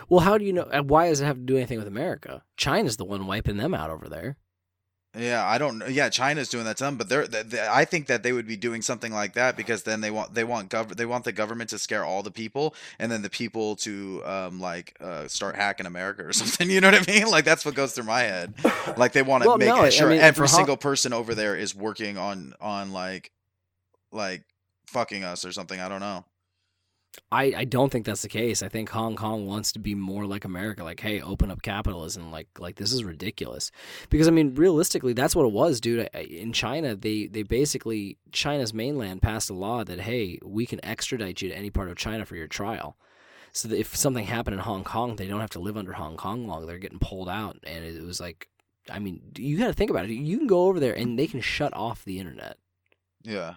Well, 0.07 0.21
how 0.21 0.37
do 0.37 0.45
you 0.45 0.53
know? 0.53 0.67
Why 0.83 1.09
does 1.09 1.21
it 1.21 1.25
have 1.25 1.37
to 1.37 1.43
do 1.43 1.57
anything 1.57 1.77
with 1.77 1.87
America? 1.87 2.43
China's 2.57 2.97
the 2.97 3.05
one 3.05 3.27
wiping 3.27 3.57
them 3.57 3.73
out 3.73 3.89
over 3.89 4.07
there. 4.07 4.37
Yeah, 5.17 5.43
I 5.43 5.57
don't 5.57 5.79
know. 5.79 5.87
Yeah, 5.87 6.09
China's 6.09 6.49
doing 6.49 6.65
that 6.65 6.77
to 6.77 6.83
them, 6.83 6.95
but 6.95 7.09
they're. 7.09 7.25
They, 7.25 7.41
they- 7.41 7.67
I 7.67 7.83
think 7.83 8.05
that 8.07 8.21
they 8.21 8.31
would 8.31 8.45
be 8.45 8.55
doing 8.55 8.83
something 8.83 9.11
like 9.11 9.33
that 9.33 9.57
because 9.57 9.81
then 9.81 10.01
they 10.01 10.11
want 10.11 10.35
they 10.35 10.43
want 10.43 10.69
gov 10.69 10.95
they 10.95 11.05
want 11.07 11.23
the 11.23 11.31
government 11.31 11.71
to 11.71 11.79
scare 11.79 12.05
all 12.05 12.21
the 12.21 12.29
people, 12.29 12.75
and 12.99 13.11
then 13.11 13.23
the 13.23 13.29
people 13.29 13.75
to 13.77 14.21
um 14.23 14.59
like 14.59 14.95
uh, 15.01 15.27
start 15.27 15.55
hacking 15.55 15.87
America 15.87 16.23
or 16.27 16.31
something. 16.41 16.69
You 16.69 16.79
know 16.79 16.91
what 16.91 17.09
I 17.09 17.11
mean? 17.11 17.27
Like 17.27 17.43
that's 17.43 17.65
what 17.65 17.73
goes 17.73 17.93
through 17.93 18.03
my 18.03 18.19
head. 18.21 18.53
Like 18.97 19.13
they 19.13 19.23
want 19.23 19.41
to 19.43 19.49
Well, 19.49 19.57
make 19.57 19.67
no, 19.69 19.77
I 19.77 19.89
sure 19.89 20.09
mean, 20.09 20.19
every 20.21 20.47
single 20.47 20.77
person 20.77 21.11
over 21.11 21.33
there 21.33 21.55
is 21.55 21.73
working 21.73 22.17
on 22.19 22.53
on 22.61 22.91
like 22.93 23.31
like 24.11 24.43
fucking 24.85 25.23
us 25.23 25.43
or 25.43 25.51
something. 25.51 25.79
I 25.79 25.89
don't 25.89 26.01
know. 26.01 26.23
I, 27.31 27.53
I 27.57 27.65
don't 27.65 27.91
think 27.91 28.05
that's 28.05 28.21
the 28.21 28.29
case. 28.29 28.63
I 28.63 28.69
think 28.69 28.89
Hong 28.89 29.15
Kong 29.15 29.45
wants 29.45 29.71
to 29.73 29.79
be 29.79 29.93
more 29.93 30.25
like 30.25 30.45
America. 30.45 30.83
Like, 30.83 30.99
hey, 30.99 31.21
open 31.21 31.51
up 31.51 31.61
capitalism. 31.61 32.31
Like, 32.31 32.47
like 32.57 32.75
this 32.75 32.91
is 32.91 33.03
ridiculous. 33.03 33.71
Because 34.09 34.27
I 34.27 34.31
mean, 34.31 34.55
realistically, 34.55 35.13
that's 35.13 35.35
what 35.35 35.45
it 35.45 35.51
was, 35.51 35.79
dude. 35.79 36.07
In 36.13 36.53
China, 36.53 36.95
they 36.95 37.27
they 37.27 37.43
basically 37.43 38.17
China's 38.31 38.73
mainland 38.73 39.21
passed 39.21 39.49
a 39.49 39.53
law 39.53 39.83
that 39.83 40.01
hey, 40.01 40.39
we 40.43 40.65
can 40.65 40.83
extradite 40.83 41.41
you 41.41 41.49
to 41.49 41.55
any 41.55 41.69
part 41.69 41.89
of 41.89 41.97
China 41.97 42.25
for 42.25 42.35
your 42.35 42.47
trial. 42.47 42.97
So 43.51 43.67
that 43.67 43.79
if 43.79 43.95
something 43.95 44.25
happened 44.25 44.55
in 44.55 44.59
Hong 44.59 44.83
Kong, 44.83 45.15
they 45.15 45.27
don't 45.27 45.41
have 45.41 45.49
to 45.51 45.59
live 45.59 45.77
under 45.77 45.93
Hong 45.93 46.17
Kong 46.17 46.47
law. 46.47 46.63
They're 46.63 46.77
getting 46.77 46.99
pulled 46.99 47.29
out, 47.29 47.57
and 47.63 47.83
it 47.83 48.03
was 48.03 48.19
like, 48.19 48.47
I 48.91 48.99
mean, 48.99 49.21
you 49.37 49.57
got 49.57 49.67
to 49.67 49.73
think 49.73 49.89
about 49.89 50.05
it. 50.05 50.11
You 50.11 50.37
can 50.37 50.47
go 50.47 50.67
over 50.67 50.79
there 50.79 50.93
and 50.93 51.17
they 51.17 51.27
can 51.27 51.41
shut 51.41 51.73
off 51.73 52.05
the 52.05 52.19
internet. 52.19 52.57
Yeah. 53.23 53.55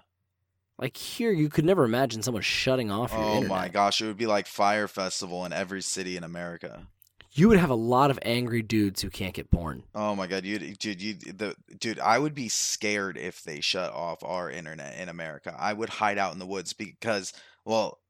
Like 0.79 0.97
here, 0.97 1.31
you 1.31 1.49
could 1.49 1.65
never 1.65 1.85
imagine 1.85 2.23
someone 2.23 2.43
shutting 2.43 2.91
off 2.91 3.13
your 3.13 3.21
oh 3.21 3.23
internet. 3.23 3.35
Oh 3.35 3.43
internet. 3.45 3.59
my 3.59 3.69
gosh, 3.69 4.01
it 4.01 4.07
would 4.07 4.17
be 4.17 4.27
like 4.27 4.47
Fyre 4.47 4.89
Festival 4.89 5.45
in 5.45 5.53
every 5.53 5.83
city 5.83 6.17
in 6.17 6.25
America. 6.25 6.89
You 7.35 7.49
would 7.49 7.59
have 7.59 7.71
a 7.71 7.75
lot 7.75 8.11
of 8.11 8.19
angry 8.23 8.61
dudes 8.61 9.01
who 9.01 9.09
can't 9.09 9.33
get 9.33 9.51
porn. 9.51 9.85
Oh 9.95 10.15
my 10.15 10.27
god, 10.27 10.45
you 10.45 10.59
dude, 10.59 11.01
you 11.01 11.15
the 11.15 11.57
dude, 11.79 11.99
I 11.99 12.19
would 12.19 12.35
be 12.35 12.49
scared 12.49 13.17
if 13.17 13.43
they 13.43 13.61
shut 13.61 13.93
off 13.93 14.23
our 14.23 14.51
internet 14.51 14.99
in 14.99 15.09
America. 15.09 15.57
I 15.59 15.73
would 15.73 15.89
hide 15.89 16.19
out 16.19 16.35
in 16.35 16.39
the 16.39 16.47
woods 16.47 16.75
because, 16.75 17.33
well, 17.65 18.01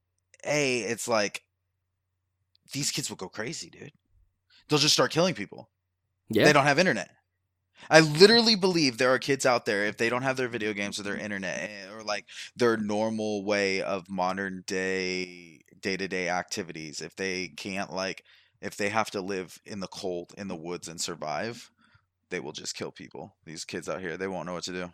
a 0.44 0.80
it's 0.80 1.06
like 1.06 1.44
these 2.72 2.90
kids 2.90 3.10
will 3.10 3.16
go 3.16 3.28
crazy, 3.28 3.70
dude. 3.70 3.92
They'll 4.68 4.80
just 4.80 4.94
start 4.94 5.12
killing 5.12 5.34
people. 5.34 5.68
Yeah. 6.28 6.44
They 6.44 6.52
don't 6.52 6.64
have 6.64 6.78
internet. 6.78 7.10
I 7.90 8.00
literally 8.00 8.54
believe 8.54 8.98
there 8.98 9.12
are 9.12 9.18
kids 9.18 9.44
out 9.44 9.66
there 9.66 9.84
if 9.84 9.96
they 9.96 10.08
don't 10.08 10.22
have 10.22 10.36
their 10.36 10.48
video 10.48 10.72
games 10.72 10.98
or 10.98 11.02
their 11.02 11.16
internet 11.16 11.70
eh, 11.70 11.92
or 11.92 12.02
like 12.02 12.26
their 12.56 12.76
normal 12.76 13.44
way 13.44 13.82
of 13.82 14.08
modern 14.08 14.64
day 14.66 15.60
day 15.80 15.96
to 15.96 16.08
day 16.08 16.28
activities, 16.28 17.00
if 17.00 17.16
they 17.16 17.48
can't 17.48 17.92
like 17.92 18.24
if 18.60 18.76
they 18.76 18.88
have 18.88 19.10
to 19.10 19.20
live 19.20 19.60
in 19.66 19.80
the 19.80 19.88
cold 19.88 20.32
in 20.38 20.48
the 20.48 20.56
woods 20.56 20.88
and 20.88 21.00
survive, 21.00 21.70
they 22.30 22.40
will 22.40 22.52
just 22.52 22.76
kill 22.76 22.92
people. 22.92 23.34
These 23.44 23.64
kids 23.64 23.88
out 23.88 24.00
here, 24.00 24.16
they 24.16 24.28
won't 24.28 24.46
know 24.46 24.54
what 24.54 24.64
to 24.64 24.72
do. 24.72 24.92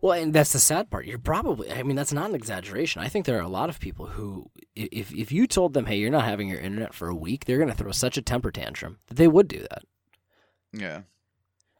Well, 0.00 0.20
and 0.20 0.32
that's 0.32 0.52
the 0.52 0.58
sad 0.58 0.90
part. 0.90 1.06
You're 1.06 1.18
probably, 1.18 1.72
I 1.72 1.82
mean, 1.82 1.96
that's 1.96 2.12
not 2.12 2.28
an 2.28 2.34
exaggeration. 2.34 3.02
I 3.02 3.08
think 3.08 3.24
there 3.24 3.38
are 3.38 3.42
a 3.42 3.48
lot 3.48 3.70
of 3.70 3.80
people 3.80 4.06
who, 4.06 4.50
if, 4.74 5.12
if 5.12 5.32
you 5.32 5.46
told 5.46 5.72
them, 5.74 5.86
hey, 5.86 5.96
you're 5.96 6.10
not 6.10 6.24
having 6.24 6.48
your 6.48 6.60
internet 6.60 6.92
for 6.92 7.08
a 7.08 7.14
week, 7.14 7.44
they're 7.44 7.58
going 7.58 7.70
to 7.70 7.74
throw 7.74 7.92
such 7.92 8.18
a 8.18 8.22
temper 8.22 8.50
tantrum 8.50 8.98
that 9.06 9.16
they 9.16 9.28
would 9.28 9.48
do 9.48 9.60
that. 9.60 9.82
Yeah. 10.72 11.02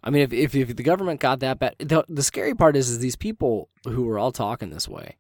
I 0.05 0.11
mean, 0.11 0.23
if, 0.23 0.33
if, 0.35 0.55
if 0.55 0.77
the 0.77 0.83
government 0.83 1.21
got 1.21 1.41
that 1.41 1.59
bad, 1.59 1.77
the, 1.79 2.05
the 2.09 2.23
scary 2.23 2.55
part 2.55 2.77
is, 2.77 2.91
is 2.91 2.99
these 2.99 3.17
people 3.17 3.71
who 3.87 4.09
are 4.11 4.19
all 4.19 4.33
talking 4.33 4.69
this 4.69 4.87
way, 4.87 5.17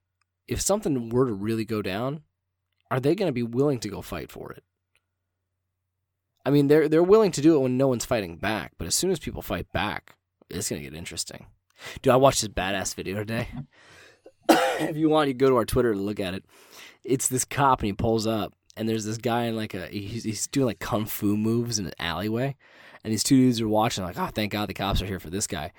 if 0.46 0.60
something 0.60 1.08
were 1.08 1.26
to 1.26 1.32
really 1.32 1.64
go 1.64 1.80
down, 1.80 2.20
are 2.90 3.00
they 3.00 3.14
going 3.14 3.28
to 3.28 3.32
be 3.32 3.42
willing 3.42 3.80
to 3.80 3.88
go 3.88 4.02
fight 4.02 4.30
for 4.30 4.52
it? 4.52 4.62
I 6.46 6.50
mean, 6.50 6.68
they're 6.68 6.90
they're 6.90 7.02
willing 7.02 7.32
to 7.32 7.40
do 7.40 7.56
it 7.56 7.60
when 7.60 7.78
no 7.78 7.88
one's 7.88 8.04
fighting 8.04 8.36
back, 8.36 8.72
but 8.76 8.86
as 8.86 8.94
soon 8.94 9.10
as 9.10 9.18
people 9.18 9.40
fight 9.40 9.72
back, 9.72 10.16
it's 10.50 10.68
going 10.68 10.82
to 10.82 10.88
get 10.88 10.96
interesting. 10.96 11.46
Dude, 12.02 12.12
I 12.12 12.16
watched 12.16 12.42
this 12.42 12.50
badass 12.50 12.94
video 12.94 13.16
today. 13.16 13.48
if 14.50 14.98
you 14.98 15.08
want, 15.08 15.28
you 15.28 15.34
go 15.34 15.48
to 15.48 15.56
our 15.56 15.64
Twitter 15.64 15.94
to 15.94 15.98
look 15.98 16.20
at 16.20 16.34
it. 16.34 16.44
It's 17.02 17.28
this 17.28 17.46
cop 17.46 17.80
and 17.80 17.86
he 17.86 17.92
pulls 17.94 18.26
up, 18.26 18.52
and 18.76 18.86
there's 18.86 19.06
this 19.06 19.16
guy 19.16 19.44
in 19.44 19.56
like 19.56 19.72
a 19.72 19.86
he's, 19.86 20.24
he's 20.24 20.46
doing 20.46 20.66
like 20.66 20.78
kung 20.78 21.06
fu 21.06 21.38
moves 21.38 21.78
in 21.78 21.86
an 21.86 21.94
alleyway, 21.98 22.56
and 23.04 23.12
these 23.12 23.22
two 23.22 23.36
dudes 23.36 23.60
are 23.60 23.68
watching 23.68 24.02
like, 24.02 24.18
oh, 24.18 24.30
thank 24.34 24.52
God 24.52 24.68
the 24.68 24.74
cops 24.74 25.02
are 25.02 25.06
here 25.06 25.20
for 25.20 25.30
this 25.30 25.46
guy. 25.46 25.72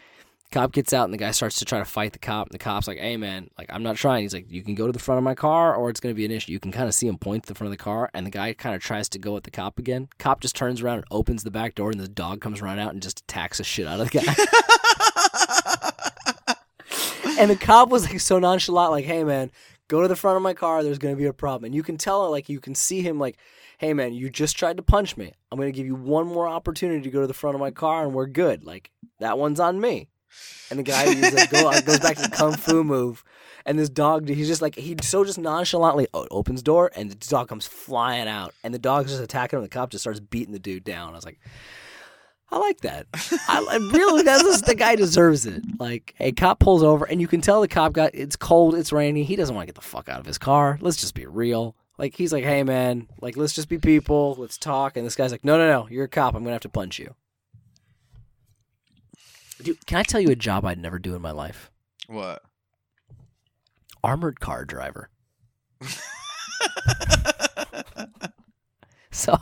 Cop 0.52 0.72
gets 0.72 0.94
out 0.94 1.06
and 1.06 1.14
the 1.14 1.18
guy 1.18 1.32
starts 1.32 1.58
to 1.58 1.66
try 1.66 1.80
to 1.80 1.86
fight 1.86 2.14
the 2.14 2.20
cop. 2.20 2.48
And 2.48 2.54
the 2.54 2.60
cop's 2.60 2.88
like, 2.88 3.00
"Hey 3.00 3.18
man, 3.18 3.50
like 3.58 3.68
I'm 3.70 3.84
not 3.84 3.98
trying." 3.98 4.22
He's 4.22 4.34
like, 4.34 4.50
"You 4.50 4.64
can 4.64 4.76
go 4.76 4.86
to 4.86 4.94
the 4.94 5.00
front 5.00 5.18
of 5.18 5.24
my 5.24 5.36
car, 5.36 5.76
or 5.76 5.90
it's 5.90 6.00
going 6.00 6.14
to 6.14 6.16
be 6.16 6.24
an 6.24 6.32
issue." 6.32 6.52
You 6.52 6.60
can 6.60 6.72
kind 6.72 6.88
of 6.88 6.94
see 6.94 7.08
him 7.08 7.18
point 7.18 7.44
to 7.44 7.48
the 7.50 7.56
front 7.56 7.74
of 7.74 7.78
the 7.78 7.84
car, 7.84 8.10
and 8.14 8.26
the 8.26 8.32
guy 8.32 8.54
kind 8.54 8.76
of 8.76 8.82
tries 8.82 9.10
to 9.10 9.20
go 9.20 9.36
at 9.36 9.44
the 9.44 9.52
cop 9.52 9.80
again. 9.80 10.08
Cop 10.18 10.40
just 10.40 10.56
turns 10.56 10.82
around 10.82 11.00
and 11.00 11.06
opens 11.12 11.44
the 11.44 11.52
back 11.52 11.76
door, 11.76 11.92
and 11.92 12.00
the 12.00 12.08
dog 12.08 12.42
comes 12.42 12.62
running 12.62 12.84
out 12.84 12.94
and 12.94 13.02
just 13.02 13.22
attacks 13.22 13.58
the 13.58 13.64
shit 13.64 13.88
out 13.88 14.00
of 14.00 14.12
the 14.12 14.20
guy. 14.20 14.34
and 17.40 17.50
the 17.52 17.58
cop 17.58 17.90
was 17.90 18.06
like 18.06 18.20
so 18.20 18.40
nonchalant, 18.40 18.92
like, 18.92 19.06
"Hey 19.06 19.24
man, 19.24 19.52
go 19.88 20.02
to 20.02 20.08
the 20.08 20.16
front 20.16 20.38
of 20.38 20.44
my 20.44 20.54
car. 20.54 20.84
There's 20.84 20.98
going 21.00 21.16
to 21.16 21.20
be 21.20 21.28
a 21.28 21.34
problem." 21.34 21.66
And 21.66 21.76
you 21.76 21.84
can 21.84 21.98
tell, 21.98 22.30
like, 22.30 22.50
you 22.50 22.60
can 22.60 22.76
see 22.76 23.02
him, 23.02 23.20
like, 23.20 23.38
"Hey 23.78 23.94
man, 23.94 24.14
you 24.14 24.30
just 24.30 24.58
tried 24.58 24.78
to 24.78 24.84
punch 24.84 25.18
me. 25.18 25.34
I'm 25.52 25.58
going 25.58 25.72
to 25.72 25.76
give 25.76 25.88
you 25.88 25.96
one 25.96 26.28
more 26.28 26.48
opportunity 26.48 27.02
to 27.02 27.10
go 27.10 27.22
to 27.22 27.28
the 27.28 27.34
front 27.34 27.56
of 27.56 27.62
my 27.62 27.72
car, 27.72 28.04
and 28.04 28.14
we're 28.14 28.28
good. 28.28 28.64
Like, 28.64 28.92
that 29.20 29.38
one's 29.38 29.60
on 29.60 29.80
me." 29.80 30.10
And 30.70 30.80
the 30.80 30.84
guy 30.84 31.06
like, 31.06 31.50
go, 31.50 31.72
goes 31.86 32.00
back 32.00 32.18
to 32.18 32.24
the 32.24 32.36
kung 32.36 32.54
fu 32.54 32.84
move, 32.84 33.24
and 33.66 33.80
this 33.80 33.90
dog, 33.90 34.28
he's 34.28 34.48
just 34.48 34.62
like 34.62 34.76
he 34.76 34.96
so 35.02 35.24
just 35.24 35.40
nonchalantly 35.40 36.08
oh, 36.14 36.28
opens 36.32 36.62
door, 36.62 36.92
and 36.96 37.10
the 37.10 37.16
dog 37.16 37.48
comes 37.48 37.66
flying 37.66 38.28
out, 38.28 38.54
and 38.64 38.74
the 38.74 38.80
dog's 38.80 39.12
just 39.12 39.24
attacking 39.24 39.58
him. 39.58 39.64
The 39.64 39.70
cop 39.70 39.92
just 39.92 40.04
starts 40.04 40.20
beating 40.20 40.54
the 40.54 40.60
dude 40.60 40.84
down. 40.84 41.14
I 41.14 41.16
was 41.16 41.26
like, 41.26 41.40
I 42.56 42.60
like 42.60 42.80
that. 42.82 43.08
I, 43.50 43.66
I 43.70 43.76
really 43.92 44.24
that's 44.24 44.62
the 44.62 44.76
guy 44.76 44.96
deserves 44.96 45.46
it. 45.46 45.62
Like 45.78 46.16
a 46.22 46.32
cop 46.32 46.60
pulls 46.60 46.84
over, 46.84 47.04
and 47.04 47.20
you 47.20 47.28
can 47.28 47.42
tell 47.42 47.60
the 47.60 47.68
cop 47.68 47.92
got 47.92 48.16
it's 48.16 48.38
cold, 48.38 48.76
it's 48.76 48.94
rainy. 48.94 49.26
He 49.26 49.36
doesn't 49.36 49.54
want 49.54 49.68
to 49.68 49.74
get 49.74 49.76
the 49.76 49.86
fuck 49.86 50.08
out 50.08 50.22
of 50.22 50.26
his 50.26 50.38
car. 50.38 50.80
Let's 50.80 50.96
just 50.96 51.16
be 51.16 51.26
real. 51.26 51.76
Like 51.98 52.16
he's 52.16 52.32
like, 52.32 52.46
hey 52.46 52.64
man, 52.64 53.10
like 53.20 53.36
let's 53.36 53.52
just 53.52 53.68
be 53.68 53.78
people. 53.78 54.38
Let's 54.40 54.58
talk. 54.58 54.96
And 54.96 55.06
this 55.06 55.18
guy's 55.18 55.32
like, 55.32 55.44
no, 55.44 55.58
no, 55.58 55.70
no, 55.70 55.90
you're 55.90 56.06
a 56.06 56.08
cop. 56.08 56.34
I'm 56.34 56.44
gonna 56.44 56.54
have 56.54 56.62
to 56.62 56.70
punch 56.70 56.98
you. 56.98 57.14
Dude, 59.62 59.86
can 59.86 59.98
I 59.98 60.04
tell 60.04 60.22
you 60.22 60.30
a 60.30 60.36
job 60.36 60.64
I'd 60.64 60.80
never 60.80 60.98
do 60.98 61.14
in 61.14 61.22
my 61.22 61.32
life? 61.32 61.72
what? 62.08 62.42
Armored 64.02 64.40
car 64.40 64.64
driver. 64.64 65.10
So 69.16 69.40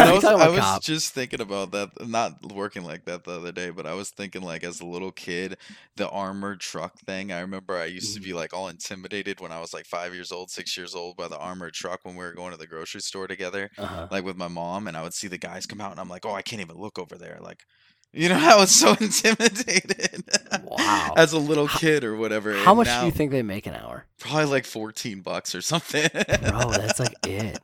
I 0.00 0.12
was, 0.12 0.24
I 0.24 0.48
was 0.48 0.78
just 0.84 1.12
thinking 1.14 1.40
about 1.40 1.72
that, 1.72 1.90
not 2.08 2.52
working 2.52 2.84
like 2.84 3.04
that 3.06 3.24
the 3.24 3.32
other 3.32 3.52
day, 3.52 3.70
but 3.70 3.86
I 3.86 3.94
was 3.94 4.10
thinking 4.10 4.42
like 4.42 4.64
as 4.64 4.80
a 4.80 4.86
little 4.86 5.12
kid, 5.12 5.56
the 5.96 6.08
armored 6.08 6.60
truck 6.60 6.98
thing. 7.00 7.32
I 7.32 7.40
remember 7.40 7.76
I 7.76 7.86
used 7.86 8.14
to 8.14 8.20
Mm-hmm. 8.20 8.28
be 8.28 8.32
like 8.34 8.54
all 8.54 8.68
intimidated 8.68 9.40
when 9.40 9.52
I 9.52 9.60
was 9.60 9.72
like 9.74 9.86
five 9.86 10.14
years 10.14 10.32
old, 10.32 10.50
six 10.50 10.76
years 10.76 10.94
old 10.94 11.16
by 11.16 11.28
the 11.28 11.38
armored 11.38 11.74
truck 11.74 12.00
when 12.04 12.16
we 12.16 12.24
were 12.24 12.32
going 12.32 12.52
to 12.52 12.58
the 12.58 12.66
grocery 12.66 13.00
store 13.00 13.26
together, 13.26 13.70
uh-huh. 13.78 14.08
like 14.10 14.24
with 14.24 14.36
my 14.36 14.48
mom, 14.48 14.86
and 14.88 14.96
I 14.96 15.02
would 15.02 15.14
see 15.14 15.28
the 15.28 15.38
guys 15.38 15.66
come 15.66 15.80
out, 15.80 15.90
and 15.92 16.00
I'm 16.00 16.08
like, 16.08 16.24
oh, 16.26 16.32
I 16.34 16.42
can't 16.42 16.60
even 16.62 16.76
look 16.76 16.98
over 16.98 17.16
there, 17.16 17.38
like. 17.40 17.64
You 18.12 18.30
know, 18.30 18.36
I 18.40 18.56
was 18.56 18.70
so 18.70 18.90
intimidated. 19.00 20.24
Wow. 20.64 21.12
As 21.16 21.32
a 21.34 21.38
little 21.38 21.68
kid 21.68 22.02
or 22.02 22.16
whatever. 22.16 22.54
how 22.56 22.70
and 22.70 22.78
much 22.78 22.86
now- 22.86 23.00
do 23.00 23.06
you 23.06 23.12
think 23.12 23.30
they 23.30 23.42
make 23.42 23.66
an 23.66 23.74
hour? 23.74 24.06
Probably 24.18 24.46
like 24.46 24.64
14 24.64 25.20
bucks 25.20 25.54
or 25.54 25.60
something. 25.60 26.08
Bro, 26.12 26.70
that's 26.72 26.98
like 27.00 27.12
it. 27.26 27.58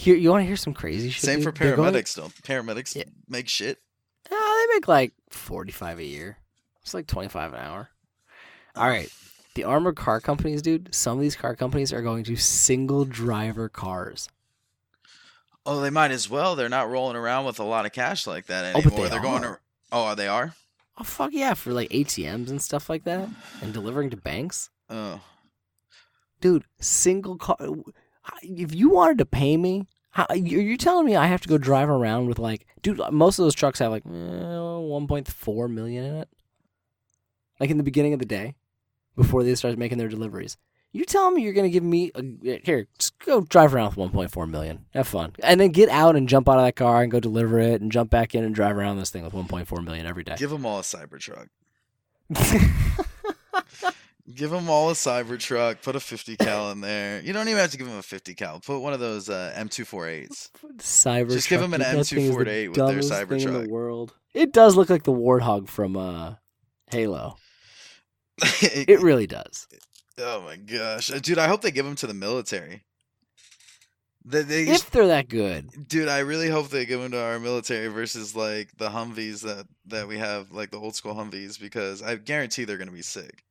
Here, 0.00 0.16
you 0.16 0.30
want 0.30 0.42
to 0.42 0.46
hear 0.46 0.56
some 0.56 0.72
crazy 0.74 1.10
shit? 1.10 1.22
Same 1.24 1.40
dude? 1.40 1.44
for 1.44 1.52
They're 1.64 1.76
going- 1.76 1.92
paramedics, 1.92 2.14
though. 2.14 2.28
Paramedics 2.42 2.94
Yeah. 2.96 3.04
make 3.28 3.48
shit. 3.48 3.78
Oh, 4.30 4.66
they 4.68 4.74
make 4.76 4.88
like 4.88 5.12
forty-five 5.30 5.98
a 5.98 6.04
year. 6.04 6.38
It's 6.82 6.94
like 6.94 7.06
twenty-five 7.06 7.52
an 7.52 7.58
hour. 7.60 7.90
All 8.76 8.88
right, 8.88 9.10
the 9.54 9.64
armored 9.64 9.96
car 9.96 10.20
companies, 10.20 10.62
dude. 10.62 10.94
Some 10.94 11.18
of 11.18 11.22
these 11.22 11.36
car 11.36 11.54
companies 11.56 11.92
are 11.92 12.02
going 12.02 12.24
to 12.24 12.36
single 12.36 13.04
driver 13.04 13.68
cars. 13.68 14.28
Oh, 15.66 15.80
they 15.80 15.90
might 15.90 16.10
as 16.12 16.30
well. 16.30 16.56
They're 16.56 16.68
not 16.70 16.88
rolling 16.88 17.16
around 17.16 17.44
with 17.44 17.58
a 17.60 17.64
lot 17.64 17.84
of 17.84 17.92
cash 17.92 18.26
like 18.26 18.46
that 18.46 18.64
Oh, 18.74 18.78
anymore. 18.78 19.00
but 19.00 19.10
they 19.10 19.16
are 19.16 19.20
going. 19.22 19.44
are. 19.44 19.56
To, 19.56 19.60
oh, 19.92 20.14
they 20.14 20.28
are. 20.28 20.54
Oh 20.98 21.04
fuck 21.04 21.32
yeah, 21.32 21.54
for 21.54 21.72
like 21.72 21.90
ATMs 21.90 22.48
and 22.48 22.62
stuff 22.62 22.88
like 22.88 23.04
that, 23.04 23.28
and 23.60 23.72
delivering 23.72 24.10
to 24.10 24.16
banks. 24.16 24.70
Oh, 24.88 25.20
dude, 26.40 26.64
single 26.80 27.36
car. 27.36 27.56
If 28.42 28.74
you 28.74 28.90
wanted 28.90 29.18
to 29.18 29.26
pay 29.26 29.56
me, 29.56 29.86
how, 30.10 30.26
you're 30.34 30.60
you're 30.60 30.76
telling 30.76 31.06
me 31.06 31.16
I 31.16 31.26
have 31.26 31.40
to 31.42 31.48
go 31.48 31.58
drive 31.58 31.88
around 31.88 32.26
with 32.26 32.38
like, 32.38 32.66
dude, 32.82 33.00
most 33.12 33.38
of 33.38 33.44
those 33.44 33.54
trucks 33.54 33.78
have 33.78 33.90
like 33.90 34.04
eh, 34.06 34.10
1.4 34.10 35.70
million 35.70 36.04
in 36.04 36.14
it. 36.16 36.28
Like 37.58 37.70
in 37.70 37.76
the 37.76 37.82
beginning 37.82 38.12
of 38.12 38.18
the 38.18 38.26
day, 38.26 38.54
before 39.16 39.44
they 39.44 39.54
start 39.54 39.78
making 39.78 39.98
their 39.98 40.08
deliveries. 40.08 40.56
You 40.92 41.04
telling 41.04 41.34
me 41.36 41.42
you're 41.42 41.52
gonna 41.52 41.68
give 41.68 41.84
me 41.84 42.10
a, 42.16 42.60
here? 42.64 42.88
Just 42.98 43.16
go 43.20 43.42
drive 43.42 43.74
around 43.74 43.94
with 43.94 44.10
1.4 44.12 44.50
million. 44.50 44.86
Have 44.92 45.06
fun, 45.06 45.34
and 45.42 45.60
then 45.60 45.70
get 45.70 45.88
out 45.88 46.16
and 46.16 46.28
jump 46.28 46.48
out 46.48 46.58
of 46.58 46.64
that 46.64 46.74
car 46.74 47.02
and 47.02 47.12
go 47.12 47.20
deliver 47.20 47.60
it, 47.60 47.80
and 47.80 47.92
jump 47.92 48.10
back 48.10 48.34
in 48.34 48.42
and 48.42 48.54
drive 48.54 48.76
around 48.76 48.96
this 48.96 49.10
thing 49.10 49.22
with 49.22 49.32
1.4 49.32 49.84
million 49.84 50.06
every 50.06 50.24
day. 50.24 50.34
give 50.36 50.50
them 50.50 50.66
all 50.66 50.80
a 50.80 50.82
Cybertruck. 50.82 51.46
Give 54.34 54.50
them 54.50 54.68
all 54.70 54.90
a 54.90 54.94
Cybertruck. 54.94 55.82
Put 55.82 55.96
a 55.96 56.00
50 56.00 56.36
cal 56.36 56.70
in 56.70 56.80
there. 56.80 57.20
You 57.20 57.32
don't 57.32 57.48
even 57.48 57.58
have 57.60 57.70
to 57.72 57.76
give 57.78 57.86
them 57.86 57.98
a 57.98 58.02
50 58.02 58.34
cal. 58.34 58.60
Put 58.60 58.80
one 58.80 58.92
of 58.92 59.00
those 59.00 59.28
uh, 59.28 59.52
M248s. 59.56 60.50
Cyber. 60.78 61.30
Just 61.30 61.48
give 61.48 61.60
them 61.60 61.74
an 61.74 61.80
M248 61.80 62.68
with 62.68 62.76
their 62.76 62.86
Thing 62.86 62.96
in 62.96 63.02
Cybertruck. 63.02 63.64
the 63.64 63.70
world. 63.70 64.14
It 64.34 64.52
does 64.52 64.76
look 64.76 64.90
like 64.90 65.04
the 65.04 65.12
Warthog 65.12 65.68
from 65.68 65.96
uh, 65.96 66.34
Halo. 66.90 67.36
It 68.62 69.00
really 69.02 69.26
does. 69.26 69.66
oh 70.18 70.42
my 70.42 70.56
gosh, 70.56 71.10
Uh, 71.12 71.18
dude! 71.18 71.38
I 71.38 71.46
hope 71.48 71.60
they 71.62 71.70
give 71.70 71.84
them 71.84 71.96
to 71.96 72.06
the 72.06 72.14
military. 72.14 72.84
They, 74.24 74.42
they 74.42 74.62
If 74.68 74.90
they're 74.90 75.06
that 75.08 75.28
good, 75.28 75.70
dude, 75.88 76.08
I 76.08 76.20
really 76.20 76.48
hope 76.48 76.68
they 76.68 76.84
give 76.86 77.00
them 77.00 77.10
to 77.12 77.20
our 77.22 77.38
military 77.38 77.88
versus 77.88 78.36
like 78.36 78.70
the 78.76 78.88
Humvees 78.90 79.42
that 79.42 79.66
that 79.86 80.08
we 80.08 80.18
have, 80.18 80.52
like 80.52 80.70
the 80.70 80.78
old 80.78 80.94
school 80.94 81.14
Humvees, 81.14 81.58
because 81.60 82.02
I 82.02 82.16
guarantee 82.16 82.64
they're 82.64 82.76
gonna 82.78 82.92
be 82.92 83.02
sick. 83.02 83.42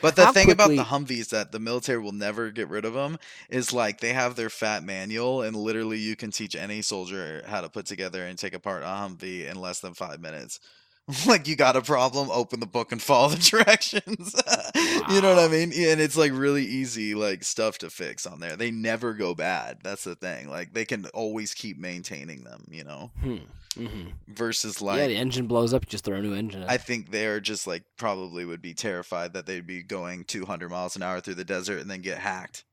But 0.00 0.16
the 0.16 0.26
How 0.26 0.32
thing 0.32 0.50
about 0.50 0.68
the 0.68 0.78
Humvees 0.78 1.30
that 1.30 1.52
the 1.52 1.58
military 1.58 1.98
will 1.98 2.12
never 2.12 2.50
get 2.50 2.68
rid 2.68 2.84
of 2.84 2.94
them 2.94 3.18
is 3.48 3.72
like 3.72 4.00
they 4.00 4.12
have 4.12 4.36
their 4.36 4.50
fat 4.50 4.82
manual, 4.82 5.42
and 5.42 5.56
literally 5.56 5.98
you 5.98 6.16
can 6.16 6.30
teach 6.30 6.54
any 6.54 6.82
soldier 6.82 7.42
how 7.46 7.60
to 7.60 7.68
put 7.68 7.86
together 7.86 8.24
and 8.24 8.38
take 8.38 8.54
apart 8.54 8.82
a 8.82 8.86
Humvee 8.86 9.48
in 9.48 9.60
less 9.60 9.80
than 9.80 9.94
five 9.94 10.20
minutes. 10.20 10.60
like 11.26 11.46
you 11.46 11.54
got 11.54 11.76
a 11.76 11.82
problem, 11.82 12.30
open 12.30 12.60
the 12.60 12.66
book 12.66 12.90
and 12.90 13.00
follow 13.00 13.28
the 13.28 13.36
directions. 13.50 14.34
you 15.10 15.20
know 15.20 15.34
what 15.34 15.44
I 15.44 15.48
mean? 15.48 15.72
And 15.72 16.00
it's 16.00 16.16
like 16.16 16.32
really 16.32 16.64
easy 16.64 17.14
like 17.14 17.44
stuff 17.44 17.78
to 17.78 17.90
fix 17.90 18.26
on 18.26 18.40
there. 18.40 18.56
They 18.56 18.70
never 18.70 19.12
go 19.12 19.34
bad. 19.34 19.78
That's 19.82 20.04
the 20.04 20.14
thing. 20.14 20.48
Like 20.48 20.72
they 20.72 20.84
can 20.84 21.06
always 21.06 21.52
keep 21.52 21.78
maintaining 21.78 22.44
them, 22.44 22.64
you 22.70 22.84
know. 22.84 23.10
hmm. 23.20 23.36
Hmm 23.74 24.08
Versus 24.28 24.80
like 24.80 24.98
yeah, 24.98 25.06
the 25.08 25.16
engine 25.16 25.46
blows 25.46 25.74
up. 25.74 25.84
You 25.84 25.90
just 25.90 26.04
throw 26.04 26.16
a 26.16 26.22
new 26.22 26.34
engine. 26.34 26.62
in. 26.62 26.68
I 26.68 26.76
think 26.76 27.10
they're 27.10 27.40
just 27.40 27.66
like 27.66 27.84
probably 27.96 28.44
would 28.44 28.62
be 28.62 28.74
terrified 28.74 29.32
that 29.34 29.46
they'd 29.46 29.66
be 29.66 29.82
going 29.82 30.24
200 30.24 30.68
miles 30.70 30.96
an 30.96 31.02
hour 31.02 31.20
through 31.20 31.34
the 31.34 31.44
desert 31.44 31.78
and 31.80 31.90
then 31.90 32.00
get 32.00 32.18
hacked. 32.18 32.64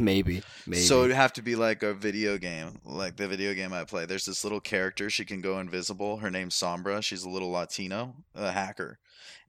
maybe, 0.00 0.42
maybe. 0.66 0.82
So 0.82 1.04
it'd 1.04 1.16
have 1.16 1.32
to 1.34 1.42
be 1.42 1.56
like 1.56 1.82
a 1.82 1.94
video 1.94 2.38
game, 2.38 2.78
like 2.84 3.16
the 3.16 3.26
video 3.28 3.54
game 3.54 3.72
I 3.72 3.84
play. 3.84 4.04
There's 4.06 4.26
this 4.26 4.44
little 4.44 4.60
character. 4.60 5.08
She 5.10 5.24
can 5.24 5.40
go 5.40 5.58
invisible. 5.58 6.18
Her 6.18 6.30
name's 6.30 6.54
Sombra. 6.54 7.02
She's 7.02 7.24
a 7.24 7.30
little 7.30 7.50
Latino, 7.50 8.14
a 8.34 8.50
hacker, 8.52 8.98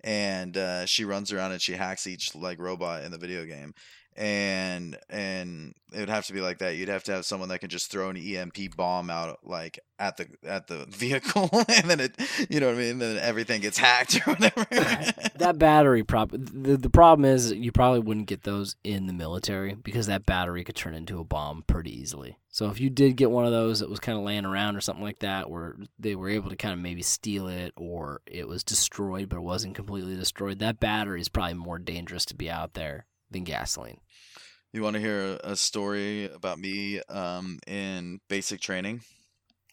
and 0.03 0.55
uh, 0.57 0.85
she 0.85 1.05
runs 1.05 1.31
around 1.31 1.51
and 1.51 1.61
she 1.61 1.73
hacks 1.73 2.07
each 2.07 2.35
like 2.35 2.59
robot 2.59 3.03
in 3.03 3.11
the 3.11 3.17
video 3.17 3.45
game. 3.45 3.73
And 4.15 4.97
and 5.09 5.73
it 5.93 5.99
would 5.99 6.09
have 6.09 6.25
to 6.27 6.33
be 6.33 6.41
like 6.41 6.59
that. 6.59 6.75
You'd 6.75 6.89
have 6.89 7.03
to 7.05 7.11
have 7.13 7.25
someone 7.25 7.49
that 7.49 7.59
can 7.59 7.69
just 7.69 7.91
throw 7.91 8.09
an 8.09 8.17
EMP 8.17 8.75
bomb 8.75 9.09
out 9.09 9.39
like 9.43 9.79
at 9.99 10.17
the 10.17 10.27
at 10.43 10.67
the 10.67 10.85
vehicle, 10.89 11.49
and 11.69 11.89
then 11.89 11.99
it, 11.99 12.15
you 12.49 12.59
know 12.59 12.67
what 12.67 12.75
I 12.75 12.79
mean. 12.79 12.99
Then 12.99 13.17
everything 13.17 13.61
gets 13.61 13.77
hacked 13.77 14.15
or 14.15 14.33
whatever. 14.33 14.65
that 15.35 15.55
battery 15.57 16.03
prop. 16.03 16.31
The, 16.31 16.77
the 16.77 16.89
problem 16.89 17.25
is 17.25 17.51
you 17.51 17.71
probably 17.71 17.99
wouldn't 17.99 18.27
get 18.27 18.43
those 18.43 18.75
in 18.83 19.07
the 19.07 19.13
military 19.13 19.75
because 19.75 20.07
that 20.07 20.25
battery 20.25 20.63
could 20.63 20.75
turn 20.75 20.93
into 20.93 21.19
a 21.19 21.23
bomb 21.23 21.63
pretty 21.67 21.97
easily. 21.97 22.37
So 22.49 22.69
if 22.69 22.79
you 22.79 22.89
did 22.89 23.17
get 23.17 23.31
one 23.31 23.45
of 23.45 23.51
those 23.51 23.79
that 23.79 23.89
was 23.89 23.99
kind 23.99 24.17
of 24.17 24.23
laying 24.23 24.45
around 24.45 24.75
or 24.75 24.81
something 24.81 25.03
like 25.03 25.19
that, 25.19 25.49
where 25.49 25.75
they 25.97 26.15
were 26.15 26.29
able 26.29 26.51
to 26.51 26.55
kind 26.55 26.73
of 26.73 26.79
maybe 26.79 27.01
steal 27.01 27.47
it 27.47 27.73
or 27.75 28.21
it 28.27 28.47
was 28.47 28.63
destroyed 28.63 29.27
but 29.29 29.37
it 29.37 29.43
wasn't 29.43 29.75
completely 29.75 30.15
destroyed, 30.15 30.59
that 30.59 30.79
battery 30.79 31.19
is 31.19 31.29
probably 31.29 31.55
more 31.55 31.79
dangerous 31.79 32.25
to 32.25 32.35
be 32.35 32.49
out 32.49 32.73
there 32.75 33.07
than 33.33 33.43
gasoline. 33.43 33.99
You 34.71 34.81
want 34.81 34.95
to 34.95 34.99
hear 34.99 35.39
a 35.43 35.55
story 35.55 36.25
about 36.25 36.59
me 36.59 37.01
um, 37.03 37.59
in 37.67 38.19
basic 38.27 38.59
training? 38.59 39.01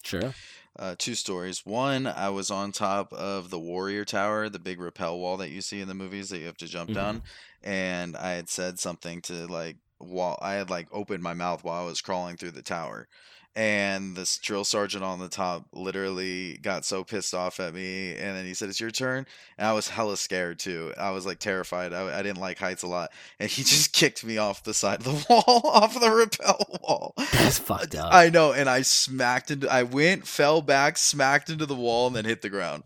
Sure. 0.03 0.35
Uh, 0.77 0.95
two 0.97 1.15
stories. 1.15 1.65
One, 1.65 2.07
I 2.07 2.29
was 2.29 2.49
on 2.49 2.71
top 2.71 3.11
of 3.13 3.49
the 3.49 3.59
Warrior 3.59 4.05
Tower, 4.05 4.49
the 4.49 4.59
big 4.59 4.79
rappel 4.79 5.19
wall 5.19 5.37
that 5.37 5.49
you 5.49 5.61
see 5.61 5.81
in 5.81 5.87
the 5.87 5.93
movies 5.93 6.29
that 6.29 6.39
you 6.39 6.45
have 6.45 6.57
to 6.57 6.67
jump 6.67 6.89
Mhm. 6.89 6.93
down, 6.93 7.23
and 7.61 8.15
I 8.15 8.31
had 8.31 8.49
said 8.49 8.79
something 8.79 9.21
to 9.23 9.47
like 9.47 9.77
while 9.97 10.39
I 10.41 10.53
had 10.53 10.69
like 10.69 10.87
opened 10.91 11.21
my 11.23 11.33
mouth 11.33 11.63
while 11.63 11.81
I 11.83 11.85
was 11.85 12.01
crawling 12.01 12.37
through 12.37 12.51
the 12.51 12.63
tower. 12.63 13.07
And 13.53 14.15
this 14.15 14.37
drill 14.37 14.63
sergeant 14.63 15.03
on 15.03 15.19
the 15.19 15.27
top 15.27 15.65
literally 15.73 16.57
got 16.61 16.85
so 16.85 17.03
pissed 17.03 17.33
off 17.33 17.59
at 17.59 17.73
me, 17.73 18.11
and 18.15 18.37
then 18.37 18.45
he 18.45 18.53
said, 18.53 18.69
"It's 18.69 18.79
your 18.79 18.91
turn." 18.91 19.27
And 19.57 19.67
I 19.67 19.73
was 19.73 19.89
hella 19.89 20.15
scared 20.15 20.57
too. 20.57 20.93
I 20.97 21.11
was 21.11 21.25
like 21.25 21.39
terrified. 21.39 21.91
I, 21.91 22.17
I 22.17 22.23
didn't 22.23 22.39
like 22.39 22.59
heights 22.59 22.83
a 22.83 22.87
lot, 22.87 23.11
and 23.39 23.49
he 23.49 23.63
just 23.65 23.91
kicked 23.91 24.23
me 24.23 24.37
off 24.37 24.63
the 24.63 24.73
side 24.73 24.99
of 24.99 25.03
the 25.03 25.25
wall, 25.29 25.61
off 25.65 25.99
the 25.99 26.09
rappel 26.09 26.79
wall. 26.81 27.13
That's 27.17 27.59
fucked 27.59 27.95
up. 27.95 28.13
I 28.13 28.29
know, 28.29 28.53
and 28.53 28.69
I 28.69 28.83
smacked 28.83 29.51
into. 29.51 29.69
I 29.69 29.83
went, 29.83 30.25
fell 30.25 30.61
back, 30.61 30.97
smacked 30.97 31.49
into 31.49 31.65
the 31.65 31.75
wall, 31.75 32.07
and 32.07 32.15
then 32.15 32.23
hit 32.23 32.41
the 32.41 32.49
ground, 32.49 32.83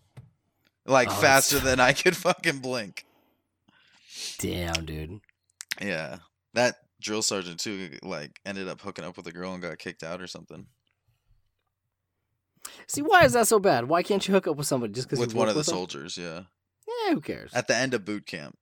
like 0.88 1.10
Oh, 1.10 1.22
that's- 1.22 1.22
faster 1.52 1.60
than 1.60 1.80
I 1.80 1.94
could 1.94 2.18
fucking 2.18 2.58
blink. 2.58 3.06
Damn, 4.40 4.86
dude. 4.86 5.20
Yeah, 5.80 6.18
that 6.56 6.76
drill 7.06 7.22
sergeant 7.22 7.60
too, 7.60 7.92
like 8.04 8.40
ended 8.46 8.68
up 8.68 8.82
hooking 8.82 9.06
up 9.06 9.16
with 9.16 9.28
a 9.28 9.32
girl 9.32 9.54
and 9.54 9.62
got 9.62 9.78
kicked 9.80 10.04
out 10.04 10.22
or 10.22 10.28
something 10.28 10.66
See, 12.88 13.02
why 13.02 13.24
is 13.26 13.34
that 13.34 13.48
so 13.48 13.60
bad? 13.60 13.88
Why 13.88 14.02
can't 14.04 14.28
you 14.28 14.34
hook 14.34 14.48
up 14.48 14.58
with 14.58 14.68
somebody 14.68 14.92
just 14.94 15.08
because 15.08 15.20
with 15.20 15.36
one 15.36 15.48
of 15.48 15.54
the 15.56 15.62
them? 15.62 15.66
soldiers. 15.76 16.18
Yeah, 16.18 16.42
Yeah, 16.88 17.14
who 17.14 17.22
cares? 17.22 17.54
at 17.54 17.68
the 17.68 17.76
end 17.76 17.94
of 17.94 18.06
boot 18.06 18.26
camp. 18.26 18.58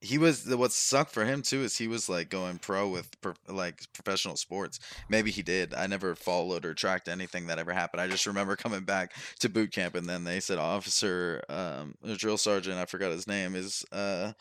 He 0.00 0.16
was 0.16 0.46
what 0.46 0.72
sucked 0.72 1.10
for 1.10 1.24
him 1.24 1.42
too 1.42 1.62
is 1.62 1.76
he 1.76 1.88
was 1.88 2.08
like 2.08 2.30
going 2.30 2.58
pro 2.58 2.88
with 2.88 3.20
pro, 3.20 3.34
like 3.48 3.82
professional 3.92 4.36
sports. 4.36 4.78
Maybe 5.08 5.30
he 5.32 5.42
did. 5.42 5.74
I 5.74 5.86
never 5.88 6.14
followed 6.14 6.64
or 6.64 6.72
tracked 6.72 7.08
anything 7.08 7.46
that 7.48 7.58
ever 7.58 7.72
happened. 7.72 8.00
I 8.00 8.06
just 8.06 8.26
remember 8.26 8.54
coming 8.56 8.84
back 8.84 9.12
to 9.40 9.48
boot 9.48 9.72
camp 9.72 9.94
and 9.96 10.08
then 10.08 10.22
they 10.24 10.38
said 10.40 10.58
officer, 10.58 11.42
um, 11.48 11.94
the 12.00 12.14
drill 12.16 12.38
sergeant, 12.38 12.76
I 12.78 12.84
forgot 12.86 13.10
his 13.10 13.26
name, 13.26 13.54
is 13.56 13.84
uh, 13.92 14.32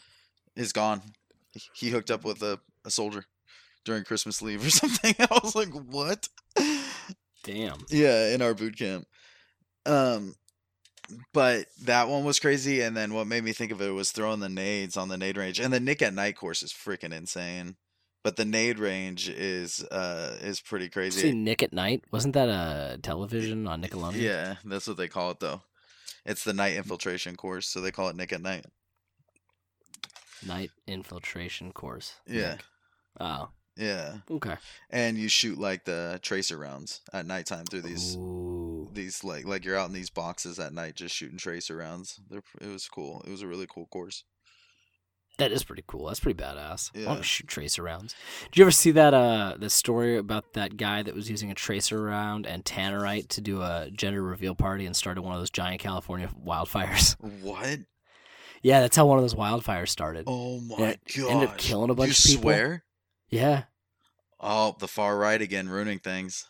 is 0.56 0.72
gone. 0.74 1.02
He- 1.54 1.62
He 1.74 1.90
hooked 1.90 2.12
up 2.12 2.24
with 2.24 2.44
a, 2.44 2.60
a 2.88 2.92
soldier 2.92 3.26
during 3.86 4.04
Christmas 4.04 4.42
leave 4.42 4.66
or 4.66 4.70
something. 4.72 5.14
I 5.20 5.40
was 5.44 5.56
like, 5.56 5.70
what? 5.70 6.28
Damn. 7.44 7.86
Yeah, 7.90 8.34
in 8.34 8.42
our 8.42 8.54
boot 8.54 8.78
camp. 8.78 9.06
Um, 9.86 10.36
but 11.34 11.68
that 11.84 12.10
one 12.10 12.26
was 12.26 12.40
crazy. 12.40 12.82
And 12.82 12.98
then 12.98 13.14
what 13.14 13.28
made 13.28 13.44
me 13.44 13.54
think 13.54 13.72
of 13.72 13.82
it 13.82 13.92
was 13.92 14.12
throwing 14.12 14.40
the 14.40 14.50
nades 14.50 14.98
on 14.98 15.10
the 15.10 15.18
nade 15.18 15.38
range. 15.38 15.60
And 15.60 15.72
the 15.72 15.80
Nick 15.80 16.02
at 16.02 16.14
Night 16.14 16.36
course 16.36 16.64
is 16.64 16.74
freaking 16.74 17.14
insane. 17.14 17.76
But 18.24 18.36
the 18.36 18.44
nade 18.44 18.78
range 18.80 19.30
is 19.30 19.82
uh 19.86 20.36
is 20.42 20.60
pretty 20.60 20.86
See 20.86 20.90
crazy. 20.92 21.34
Nick 21.34 21.64
at 21.64 21.72
Night? 21.72 22.04
Wasn't 22.12 22.34
that 22.34 22.50
a 22.50 22.98
television 23.02 23.68
on 23.68 23.82
Nickelodeon? 23.82 24.20
Yeah, 24.20 24.56
that's 24.66 24.86
what 24.88 24.98
they 24.98 25.08
call 25.08 25.32
it 25.32 25.40
though. 25.40 25.62
It's 26.26 26.44
the 26.44 26.52
night 26.52 26.76
infiltration 26.76 27.38
course, 27.38 27.70
so 27.70 27.80
they 27.80 27.92
call 27.92 28.10
it 28.10 28.18
Nick 28.18 28.34
at 28.34 28.42
Night. 28.42 28.66
Night 30.46 30.72
infiltration 30.88 31.72
course. 31.72 32.16
Yeah. 32.28 32.52
Nick. 32.52 32.64
Oh, 33.20 33.50
Yeah, 33.76 34.18
okay. 34.30 34.56
and 34.90 35.18
you 35.18 35.30
shoot 35.30 35.58
like 35.58 35.86
the 35.86 36.20
tracer 36.22 36.58
rounds 36.58 37.02
at 37.14 37.26
nighttime 37.26 37.66
through 37.66 37.82
these 37.84 38.16
Ooh. 38.18 38.90
these 38.94 39.24
like 39.24 39.46
like 39.46 39.66
you're 39.66 39.78
out 39.78 39.88
in 39.88 39.94
these 39.94 40.10
boxes 40.10 40.60
at 40.60 40.74
night 40.74 40.96
just 40.96 41.16
shooting 41.16 41.38
tracer 41.38 41.78
rounds. 41.78 42.20
They're, 42.30 42.42
it 42.62 42.68
was 42.68 42.88
cool. 42.88 43.22
It 43.28 43.32
was 43.32 43.42
a 43.42 43.48
really 43.48 43.68
cool 43.68 43.86
course. 43.88 44.24
That 45.38 45.52
is 45.52 45.64
pretty 45.64 45.84
cool. 45.86 46.08
That's 46.08 46.20
pretty 46.20 46.42
badass. 46.42 46.90
I 46.96 47.06
want 47.06 47.10
Yeah. 47.10 47.16
to 47.18 47.24
shoot 47.24 47.48
tracer 47.48 47.84
rounds. 47.84 48.16
Did 48.46 48.58
you 48.58 48.64
ever 48.64 48.72
see 48.72 48.90
that 48.92 49.14
uh 49.14 49.54
the 49.60 49.70
story 49.70 50.18
about 50.18 50.54
that 50.54 50.78
guy 50.78 51.04
that 51.04 51.14
was 51.14 51.30
using 51.30 51.52
a 51.52 51.56
tracer 51.56 52.02
round 52.02 52.48
and 52.48 52.66
tannerite 52.66 53.28
to 53.30 53.42
do 53.42 53.62
a 53.62 53.90
gender 53.94 54.24
reveal 54.24 54.56
party 54.56 54.88
and 54.88 54.96
started 54.96 55.22
one 55.22 55.34
of 55.36 55.40
those 55.42 55.52
giant 55.52 55.80
California 55.82 56.30
wildfires? 56.44 57.16
What? 57.44 57.80
yeah, 58.64 58.82
that's 58.82 58.96
how 58.98 59.06
one 59.06 59.20
of 59.20 59.24
those 59.24 59.36
wildfires 59.36 59.90
started. 59.90 60.24
Oh 60.26 60.60
my 60.62 60.76
god! 60.78 60.98
ended 61.30 61.50
up 61.50 61.58
killing 61.60 61.92
a 61.92 61.94
bunch 61.94 62.10
you 62.10 62.32
of 62.32 62.36
people. 62.38 62.42
swear? 62.42 62.84
Yeah. 63.30 63.64
Oh, 64.40 64.76
the 64.80 64.88
far 64.88 65.18
right 65.18 65.42
again, 65.42 65.68
ruining 65.70 66.00
things. 66.00 66.46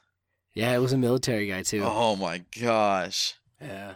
Yeah, 0.54 0.74
it 0.76 0.80
was 0.80 0.94
a 0.94 0.98
military 0.98 1.48
guy 1.48 1.64
too. 1.64 1.84
Oh 1.84 2.16
my 2.16 2.44
gosh! 2.60 3.36
Yeah. 3.62 3.94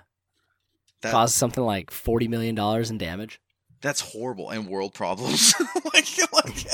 That 1.02 1.12
Caused 1.12 1.34
something 1.34 1.64
like 1.64 1.90
forty 1.92 2.28
million 2.28 2.54
dollars 2.56 2.92
in 2.92 2.98
damage. 3.00 3.40
that's 3.82 4.00
horrible 4.02 4.50
and 4.52 4.68
world 4.68 4.94
problems. 4.94 5.54
like, 5.94 6.06
like 6.34 6.66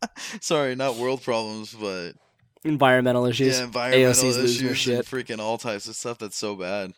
sorry, 0.40 0.74
not 0.74 0.96
world 0.96 1.22
problems, 1.22 1.74
but 1.74 2.12
Environmental 2.64 3.26
issues. 3.26 3.58
yeah, 3.58 3.64
environmental 3.64 4.10
AOC's 4.24 4.36
issues 4.38 4.78
shit. 4.78 5.04
freaking 5.06 5.38
all 5.38 5.58
types 5.58 5.86
of 5.86 5.94
stuff. 5.94 6.18
That's 6.18 6.36
so 6.36 6.56
bad. 6.56 6.94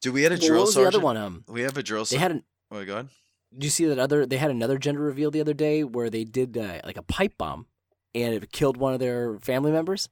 Dude, 0.00 0.14
we 0.14 0.22
had 0.22 0.32
a 0.32 0.36
Well, 0.36 0.46
drill 0.46 0.58
what 0.60 0.66
was 0.66 0.74
sergeant. 0.74 0.92
the 0.92 0.98
other 0.98 1.04
one? 1.04 1.16
Um, 1.16 1.44
We 1.48 1.62
have 1.62 1.76
a 1.76 1.82
drill. 1.82 2.04
they 2.04 2.16
Ser- 2.16 2.20
had 2.20 2.30
an. 2.30 2.44
oh 2.70 2.76
my 2.76 2.84
god! 2.84 3.08
Did 3.52 3.64
you 3.64 3.70
see 3.70 3.84
that 3.86 3.98
other? 3.98 4.24
They 4.24 4.36
had 4.38 4.50
another 4.52 4.78
gender 4.78 5.00
reveal 5.00 5.30
the 5.32 5.40
other 5.40 5.52
day 5.54 5.82
where 5.84 6.08
they 6.08 6.24
did 6.24 6.56
uh, 6.56 6.78
like 6.84 6.96
a 6.96 7.02
pipe 7.02 7.36
bomb, 7.36 7.66
and 8.14 8.34
it 8.34 8.52
killed 8.52 8.76
one 8.76 8.94
of 8.94 9.00
their 9.00 9.38
family 9.40 9.72
members. 9.72 10.08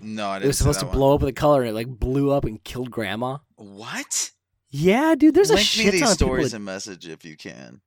No, 0.00 0.28
I 0.28 0.34
didn't. 0.36 0.44
It 0.44 0.48
was 0.48 0.58
supposed 0.58 0.80
to 0.80 0.86
blow 0.86 1.14
up 1.14 1.20
with 1.22 1.30
a 1.30 1.32
color, 1.32 1.62
and 1.62 1.70
it 1.70 1.74
like 1.74 1.88
blew 1.88 2.30
up 2.30 2.44
and 2.44 2.62
killed 2.62 2.90
grandma. 2.90 3.38
What? 3.56 4.30
Yeah, 4.70 5.14
dude. 5.14 5.34
There's 5.34 5.50
a 5.50 5.54
Link 5.54 5.66
shit 5.66 5.86
me 5.86 5.90
ton 5.92 6.00
these 6.00 6.10
of 6.10 6.14
stories 6.16 6.50
that- 6.50 6.56
and 6.56 6.64
message 6.64 7.08
if 7.08 7.24
you 7.24 7.36
can. 7.36 7.80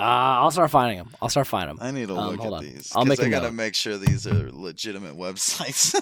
Uh, 0.00 0.02
I'll 0.42 0.50
start 0.52 0.70
finding 0.70 0.98
them. 0.98 1.10
I'll 1.20 1.28
start 1.28 1.48
finding 1.48 1.74
them. 1.76 1.84
I 1.84 1.90
need 1.90 2.06
to 2.06 2.16
Um, 2.16 2.36
look 2.36 2.44
at 2.46 2.52
on. 2.52 2.62
these 2.64 2.92
I'll 2.94 3.04
make 3.04 3.18
a 3.18 3.26
I 3.26 3.30
gotta 3.30 3.46
note. 3.46 3.54
make 3.54 3.74
sure 3.74 3.96
these 3.98 4.28
are 4.28 4.48
legitimate 4.52 5.16
websites. 5.16 5.98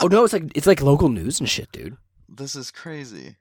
Oh 0.00 0.06
no, 0.06 0.24
it's 0.24 0.32
like 0.32 0.44
it's 0.54 0.66
like 0.66 0.80
local 0.80 1.10
news 1.10 1.38
and 1.38 1.46
shit, 1.48 1.70
dude. 1.72 1.96
this 2.28 2.54
is 2.56 2.70
crazy. 2.70 3.36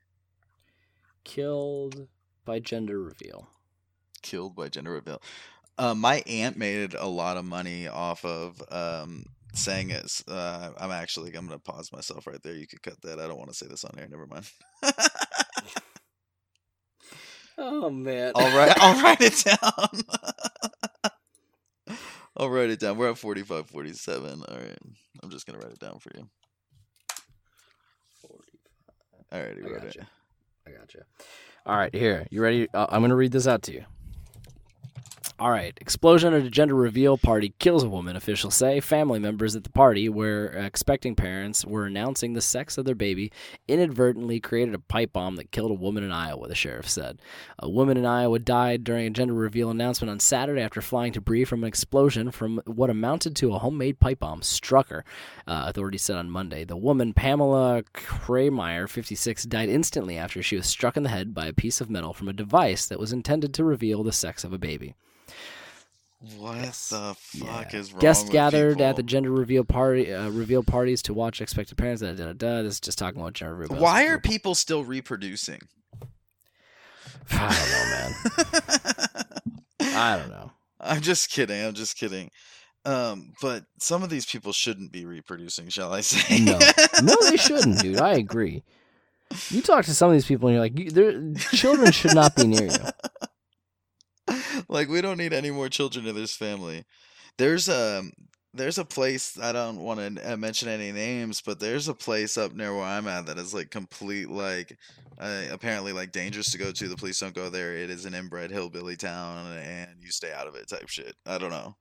Killed 1.24 2.08
by 2.44 2.60
gender 2.60 3.00
reveal. 3.02 3.48
killed 4.22 4.56
by 4.56 4.68
gender 4.68 4.92
reveal. 4.92 5.22
Uh, 5.82 5.96
my 5.96 6.22
aunt 6.28 6.58
made 6.58 6.94
a 6.94 7.08
lot 7.08 7.38
of 7.38 7.44
money 7.44 7.88
off 7.88 8.24
of 8.24 8.62
um, 8.70 9.26
saying 9.56 9.90
it. 9.90 10.22
Uh, 10.28 10.70
I'm 10.78 10.92
actually 10.92 11.34
I'm 11.34 11.48
gonna 11.48 11.58
pause 11.58 11.92
myself 11.92 12.28
right 12.28 12.42
there. 12.44 12.54
You 12.54 12.68
could 12.68 12.84
cut 12.84 13.02
that. 13.02 13.20
I 13.20 13.28
don't 13.28 13.40
want 13.40 13.50
to 13.50 13.56
say 13.56 13.66
this 13.68 13.84
on 13.84 13.98
air. 13.98 14.08
Never 14.08 14.28
mind. 14.28 14.46
Oh 17.58 17.92
man. 17.92 18.32
I'll 18.34 18.70
I'll 18.78 19.04
write 19.04 19.22
it 19.22 19.44
down. 19.46 19.92
I'll 22.38 22.50
write 22.50 22.72
it 22.72 22.80
down. 22.80 22.98
We're 22.98 23.12
at 23.12 23.20
45, 23.20 23.68
47. 23.68 24.44
All 24.48 24.58
right. 24.58 24.78
I'm 25.22 25.30
just 25.30 25.46
gonna 25.46 25.60
write 25.60 25.72
it 25.72 25.80
down 25.80 26.00
for 26.00 26.10
you. 26.16 26.28
All 29.32 29.40
right, 29.40 29.56
I 29.64 29.68
you 29.68 29.76
gotcha. 29.76 30.00
it. 30.00 30.06
I 30.68 30.72
got 30.72 30.94
you. 30.94 31.02
All 31.66 31.78
right, 31.78 31.94
here. 31.94 32.28
You 32.32 32.42
ready? 32.42 32.68
Uh, 32.74 32.88
I'm 32.90 33.02
going 33.02 33.12
to 33.12 33.16
read 33.16 33.32
this 33.32 33.48
out 33.48 33.62
to 33.64 33.74
you. 33.74 33.86
All 35.42 35.50
right. 35.50 35.76
Explosion 35.82 36.36
at 36.36 36.44
a 36.44 36.52
gender 36.52 36.76
reveal 36.76 37.18
party 37.18 37.56
kills 37.58 37.82
a 37.82 37.90
woman, 37.90 38.16
officials 38.16 38.54
say. 38.54 38.80
Family 38.80 39.18
members 39.18 39.56
at 39.56 39.64
the 39.64 39.72
party, 39.72 40.08
where 40.08 40.46
expecting 40.50 41.16
parents 41.16 41.66
were 41.66 41.88
announcing 41.88 42.34
the 42.34 42.42
sex 42.42 42.78
of 42.78 42.86
their 42.86 42.94
baby, 42.94 43.32
inadvertently 43.68 44.40
created 44.40 44.76
a 44.76 44.80
pipe 44.80 45.14
bomb 45.14 45.38
that 45.38 45.50
killed 45.50 45.72
a 45.72 45.74
woman 45.74 46.04
in 46.04 46.12
Iowa, 46.12 46.48
the 46.48 46.54
sheriff 46.54 46.88
said. 46.88 47.24
A 47.58 47.68
woman 47.68 47.98
in 47.98 48.06
Iowa 48.06 48.38
died 48.38 48.84
during 48.84 49.08
a 49.08 49.10
gender 49.10 49.34
reveal 49.34 49.72
announcement 49.72 50.12
on 50.12 50.20
Saturday 50.20 50.62
after 50.62 50.80
flying 50.80 51.12
debris 51.12 51.46
from 51.46 51.64
an 51.64 51.68
explosion 51.68 52.30
from 52.30 52.62
what 52.68 52.92
amounted 52.92 53.36
to 53.38 53.56
a 53.56 53.58
homemade 53.58 54.00
pipe 54.00 54.20
bomb 54.20 54.44
struck 54.44 54.90
her, 54.90 55.04
uh, 55.48 55.64
authorities 55.66 56.04
said 56.04 56.18
on 56.18 56.30
Monday. 56.30 56.66
The 56.66 56.78
woman, 56.78 57.14
Pamela 57.14 57.82
Kreimeyer, 57.96 58.88
56, 58.88 59.46
died 59.46 59.70
instantly 59.70 60.20
after 60.20 60.44
she 60.44 60.58
was 60.58 60.68
struck 60.68 60.96
in 60.96 61.02
the 61.02 61.10
head 61.10 61.34
by 61.34 61.48
a 61.48 61.54
piece 61.54 61.82
of 61.82 61.90
metal 61.90 62.14
from 62.14 62.28
a 62.28 62.34
device 62.34 62.86
that 62.86 63.00
was 63.00 63.12
intended 63.12 63.56
to 63.56 63.64
reveal 63.64 64.04
the 64.04 64.12
sex 64.12 64.44
of 64.44 64.54
a 64.54 64.60
baby. 64.60 64.94
What 66.38 66.62
the 66.62 67.16
fuck 67.18 67.74
Yeah. 67.74 67.80
is 67.80 67.92
wrong 67.92 68.00
Guests 68.02 68.30
gathered 68.30 68.74
people? 68.78 68.86
at 68.86 68.96
the 68.96 69.02
gender 69.04 69.32
reveal 69.32 69.64
party, 69.64 70.14
uh, 70.14 70.30
reveal 70.30 70.62
parties 70.64 71.02
to 71.04 71.14
watch 71.16 71.42
expected 71.42 71.78
parents. 71.78 72.02
Da, 72.04 72.12
da, 72.14 72.26
da, 72.26 72.34
da. 72.34 72.62
This 72.62 72.76
is 72.76 72.80
just 72.80 73.00
talking 73.00 73.20
about 73.20 73.34
gender 73.34 73.56
reveal. 73.56 73.80
Why 73.80 74.06
are 74.06 74.20
people 74.20 74.54
still 74.54 74.84
reproducing? 74.84 75.62
I 77.32 77.48
don't 77.58 77.90
know, 77.90 78.60
man. 79.82 79.94
I 79.98 80.18
don't 80.18 80.30
know. 80.30 80.52
I'm 80.80 81.02
just 81.02 81.30
kidding. 81.32 81.64
I'm 81.64 81.74
just 81.74 81.98
kidding. 81.98 82.30
Um, 82.86 83.34
but 83.42 83.66
some 83.80 84.04
of 84.04 84.10
these 84.10 84.26
people 84.26 84.54
shouldn't 84.54 84.92
be 84.92 85.06
reproducing, 85.06 85.70
shall 85.70 85.94
I 85.94 86.02
say? 86.02 86.40
No, 86.40 86.58
no, 87.04 87.16
they 87.30 87.38
shouldn't, 87.38 87.80
dude. 87.80 88.00
I 88.00 88.14
agree. 88.18 88.64
You 89.50 89.62
talk 89.62 89.86
to 89.86 89.94
some 89.94 90.10
of 90.10 90.14
these 90.14 90.26
people, 90.26 90.50
and 90.50 90.56
you're 90.56 90.64
like, 90.64 90.94
they're- 90.94 91.34
children 91.52 91.92
should 91.92 92.14
not 92.16 92.36
be 92.36 92.46
near 92.48 92.66
you. 92.66 92.70
like 94.70 94.90
we 94.90 95.02
don't 95.02 95.18
need 95.18 95.34
any 95.34 95.52
more 95.52 95.70
children 95.70 96.06
in 96.06 96.16
this 96.16 96.36
family. 96.36 96.86
There's 97.38 97.70
a 97.70 98.04
there's 98.54 98.78
a 98.78 98.86
place 98.86 99.40
I 99.40 99.52
don't 99.52 99.80
want 99.80 100.18
to 100.18 100.38
mention 100.38 100.68
any 100.68 100.92
names, 100.92 101.42
but 101.42 101.60
there's 101.60 101.88
a 101.88 101.94
place 101.94 102.38
up 102.38 102.54
near 102.54 102.76
where 102.76 102.84
I'm 102.84 103.08
at 103.08 103.26
that 103.28 103.38
is 103.38 103.54
like 103.54 103.72
complete 103.72 104.30
like 104.30 104.78
uh, 105.20 105.44
apparently 105.52 105.94
like 105.94 106.12
dangerous 106.12 106.52
to 106.52 106.58
go 106.58 106.72
to. 106.72 106.88
The 106.88 106.98
police 106.98 107.20
don't 107.20 107.34
go 107.34 107.50
there. 107.50 107.76
It 107.76 107.90
is 107.90 108.06
an 108.06 108.14
inbred 108.14 108.52
hillbilly 108.52 108.98
town, 108.98 109.52
and 109.54 109.90
you 110.02 110.12
stay 110.12 110.34
out 110.34 110.48
of 110.48 110.56
it 110.56 110.68
type 110.68 110.90
shit. 110.90 111.16
I 111.26 111.38
don't 111.38 111.52
know. 111.52 111.76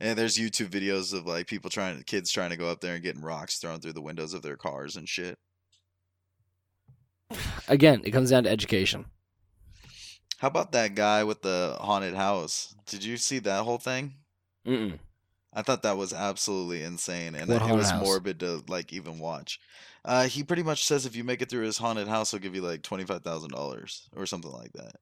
And 0.00 0.18
there's 0.18 0.38
YouTube 0.38 0.68
videos 0.68 1.12
of 1.12 1.26
like 1.26 1.46
people 1.46 1.70
trying 1.70 2.02
kids 2.04 2.30
trying 2.30 2.50
to 2.50 2.56
go 2.56 2.68
up 2.68 2.80
there 2.80 2.94
and 2.94 3.02
getting 3.02 3.22
rocks 3.22 3.58
thrown 3.58 3.80
through 3.80 3.92
the 3.92 4.02
windows 4.02 4.34
of 4.34 4.42
their 4.42 4.56
cars 4.56 4.96
and 4.96 5.08
shit. 5.08 5.38
Again, 7.68 8.02
it 8.04 8.10
comes 8.10 8.30
down 8.30 8.44
to 8.44 8.50
education. 8.50 9.06
How 10.38 10.48
about 10.48 10.72
that 10.72 10.94
guy 10.94 11.24
with 11.24 11.42
the 11.42 11.76
haunted 11.80 12.14
house? 12.14 12.74
Did 12.86 13.04
you 13.04 13.16
see 13.16 13.38
that 13.40 13.64
whole 13.64 13.78
thing? 13.78 14.14
Mm-mm. 14.66 14.98
I 15.52 15.62
thought 15.62 15.82
that 15.82 15.96
was 15.96 16.12
absolutely 16.12 16.82
insane, 16.82 17.34
and 17.34 17.48
What 17.48 17.62
it 17.62 17.74
was 17.74 17.90
house? 17.90 18.04
morbid 18.04 18.40
to 18.40 18.62
like 18.68 18.92
even 18.92 19.18
watch. 19.18 19.60
Uh, 20.04 20.24
he 20.24 20.42
pretty 20.42 20.62
much 20.64 20.84
says 20.84 21.06
if 21.06 21.14
you 21.16 21.24
make 21.24 21.40
it 21.40 21.48
through 21.48 21.64
his 21.64 21.78
haunted 21.78 22.08
house, 22.08 22.30
he'll 22.32 22.40
give 22.40 22.54
you 22.54 22.62
like 22.62 22.82
twenty 22.82 23.04
five 23.04 23.22
thousand 23.22 23.50
dollars 23.50 24.08
or 24.16 24.26
something 24.26 24.50
like 24.52 24.72
that. 24.72 24.96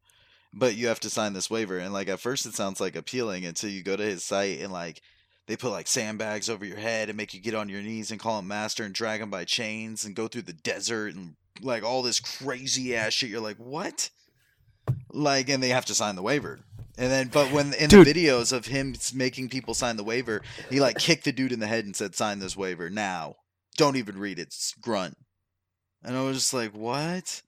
But 0.54 0.76
you 0.76 0.88
have 0.88 1.00
to 1.00 1.10
sign 1.10 1.32
this 1.32 1.48
waiver, 1.50 1.78
and 1.78 1.92
like 1.94 2.08
at 2.08 2.20
first 2.20 2.44
it 2.44 2.54
sounds 2.54 2.80
like 2.80 2.94
appealing 2.96 3.46
until 3.46 3.70
you 3.70 3.82
go 3.82 3.96
to 3.96 4.02
his 4.02 4.22
site 4.22 4.60
and 4.60 4.70
like 4.72 5.00
they 5.46 5.56
put 5.56 5.70
like 5.72 5.88
sandbags 5.88 6.50
over 6.50 6.64
your 6.64 6.76
head 6.76 7.08
and 7.08 7.16
make 7.16 7.32
you 7.34 7.40
get 7.40 7.54
on 7.54 7.68
your 7.70 7.80
knees 7.82 8.10
and 8.10 8.20
call 8.20 8.38
him 8.38 8.46
master 8.46 8.84
and 8.84 8.94
drag 8.94 9.20
him 9.22 9.30
by 9.30 9.44
chains 9.44 10.04
and 10.04 10.14
go 10.14 10.28
through 10.28 10.42
the 10.42 10.52
desert 10.52 11.14
and 11.14 11.34
like 11.62 11.82
all 11.82 12.02
this 12.02 12.20
crazy 12.20 12.94
ass 12.94 13.14
shit. 13.14 13.30
You're 13.30 13.40
like, 13.40 13.56
what? 13.56 14.10
Like, 15.10 15.48
and 15.48 15.62
they 15.62 15.70
have 15.70 15.86
to 15.86 15.94
sign 15.94 16.16
the 16.16 16.22
waiver. 16.22 16.60
And 16.98 17.10
then, 17.10 17.28
but 17.28 17.50
when 17.50 17.72
in 17.74 17.88
Dude. 17.88 18.06
the 18.06 18.12
videos 18.12 18.52
of 18.52 18.66
him 18.66 18.94
making 19.14 19.48
people 19.48 19.74
sign 19.74 19.96
the 19.96 20.04
waiver, 20.04 20.42
he 20.68 20.78
like 20.80 20.98
kicked 20.98 21.24
the 21.24 21.32
dude 21.32 21.52
in 21.52 21.60
the 21.60 21.66
head 21.66 21.84
and 21.84 21.96
said, 21.96 22.14
"Sign 22.14 22.38
this 22.38 22.56
waiver 22.56 22.90
now. 22.90 23.36
Don't 23.76 23.96
even 23.96 24.18
read 24.18 24.38
it. 24.38 24.54
Grunt." 24.80 25.16
And 26.04 26.16
I 26.16 26.22
was 26.22 26.36
just 26.36 26.52
like, 26.52 26.74
"What?" 26.74 27.42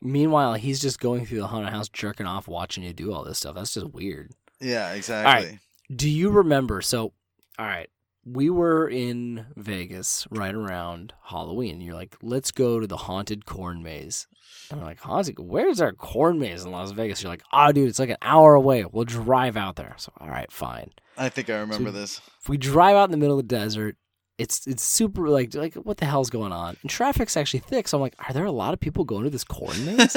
Meanwhile, 0.00 0.54
he's 0.54 0.80
just 0.80 1.00
going 1.00 1.26
through 1.26 1.40
the 1.40 1.46
haunted 1.48 1.72
house, 1.72 1.88
jerking 1.88 2.26
off, 2.26 2.48
watching 2.48 2.82
you 2.82 2.92
do 2.92 3.12
all 3.12 3.24
this 3.24 3.38
stuff. 3.38 3.54
That's 3.54 3.74
just 3.74 3.92
weird. 3.92 4.32
Yeah, 4.60 4.92
exactly. 4.92 5.58
Do 5.94 6.08
you 6.08 6.30
remember? 6.30 6.80
So, 6.80 7.12
all 7.58 7.66
right, 7.66 7.90
we 8.24 8.48
were 8.50 8.88
in 8.88 9.46
Vegas 9.56 10.26
right 10.30 10.54
around 10.54 11.12
Halloween. 11.24 11.80
You're 11.80 11.94
like, 11.94 12.16
let's 12.22 12.50
go 12.50 12.80
to 12.80 12.86
the 12.86 12.96
haunted 12.96 13.44
corn 13.44 13.82
maze. 13.82 14.26
And 14.70 14.80
I'm 14.80 14.86
like, 14.86 15.00
haunted? 15.00 15.38
Where's 15.38 15.80
our 15.80 15.92
corn 15.92 16.38
maze 16.38 16.64
in 16.64 16.70
Las 16.72 16.90
Vegas? 16.92 17.22
You're 17.22 17.30
like, 17.32 17.42
oh, 17.52 17.72
dude, 17.72 17.88
it's 17.88 17.98
like 17.98 18.10
an 18.10 18.16
hour 18.22 18.54
away. 18.54 18.84
We'll 18.84 19.04
drive 19.04 19.56
out 19.56 19.76
there. 19.76 19.94
So, 19.98 20.12
all 20.20 20.28
right, 20.28 20.50
fine. 20.50 20.90
I 21.16 21.28
think 21.28 21.50
I 21.50 21.58
remember 21.60 21.90
So- 21.90 21.96
this. 21.98 22.20
If 22.40 22.48
we 22.48 22.56
drive 22.56 22.96
out 22.96 23.04
in 23.04 23.10
the 23.10 23.16
middle 23.16 23.38
of 23.38 23.46
the 23.48 23.54
desert, 23.54 23.96
it's 24.36 24.66
it's 24.66 24.82
super 24.82 25.28
like 25.28 25.54
like 25.54 25.74
what 25.74 25.98
the 25.98 26.06
hell's 26.06 26.28
going 26.28 26.50
on? 26.50 26.76
And 26.82 26.90
traffic's 26.90 27.36
actually 27.36 27.60
thick. 27.60 27.86
So 27.86 27.96
I'm 27.98 28.02
like, 28.02 28.16
are 28.18 28.32
there 28.32 28.44
a 28.44 28.50
lot 28.50 28.74
of 28.74 28.80
people 28.80 29.04
going 29.04 29.22
to 29.22 29.30
this 29.30 29.44
corn 29.44 29.84
maze? 29.84 30.16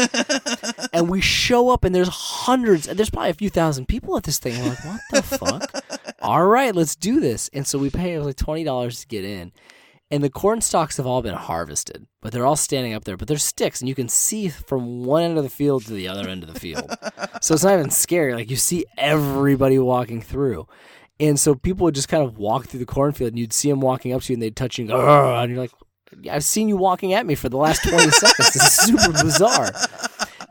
and 0.93 1.08
we 1.08 1.22
show 1.22 1.70
up 1.70 1.84
and 1.84 1.93
there's 1.93 2.08
hundreds 2.08 2.88
and 2.88 2.98
there's 2.98 3.12
probably 3.12 3.30
a 3.30 3.36
few 3.36 3.52
thousand 3.52 3.86
people 3.88 4.18
at 4.18 4.24
this 4.24 4.39
thing. 4.39 4.60
We're 4.60 4.70
like, 4.70 4.86
what 4.86 5.02
the 5.12 5.22
fuck? 5.22 6.14
All 6.24 6.48
right, 6.48 6.74
let's 6.74 6.95
do 6.95 7.20
this. 7.20 7.48
And 7.54 7.68
so 7.68 7.78
we 7.78 7.91
pay 7.91 8.18
like 8.18 8.36
twenty 8.38 8.64
dollars 8.64 9.02
to 9.02 9.08
get 9.08 9.24
in. 9.24 9.52
And 10.10 10.24
the 10.24 10.30
corn 10.30 10.62
stalks 10.62 10.95
have 10.97 11.05
all 11.05 11.22
been 11.22 11.36
harvested, 11.36 12.08
but 12.22 12.32
they're 12.32 12.45
all 12.45 12.55
standing 12.55 12.93
up 12.93 13.03
there. 13.03 13.18
But 13.18 13.28
they're 13.28 13.38
sticks, 13.38 13.82
and 13.82 13.89
you 13.89 13.95
can 13.95 14.08
see 14.08 14.47
from 14.47 15.03
one 15.03 15.24
end 15.24 15.38
of 15.38 15.43
the 15.43 15.49
field 15.49 15.86
to 15.86 15.93
the 15.93 16.08
other 16.08 16.30
end 16.30 16.43
of 16.43 16.53
the 16.53 16.60
field. 16.60 16.89
so 17.41 17.53
it's 17.53 17.64
not 17.64 17.74
even 17.74 17.89
scary. 17.89 18.34
Like 18.34 18.49
you 18.49 18.55
see 18.55 18.86
everybody 18.97 19.78
walking 19.80 20.22
through. 20.22 20.66
And 21.20 21.38
so 21.38 21.55
people 21.55 21.84
would 21.86 21.95
just 21.95 22.08
kind 22.08 22.24
of 22.24 22.38
walk 22.38 22.68
through 22.68 22.80
the 22.80 22.86
cornfield, 22.86 23.32
and 23.32 23.39
you'd 23.39 23.51
see 23.51 23.70
them 23.70 23.82
walking 23.82 24.14
up 24.14 24.22
to 24.22 24.32
you, 24.32 24.36
and 24.36 24.41
they'd 24.41 24.55
touch 24.55 24.78
you, 24.78 24.84
and, 24.84 24.91
go, 24.91 25.36
and 25.36 25.51
you're 25.51 25.60
like, 25.60 25.72
"I've 26.32 26.43
seen 26.43 26.70
you 26.70 26.78
walking 26.78 27.14
at 27.14 27.26
me 27.26 27.36
for 27.36 27.49
the 27.49 27.58
last 27.58 27.84
20 27.84 28.10
seconds. 28.12 28.53
This 28.53 28.55
is 28.55 28.74
super 28.74 29.12
bizarre." 29.12 29.72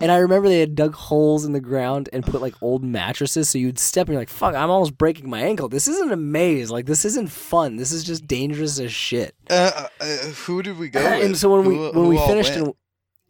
And 0.01 0.13
I 0.13 0.19
remember 0.19 0.49
they 0.49 0.61
had 0.61 0.75
dug 0.75 0.95
holes 0.95 1.45
in 1.47 1.53
the 1.53 1.61
ground 1.61 2.11
and 2.13 2.25
put 2.25 2.43
like 2.43 2.55
old 2.63 2.85
mattresses, 2.85 3.49
so 3.49 3.59
you'd 3.59 3.79
step 3.79 4.09
and 4.09 4.15
you're 4.15 4.21
like, 4.21 4.29
"Fuck, 4.29 4.55
I'm 4.55 4.71
almost 4.71 4.99
breaking 4.99 5.31
my 5.31 5.41
ankle. 5.41 5.69
This 5.69 5.89
isn't 5.89 6.13
a 6.13 6.17
maze. 6.17 6.71
Like 6.71 6.85
this 6.87 7.05
isn't 7.07 7.31
fun. 7.31 7.77
This 7.77 7.93
is 7.93 8.05
just 8.05 8.27
dangerous 8.27 8.79
as 8.79 8.93
shit." 8.93 9.35
Uh, 9.49 9.89
uh, 10.01 10.05
who 10.45 10.63
did 10.63 10.79
we 10.79 10.91
go 10.91 11.03
with? 11.03 11.25
and 11.25 11.37
so 11.37 11.51
when 11.51 11.65
we 11.67 11.77
when 11.79 11.93
who 11.95 12.09
we 12.09 12.19
finished, 12.19 12.53
and 12.53 12.75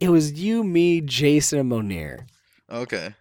it 0.01 0.09
was 0.09 0.33
you, 0.33 0.65
me, 0.65 1.01
Jason, 1.01 1.61
and 1.61 1.69
Monir. 1.69 2.27
okay. 2.71 3.15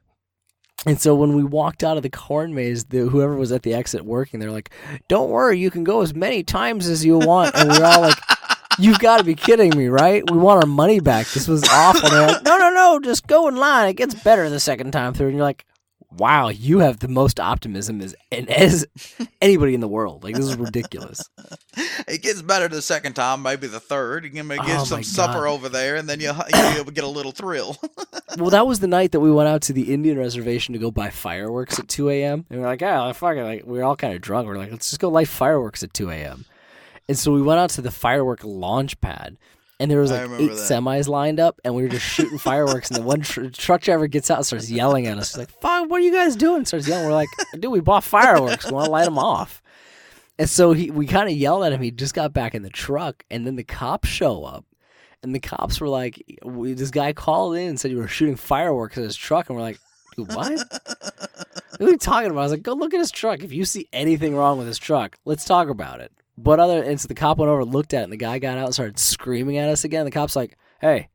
And 0.88 1.02
so 1.02 1.16
when 1.16 1.34
we 1.36 1.44
walked 1.44 1.84
out 1.84 1.98
of 1.98 2.04
the 2.04 2.12
corn 2.12 2.54
maze, 2.54 2.86
the, 2.86 3.00
whoever 3.10 3.36
was 3.36 3.52
at 3.52 3.64
the 3.64 3.74
exit 3.74 4.06
working, 4.06 4.40
they're 4.40 4.52
like, 4.52 4.70
"Don't 5.08 5.32
worry, 5.32 5.58
you 5.58 5.72
can 5.72 5.84
go 5.84 6.02
as 6.02 6.14
many 6.14 6.44
times 6.44 6.88
as 6.88 7.04
you 7.04 7.18
want." 7.18 7.56
And 7.56 7.70
we're 7.70 7.86
all 7.86 8.02
like, 8.02 8.18
"You've 8.80 9.00
got 9.00 9.18
to 9.18 9.24
be 9.24 9.36
kidding 9.36 9.78
me, 9.78 9.88
right? 9.88 10.24
We 10.30 10.38
want 10.38 10.64
our 10.64 10.68
money 10.70 11.00
back. 11.00 11.28
This 11.28 11.48
was 11.48 11.64
awful." 11.70 12.10
They're 12.10 12.28
like, 12.28 12.44
"No, 12.46 12.58
no, 12.58 12.70
no, 12.72 13.00
just 13.00 13.28
go 13.28 13.48
in 13.48 13.56
line. 13.56 13.90
It 13.90 13.94
gets 13.94 14.14
better 14.16 14.50
the 14.50 14.60
second 14.60 14.92
time 14.92 15.14
through." 15.14 15.28
And 15.28 15.38
you're 15.38 15.46
like, 15.46 15.66
"Wow, 16.12 16.50
you 16.50 16.80
have 16.80 17.00
the 17.00 17.08
most 17.08 17.40
optimism 17.40 18.02
as 18.02 18.16
as 18.32 18.86
anybody 19.42 19.74
in 19.74 19.82
the 19.82 19.88
world. 19.88 20.24
Like 20.24 20.36
this 20.36 20.46
is 20.46 20.58
ridiculous." 20.58 21.22
It 22.08 22.22
gets 22.22 22.42
better 22.42 22.68
the 22.68 22.82
second 22.82 23.14
time, 23.14 23.42
maybe 23.42 23.68
the 23.68 23.80
third. 23.80 24.24
You 24.24 24.32
can 24.32 24.48
get 24.48 24.60
Oh 24.62 24.84
some 24.84 25.04
supper 25.04 25.48
over 25.48 25.70
there, 25.70 25.96
and 25.96 26.08
then 26.08 26.20
you 26.20 26.32
you 26.76 26.84
get 26.86 27.04
a 27.04 27.08
little 27.08 27.32
thrill. 27.32 27.78
Well, 28.38 28.50
that 28.50 28.68
was 28.68 28.82
the 28.82 28.88
night 28.88 29.14
that 29.14 29.22
we 29.22 29.32
went 29.32 29.48
out 29.48 29.62
to 29.62 29.74
the 29.74 29.94
Indian 29.94 30.18
reservation 30.18 30.74
to 30.74 30.80
go 30.80 30.92
buy 30.92 31.10
fireworks 31.10 31.80
at 31.80 31.88
2 31.88 32.10
a.m. 32.10 32.46
And 32.50 32.60
we're 32.60 32.68
like, 32.68 32.82
ah, 32.84 33.14
fuck 33.14 33.38
it. 33.38 33.44
Like, 33.46 33.64
we're 33.64 33.84
all 33.84 33.96
kind 33.96 34.14
of 34.14 34.20
drunk. 34.20 34.46
We're 34.46 34.58
like, 34.58 34.72
let's 34.72 34.90
just 34.90 35.00
go 35.00 35.08
light 35.08 35.30
fireworks 35.30 35.84
at 35.84 35.94
2 35.94 36.10
a.m. 36.10 36.44
And 37.08 37.18
so 37.18 37.32
we 37.32 37.42
went 37.42 37.60
out 37.60 37.70
to 37.72 37.82
the 37.82 37.92
firework 37.92 38.44
launch 38.44 39.00
pad. 39.02 39.38
And 39.80 39.92
there 39.92 40.00
was 40.00 40.10
like 40.10 40.30
eight 40.40 40.48
that. 40.48 40.56
semis 40.56 41.10
lined 41.10 41.38
up, 41.38 41.60
and 41.66 41.76
we 41.76 41.84
were 41.84 41.90
just 41.90 42.06
shooting 42.06 42.38
fireworks. 42.38 42.90
And 42.90 42.98
then 42.98 43.06
one 43.06 43.22
tr- 43.22 43.48
truck 43.48 43.82
driver 43.82 44.08
gets 44.08 44.32
out 44.32 44.38
and 44.38 44.46
starts 44.46 44.72
yelling 44.72 45.06
at 45.06 45.18
us. 45.18 45.32
He's 45.32 45.38
like, 45.38 45.50
"Fuck, 45.60 45.90
what 45.90 46.00
are 46.00 46.04
you 46.04 46.14
guys 46.14 46.38
doing?" 46.38 46.64
Starts 46.64 46.88
yelling. 46.88 47.06
We're 47.06 47.14
like, 47.14 47.28
"Dude, 47.60 47.70
we 47.72 47.82
bought 47.82 48.06
fireworks. 48.06 48.66
We 48.66 48.72
want 48.72 48.86
to 48.86 48.92
light 48.92 49.04
them 49.04 49.20
off." 49.20 49.62
And 50.40 50.50
so 50.50 50.72
he, 50.72 50.92
we 50.92 51.08
kind 51.08 51.28
of 51.30 51.36
yelled 51.36 51.66
at 51.66 51.74
him. 51.74 51.82
He 51.82 51.92
just 51.92 52.14
got 52.14 52.32
back 52.32 52.56
in 52.56 52.62
the 52.62 52.70
truck, 52.70 53.26
and 53.30 53.46
then 53.46 53.58
the 53.58 53.66
cops 53.66 54.08
show 54.08 54.46
up, 54.46 54.64
and 55.22 55.36
the 55.36 55.42
cops 55.42 55.82
were 55.82 55.90
like, 55.90 56.24
we, 56.46 56.72
"This 56.74 56.90
guy 56.90 57.12
called 57.12 57.58
in 57.58 57.68
and 57.68 57.80
said 57.80 57.92
you 57.92 57.98
were 57.98 58.08
shooting 58.08 58.38
fireworks 58.38 58.98
at 58.98 59.04
his 59.04 59.18
truck," 59.18 59.50
and 59.50 59.58
we're 59.58 59.64
like, 59.64 59.80
Dude, 60.16 60.34
What? 60.34 60.58
What 61.78 61.82
are 61.82 61.92
you 61.92 61.98
talking 61.98 62.32
about? 62.32 62.40
I 62.40 62.44
was 62.44 62.52
like, 62.54 62.64
go 62.64 62.74
look 62.74 62.94
at 62.94 63.00
his 63.00 63.12
truck. 63.12 63.44
If 63.44 63.52
you 63.52 63.66
see 63.66 63.90
anything 63.92 64.36
wrong 64.36 64.58
with 64.58 64.68
his 64.68 64.78
truck, 64.78 65.18
let's 65.26 65.44
talk 65.44 65.68
about 65.68 66.00
it. 66.00 66.14
But 66.38 66.60
other, 66.60 66.84
and 66.84 67.00
so 67.00 67.08
the 67.08 67.16
cop 67.16 67.38
went 67.38 67.50
over, 67.50 67.64
looked 67.64 67.94
at 67.94 68.02
it, 68.02 68.04
and 68.06 68.14
the 68.14 68.18
guy 68.18 68.40
got 68.40 68.58
out 68.58 68.66
and 68.66 68.74
started 68.74 69.00
screaming 69.00 69.58
at 69.58 69.70
us 69.70 69.84
again. 69.84 70.06
The 70.06 70.12
cop's 70.12 70.36
like, 70.36 70.58
hey, 70.82 71.10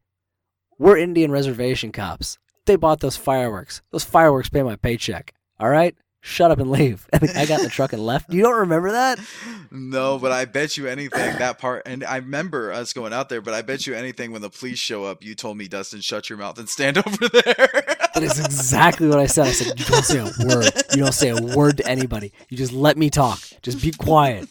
we're 0.79 0.97
Indian 0.97 1.31
reservation 1.31 1.93
cops. 1.93 2.39
They 2.65 2.77
bought 2.77 3.01
those 3.01 3.17
fireworks. 3.17 3.83
Those 3.91 4.05
fireworks 4.05 4.49
pay 4.49 4.63
my 4.63 4.77
paycheck. 4.77 5.35
All 5.59 5.69
right? 5.69 5.95
Shut 6.23 6.51
up 6.51 6.59
and 6.59 6.71
leave. 6.71 7.07
And 7.13 7.23
the 7.23 7.29
guy 7.29 7.47
got 7.47 7.61
in 7.61 7.65
the 7.65 7.71
truck 7.71 7.93
and 7.93 8.05
left. 8.05 8.33
You 8.33 8.43
don't 8.43 8.61
remember 8.61 8.93
that? 8.93 9.19
No, 9.73 10.19
but 10.19 10.33
I 10.33 10.47
bet 10.47 10.77
you 10.77 10.89
anything 10.89 11.39
that 11.39 11.59
part, 11.61 11.83
and 11.87 12.03
I 12.03 12.17
remember 12.17 12.73
us 12.73 12.93
going 12.93 13.13
out 13.13 13.29
there. 13.29 13.41
But 13.41 13.55
I 13.55 13.63
bet 13.63 13.87
you 13.87 13.95
anything 13.95 14.33
when 14.33 14.43
the 14.43 14.51
police 14.51 14.81
show 14.81 15.05
up, 15.05 15.23
you 15.23 15.37
told 15.37 15.57
me, 15.57 15.69
Dustin, 15.69 16.01
shut 16.01 16.29
your 16.29 16.39
mouth 16.39 16.59
and 16.59 16.69
stand 16.69 16.99
over 17.07 17.29
there. 17.29 17.69
That 18.15 18.21
is 18.21 18.41
exactly 18.41 19.07
what 19.07 19.21
I 19.21 19.27
said. 19.27 19.47
I 19.47 19.53
said, 19.53 19.79
you 19.79 19.85
don't 19.85 20.05
say 20.05 20.19
a 20.19 20.25
word. 20.45 20.73
You 20.93 21.05
don't 21.05 21.13
say 21.13 21.29
a 21.29 21.41
word 21.57 21.77
to 21.77 21.87
anybody. 21.87 22.33
You 22.49 22.57
just 22.57 22.73
let 22.73 22.99
me 22.99 23.11
talk. 23.11 23.39
Just 23.63 23.81
be 23.81 23.93
quiet. 23.93 24.49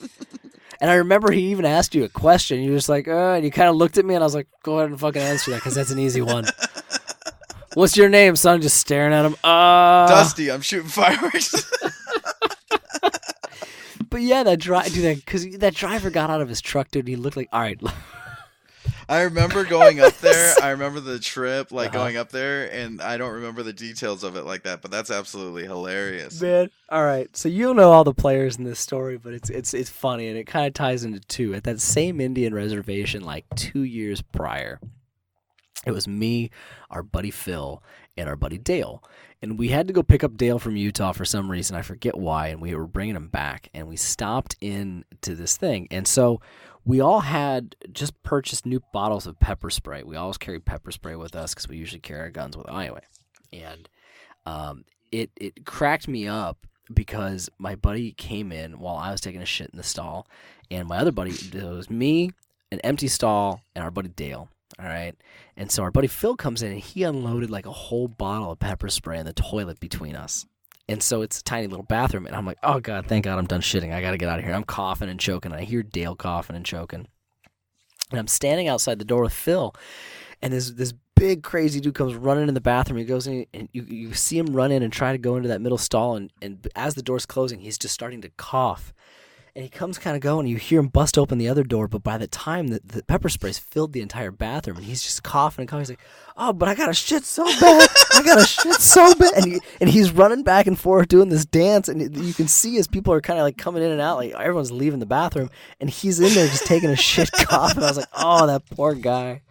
And 0.82 0.89
I 0.89 0.95
remember 0.95 1.32
he 1.32 1.51
even 1.51 1.65
asked 1.65 1.93
you 1.93 2.03
a 2.05 2.09
question. 2.09 2.61
You 2.61 2.71
were 2.71 2.77
just 2.77 2.89
like, 2.89 3.07
uh, 3.07 3.34
and 3.34 3.43
you 3.43 3.51
kind 3.51 3.69
of 3.69 3.75
looked 3.75 3.97
at 3.97 4.05
me, 4.05 4.15
and 4.15 4.23
I 4.23 4.25
was 4.25 4.36
like, 4.36 4.47
go 4.63 4.80
ahead 4.80 4.89
and 4.89 4.99
fucking 4.99 5.21
answer 5.21 5.51
that 5.51 5.57
because 5.57 5.75
that's 5.75 5.91
an 5.91 5.99
easy 5.99 6.21
one. 6.21 6.45
What's 7.73 7.97
your 7.97 8.09
name, 8.09 8.36
son? 8.36 8.61
Just 8.61 8.77
staring 8.77 9.13
at 9.13 9.25
him. 9.25 9.36
Uh, 9.43 10.07
Dusty, 10.07 10.49
I'm 10.49 10.61
shooting 10.61 10.89
fireworks. 10.89 11.69
But 14.09 14.21
yeah, 14.21 14.43
that 14.43 14.59
drive, 14.59 14.91
dude, 14.91 15.17
because 15.17 15.57
that 15.57 15.75
driver 15.75 16.09
got 16.09 16.30
out 16.30 16.41
of 16.41 16.49
his 16.49 16.61
truck, 16.61 16.89
dude. 16.89 17.01
And 17.01 17.09
he 17.09 17.15
looked 17.15 17.38
like, 17.38 17.49
all 17.51 17.61
right, 17.61 17.80
I 19.10 19.24
remember 19.24 19.66
going 19.66 19.99
up 19.99 20.18
there. 20.22 20.53
I 20.62 20.70
remember 20.70 20.99
the 20.99 21.18
trip, 21.20 21.72
like 21.72 21.89
Uh-huh. 21.89 21.97
going 22.05 22.18
up 22.18 22.30
there, 22.30 22.72
and 22.72 23.01
I 23.01 23.18
don't 23.18 23.34
remember 23.34 23.64
the 23.64 23.74
details 23.74 24.24
of 24.24 24.36
it 24.36 24.45
like 24.45 24.64
that. 24.64 24.82
But 24.84 24.91
that's 24.91 25.10
absolutely 25.10 25.64
hilarious. 25.64 26.39
man. 26.41 26.70
All 26.89 27.03
right, 27.03 27.36
so 27.36 27.49
you'll 27.49 27.74
know 27.74 27.91
all 27.91 28.03
the 28.03 28.14
players 28.14 28.57
in 28.57 28.64
this 28.64 28.80
story, 28.80 29.18
but 29.18 29.34
it's 29.34 29.49
it's 29.49 29.74
it's 29.74 29.89
funny 29.89 30.28
and 30.28 30.38
it 30.38 30.45
kind 30.45 30.68
of 30.68 30.74
ties 30.74 31.03
into 31.03 31.20
two. 31.20 31.53
At 31.55 31.64
that 31.66 31.82
same 31.82 32.22
Indian 32.22 32.53
reservation, 32.53 33.24
like 33.24 33.45
two 33.55 33.84
years 33.84 34.22
prior, 34.22 34.80
it 35.86 35.91
was 35.91 36.07
me, 36.07 36.51
our 36.89 37.03
buddy 37.03 37.32
Phil, 37.32 37.82
and 38.16 38.30
our 38.30 38.36
buddy 38.36 38.57
Dale, 38.57 39.03
and 39.41 39.57
we 39.57 39.70
had 39.70 39.88
to 39.88 39.93
go 39.93 40.03
pick 40.03 40.24
up 40.24 40.38
Dale 40.38 40.60
from 40.60 40.76
Utah 40.76 41.14
for 41.14 41.26
some 41.26 41.49
reason. 41.49 41.76
I 41.76 41.82
forget 41.82 42.18
why, 42.18 42.47
and 42.49 42.62
we 42.62 42.76
were 42.76 42.88
bringing 42.88 43.16
him 43.16 43.28
back, 43.30 43.70
and 43.74 43.88
we 43.88 43.95
stopped 43.95 44.55
in 44.62 45.03
to 45.22 45.34
this 45.36 45.57
thing, 45.57 45.88
and 45.89 46.07
so. 46.07 46.41
We 46.89 47.01
all 47.01 47.19
had 47.19 47.75
just 47.93 48.19
purchased 48.23 48.65
new 48.65 48.81
bottles 48.91 49.27
of 49.27 49.39
pepper 49.39 49.69
spray. 49.69 50.01
We 50.01 50.15
always 50.15 50.39
carry 50.39 50.59
pepper 50.59 50.89
spray 50.89 51.15
with 51.15 51.35
us 51.35 51.53
because 51.53 51.69
we 51.69 51.77
usually 51.77 51.99
carry 51.99 52.21
our 52.21 52.31
guns 52.31 52.57
with 52.57 52.67
us 52.67 52.75
anyway. 52.75 53.03
And 53.53 53.87
um, 54.47 54.85
it 55.11 55.29
it 55.35 55.67
cracked 55.67 56.07
me 56.07 56.27
up 56.27 56.65
because 56.91 57.47
my 57.59 57.75
buddy 57.75 58.13
came 58.13 58.51
in 58.51 58.79
while 58.79 58.95
I 58.95 59.11
was 59.11 59.21
taking 59.21 59.43
a 59.43 59.45
shit 59.45 59.69
in 59.69 59.77
the 59.77 59.83
stall, 59.83 60.25
and 60.71 60.87
my 60.87 60.97
other 60.97 61.11
buddy 61.11 61.29
it 61.29 61.63
was 61.63 61.91
me, 61.91 62.31
an 62.71 62.79
empty 62.79 63.07
stall, 63.07 63.61
and 63.75 63.83
our 63.83 63.91
buddy 63.91 64.09
Dale. 64.09 64.49
All 64.79 64.85
right, 64.87 65.13
and 65.55 65.71
so 65.71 65.83
our 65.83 65.91
buddy 65.91 66.07
Phil 66.07 66.35
comes 66.37 66.63
in 66.63 66.71
and 66.71 66.81
he 66.81 67.03
unloaded 67.03 67.51
like 67.51 67.67
a 67.67 67.71
whole 67.71 68.07
bottle 68.07 68.53
of 68.53 68.57
pepper 68.57 68.89
spray 68.89 69.19
in 69.19 69.27
the 69.27 69.33
toilet 69.33 69.79
between 69.79 70.15
us. 70.15 70.47
And 70.89 71.03
so 71.03 71.21
it's 71.21 71.39
a 71.39 71.43
tiny 71.43 71.67
little 71.67 71.85
bathroom, 71.85 72.25
and 72.25 72.35
I'm 72.35 72.47
like, 72.47 72.57
oh 72.63 72.79
god, 72.79 73.05
thank 73.05 73.25
God 73.25 73.37
I'm 73.37 73.45
done 73.45 73.61
shitting. 73.61 73.93
I 73.93 74.01
got 74.01 74.11
to 74.11 74.17
get 74.17 74.27
out 74.27 74.39
of 74.39 74.45
here. 74.45 74.55
I'm 74.55 74.63
coughing 74.63 75.07
and 75.07 75.19
choking. 75.19 75.53
I 75.53 75.61
hear 75.63 75.83
Dale 75.83 76.15
coughing 76.15 76.55
and 76.55 76.65
choking, 76.65 77.07
and 78.09 78.19
I'm 78.19 78.27
standing 78.27 78.67
outside 78.67 78.97
the 78.97 79.05
door 79.05 79.21
with 79.21 79.33
Phil, 79.33 79.75
and 80.41 80.51
this 80.51 80.71
this 80.71 80.93
big 81.15 81.43
crazy 81.43 81.79
dude 81.79 81.93
comes 81.93 82.15
running 82.15 82.47
in 82.47 82.55
the 82.55 82.61
bathroom. 82.61 82.97
He 82.97 83.05
goes 83.05 83.27
in, 83.27 83.45
and 83.53 83.69
you, 83.71 83.83
you 83.83 84.13
see 84.15 84.39
him 84.39 84.47
run 84.47 84.71
in 84.71 84.81
and 84.81 84.91
try 84.91 85.11
to 85.11 85.19
go 85.19 85.35
into 85.35 85.49
that 85.49 85.61
middle 85.61 85.77
stall, 85.77 86.15
and, 86.15 86.33
and 86.41 86.67
as 86.75 86.95
the 86.95 87.03
door's 87.03 87.27
closing, 87.27 87.59
he's 87.59 87.77
just 87.77 87.93
starting 87.93 88.21
to 88.21 88.29
cough. 88.29 88.91
And 89.55 89.63
he 89.63 89.69
comes 89.69 89.97
kind 89.97 90.15
of 90.15 90.21
going, 90.21 90.45
and 90.45 90.49
you 90.49 90.57
hear 90.57 90.79
him 90.79 90.87
bust 90.87 91.17
open 91.17 91.37
the 91.37 91.49
other 91.49 91.63
door, 91.63 91.87
but 91.87 92.03
by 92.03 92.17
the 92.17 92.27
time 92.27 92.67
the, 92.67 92.79
the 92.85 93.03
pepper 93.03 93.29
spray's 93.29 93.57
filled 93.57 93.93
the 93.93 94.01
entire 94.01 94.31
bathroom, 94.31 94.77
and 94.77 94.85
he's 94.85 95.01
just 95.01 95.23
coughing 95.23 95.63
and 95.63 95.69
coughing. 95.69 95.81
He's 95.81 95.89
like, 95.89 95.99
"Oh, 96.37 96.53
but 96.53 96.69
I 96.69 96.75
got 96.75 96.89
a 96.89 96.93
shit 96.93 97.23
so 97.25 97.43
bad, 97.59 97.89
I 98.13 98.23
got 98.23 98.39
to 98.39 98.45
shit 98.45 98.75
so 98.75 99.13
bad," 99.15 99.33
and 99.35 99.45
he, 99.45 99.59
and 99.81 99.89
he's 99.89 100.11
running 100.11 100.43
back 100.43 100.67
and 100.67 100.79
forth 100.79 101.07
doing 101.07 101.29
this 101.29 101.45
dance, 101.45 101.89
and 101.89 102.15
you 102.15 102.33
can 102.33 102.47
see 102.47 102.77
as 102.77 102.87
people 102.87 103.11
are 103.13 103.21
kind 103.21 103.39
of 103.39 103.43
like 103.43 103.57
coming 103.57 103.83
in 103.83 103.91
and 103.91 104.01
out, 104.01 104.17
like 104.17 104.33
everyone's 104.33 104.71
leaving 104.71 104.99
the 104.99 105.05
bathroom, 105.05 105.49
and 105.79 105.89
he's 105.89 106.19
in 106.19 106.33
there 106.33 106.47
just 106.47 106.65
taking 106.65 106.89
a 106.89 106.95
shit 106.95 107.31
cough, 107.33 107.75
and 107.75 107.83
I 107.83 107.87
was 107.87 107.97
like, 107.97 108.07
"Oh, 108.17 108.45
that 108.47 108.63
poor 108.69 108.93
guy." 108.93 109.41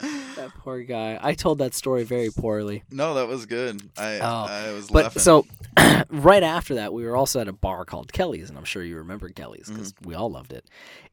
That 0.00 0.50
poor 0.58 0.80
guy. 0.82 1.18
I 1.20 1.34
told 1.34 1.58
that 1.58 1.74
story 1.74 2.04
very 2.04 2.30
poorly. 2.30 2.84
No, 2.90 3.14
that 3.14 3.26
was 3.28 3.46
good. 3.46 3.82
I 3.96 4.18
Oh, 4.20 4.46
I 4.48 4.72
was 4.72 4.88
But 4.88 5.04
laughing. 5.04 5.22
so 5.22 5.46
right 6.10 6.42
after 6.42 6.76
that, 6.76 6.92
we 6.92 7.04
were 7.04 7.16
also 7.16 7.40
at 7.40 7.48
a 7.48 7.52
bar 7.52 7.84
called 7.84 8.12
Kelly's, 8.12 8.48
and 8.48 8.56
I'm 8.58 8.64
sure 8.64 8.82
you 8.84 8.96
remember 8.98 9.28
Kelly's 9.30 9.68
because 9.68 9.94
we 10.04 10.14
all 10.14 10.30
loved 10.30 10.52
it. 10.52 10.64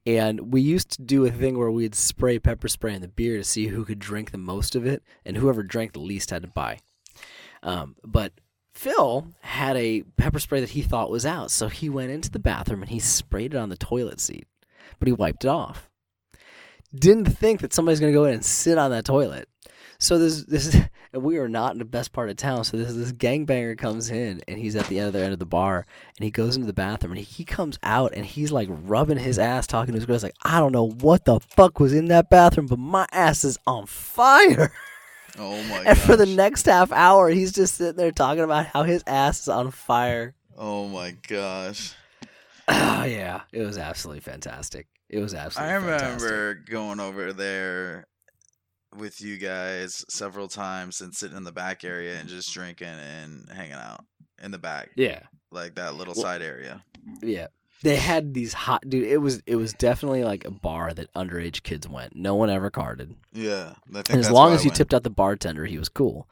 And 0.06 0.54
we 0.54 0.62
used 0.62 0.92
to 0.92 1.02
do 1.02 1.26
a 1.26 1.32
thing 1.32 1.58
where 1.58 1.72
we'd 1.72 1.96
spray 1.96 2.38
pepper 2.38 2.68
spray 2.68 2.94
in 2.94 3.02
the 3.02 3.08
beer 3.08 3.38
to 3.38 3.44
see 3.44 3.68
who 3.68 3.84
could 3.86 3.98
drink 4.00 4.32
the 4.32 4.38
most 4.38 4.76
of 4.76 4.86
it, 4.86 5.02
and 5.26 5.38
whoever 5.38 5.64
drank 5.64 5.94
the 5.94 6.00
least 6.00 6.30
had 6.30 6.44
to 6.44 6.48
buy. 6.48 6.80
Um, 7.64 7.96
but 8.04 8.34
Phil 8.74 9.28
had 9.40 9.76
a 9.78 10.04
pepper 10.18 10.38
spray 10.40 10.60
that 10.60 10.70
he 10.72 10.84
thought 10.84 11.10
was 11.10 11.26
out, 11.26 11.50
so 11.50 11.68
he 11.70 11.90
went 11.90 12.12
into 12.12 12.30
the 12.30 12.38
bathroom 12.40 12.82
and 12.84 12.92
he 12.92 13.00
sprayed 13.00 13.54
it 13.56 13.58
on 13.58 13.70
the 13.70 13.78
toilet 13.78 14.20
seat, 14.20 14.46
but 15.00 15.08
he 15.08 15.12
wiped 15.14 15.46
it 15.46 15.48
off. 15.48 15.90
Didn't 16.94 17.26
think 17.26 17.62
that 17.62 17.74
somebody's 17.74 18.00
going 18.00 18.14
to 18.14 18.18
go 18.18 18.26
in 18.26 18.36
and 18.36 18.46
sit 18.46 18.78
on 18.78 18.92
that 18.92 19.06
toilet. 19.06 19.50
So 19.98 20.18
this 20.18 20.44
this 20.44 20.76
and 21.14 21.24
we 21.24 21.38
are 21.38 21.48
not 21.48 21.74
in 21.74 21.80
the 21.80 21.86
best 21.86 22.14
part 22.14 22.30
of 22.30 22.38
town. 22.38 22.64
So 22.64 22.78
this 22.78 22.94
this 22.94 23.12
gangbanger 23.12 23.78
comes 23.78 24.10
in 24.10 24.42
and 24.48 24.58
he's 24.58 24.76
at 24.76 24.88
the 24.88 25.00
end 25.00 25.08
of 25.08 25.14
the 25.14 25.24
end 25.24 25.34
of 25.34 25.40
the 25.40 25.46
bar 25.46 25.86
and 26.18 26.24
he 26.24 26.32
goes 26.32 26.56
into 26.56 26.68
the 26.68 26.74
bathroom 26.74 27.14
and 27.14 27.20
he, 27.20 27.26
he 27.26 27.46
comes 27.46 27.80
out 27.84 28.14
and 28.14 28.26
he's 28.26 28.52
like 28.52 28.70
rubbing 28.72 29.18
his 29.18 29.40
ass, 29.40 29.68
talking 29.68 29.94
to 29.94 29.98
his 29.98 30.06
girl. 30.06 30.16
He's 30.16 30.24
like, 30.24 30.36
I 30.44 30.60
don't 30.60 30.72
know 30.72 30.90
what 30.90 31.26
the 31.26 31.40
fuck 31.40 31.80
was 31.80 31.94
in 31.94 32.06
that 32.06 32.30
bathroom, 32.30 32.68
but 32.68 32.80
my 32.80 33.08
ass 33.12 33.44
is 33.44 33.58
on 33.66 33.86
fire. 33.86 34.72
oh 35.40 35.62
my 35.64 35.84
and 35.86 35.98
for 35.98 36.16
the 36.16 36.26
next 36.26 36.66
half 36.66 36.92
hour, 36.92 37.30
he's 37.30 37.52
just 37.52 37.76
sitting 37.76 37.98
there 37.98 38.12
talking 38.12 38.44
about 38.44 38.68
how 38.68 38.84
his 38.84 39.04
ass 39.08 39.42
is 39.42 39.50
on 39.50 39.72
fire. 39.72 40.36
oh 40.58 40.88
my 40.88 41.12
gosh. 41.28 41.94
Oh 42.68 43.04
yeah, 43.04 43.42
it 43.52 43.62
was 43.62 43.78
absolutely 43.78 44.22
fantastic. 44.22 44.88
It 45.10 45.20
was 45.20 45.34
absolutely. 45.34 45.76
I 45.76 45.80
fantastic. 45.80 46.30
remember 46.32 46.54
going 46.70 47.00
over 47.00 47.32
there 47.34 48.08
with 48.96 49.22
you 49.22 49.38
guys 49.38 50.06
several 50.10 50.48
times 50.48 51.02
and 51.02 51.14
sitting 51.14 51.38
in 51.38 51.44
the 51.44 51.52
back 51.52 51.84
area 51.84 52.18
and 52.20 52.30
just 52.30 52.54
drinking 52.54 52.88
and 52.88 53.48
hanging 53.54 53.74
out 53.74 54.06
in 54.42 54.52
the 54.52 54.58
back, 54.58 54.90
Yeah. 54.96 55.20
like 55.52 55.76
that 55.76 55.96
little 55.96 56.14
Well- 56.16 56.24
side 56.24 56.42
area. 56.42 56.84
Yeah. 57.22 57.48
They 57.84 57.98
had 57.98 58.34
these 58.34 58.54
hot 58.54 58.90
dude. 58.90 59.06
It 59.08 59.18
was 59.18 59.44
it 59.46 59.58
was 59.58 59.74
definitely 59.74 60.24
like 60.24 60.46
a 60.46 60.50
bar 60.50 60.94
that 60.94 61.14
underage 61.14 61.62
kids 61.62 61.88
went. 61.88 62.16
No 62.16 62.34
one 62.34 62.50
ever 62.50 62.72
carded, 62.72 63.16
Yeah, 63.34 63.74
and 63.94 64.10
as 64.20 64.32
long 64.32 64.54
as 64.54 64.64
you 64.66 64.72
tipped 64.72 64.94
out 64.94 65.04
the 65.04 65.10
bartender, 65.10 65.66
he 65.66 65.78
was 65.78 65.90
cool. 65.90 66.28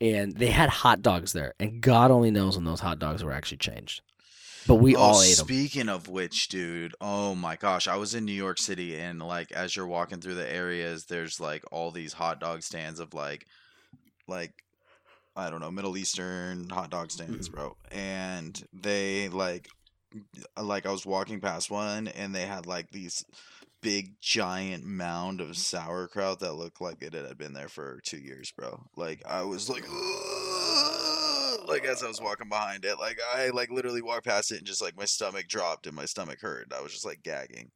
And 0.00 0.36
they 0.36 0.48
had 0.48 0.68
hot 0.68 1.00
dogs 1.00 1.32
there, 1.32 1.54
and 1.60 1.80
God 1.80 2.10
only 2.10 2.30
knows 2.32 2.56
when 2.56 2.64
those 2.66 2.80
hot 2.80 2.98
dogs 2.98 3.22
were 3.22 3.32
actually 3.32 3.58
changed. 3.58 4.02
But 4.66 4.76
we 4.76 4.96
oh, 4.96 5.00
all 5.00 5.22
ate 5.22 5.36
them. 5.36 5.46
speaking 5.46 5.88
of 5.88 6.08
which, 6.08 6.48
dude, 6.48 6.94
oh 7.00 7.34
my 7.34 7.56
gosh, 7.56 7.86
I 7.86 7.96
was 7.96 8.14
in 8.14 8.24
New 8.24 8.32
York 8.32 8.58
City 8.58 8.96
and 8.98 9.20
like 9.20 9.52
as 9.52 9.76
you're 9.76 9.86
walking 9.86 10.20
through 10.20 10.36
the 10.36 10.50
areas, 10.52 11.04
there's 11.06 11.38
like 11.40 11.64
all 11.72 11.90
these 11.90 12.14
hot 12.14 12.40
dog 12.40 12.62
stands 12.62 13.00
of 13.00 13.12
like, 13.14 13.46
like, 14.26 14.52
I 15.36 15.50
don't 15.50 15.60
know, 15.60 15.70
Middle 15.70 15.96
Eastern 15.96 16.68
hot 16.70 16.90
dog 16.90 17.10
stands, 17.10 17.48
Mm-hmm. 17.48 17.56
bro. 17.56 17.76
And 17.90 18.62
they 18.72 19.28
like, 19.28 19.68
like 20.60 20.86
I 20.86 20.92
was 20.92 21.04
walking 21.04 21.40
past 21.40 21.70
one 21.70 22.08
and 22.08 22.34
they 22.34 22.46
had 22.46 22.66
like 22.66 22.90
these 22.90 23.24
big 23.82 24.14
giant 24.20 24.84
mound 24.84 25.40
of 25.40 25.56
sauerkraut 25.56 26.40
that 26.40 26.54
looked 26.54 26.80
like 26.80 27.02
it 27.02 27.12
had 27.12 27.36
been 27.36 27.52
there 27.52 27.68
for 27.68 28.00
two 28.04 28.18
years, 28.18 28.50
bro. 28.56 28.84
Like 28.96 29.22
I 29.26 29.42
was 29.42 29.68
like, 29.68 29.84
"Ugh," 29.84 30.53
like 31.66 31.84
as 31.84 32.02
I 32.02 32.08
was 32.08 32.20
walking 32.20 32.48
behind 32.48 32.84
it, 32.84 32.98
like 32.98 33.18
I 33.34 33.48
like 33.48 33.70
literally 33.70 34.02
walked 34.02 34.26
past 34.26 34.52
it 34.52 34.58
and 34.58 34.66
just 34.66 34.82
like 34.82 34.96
my 34.96 35.04
stomach 35.04 35.48
dropped 35.48 35.86
and 35.86 35.96
my 35.96 36.04
stomach 36.04 36.40
hurt. 36.40 36.72
I 36.76 36.82
was 36.82 36.92
just 36.92 37.06
like 37.06 37.22
gagging. 37.22 37.70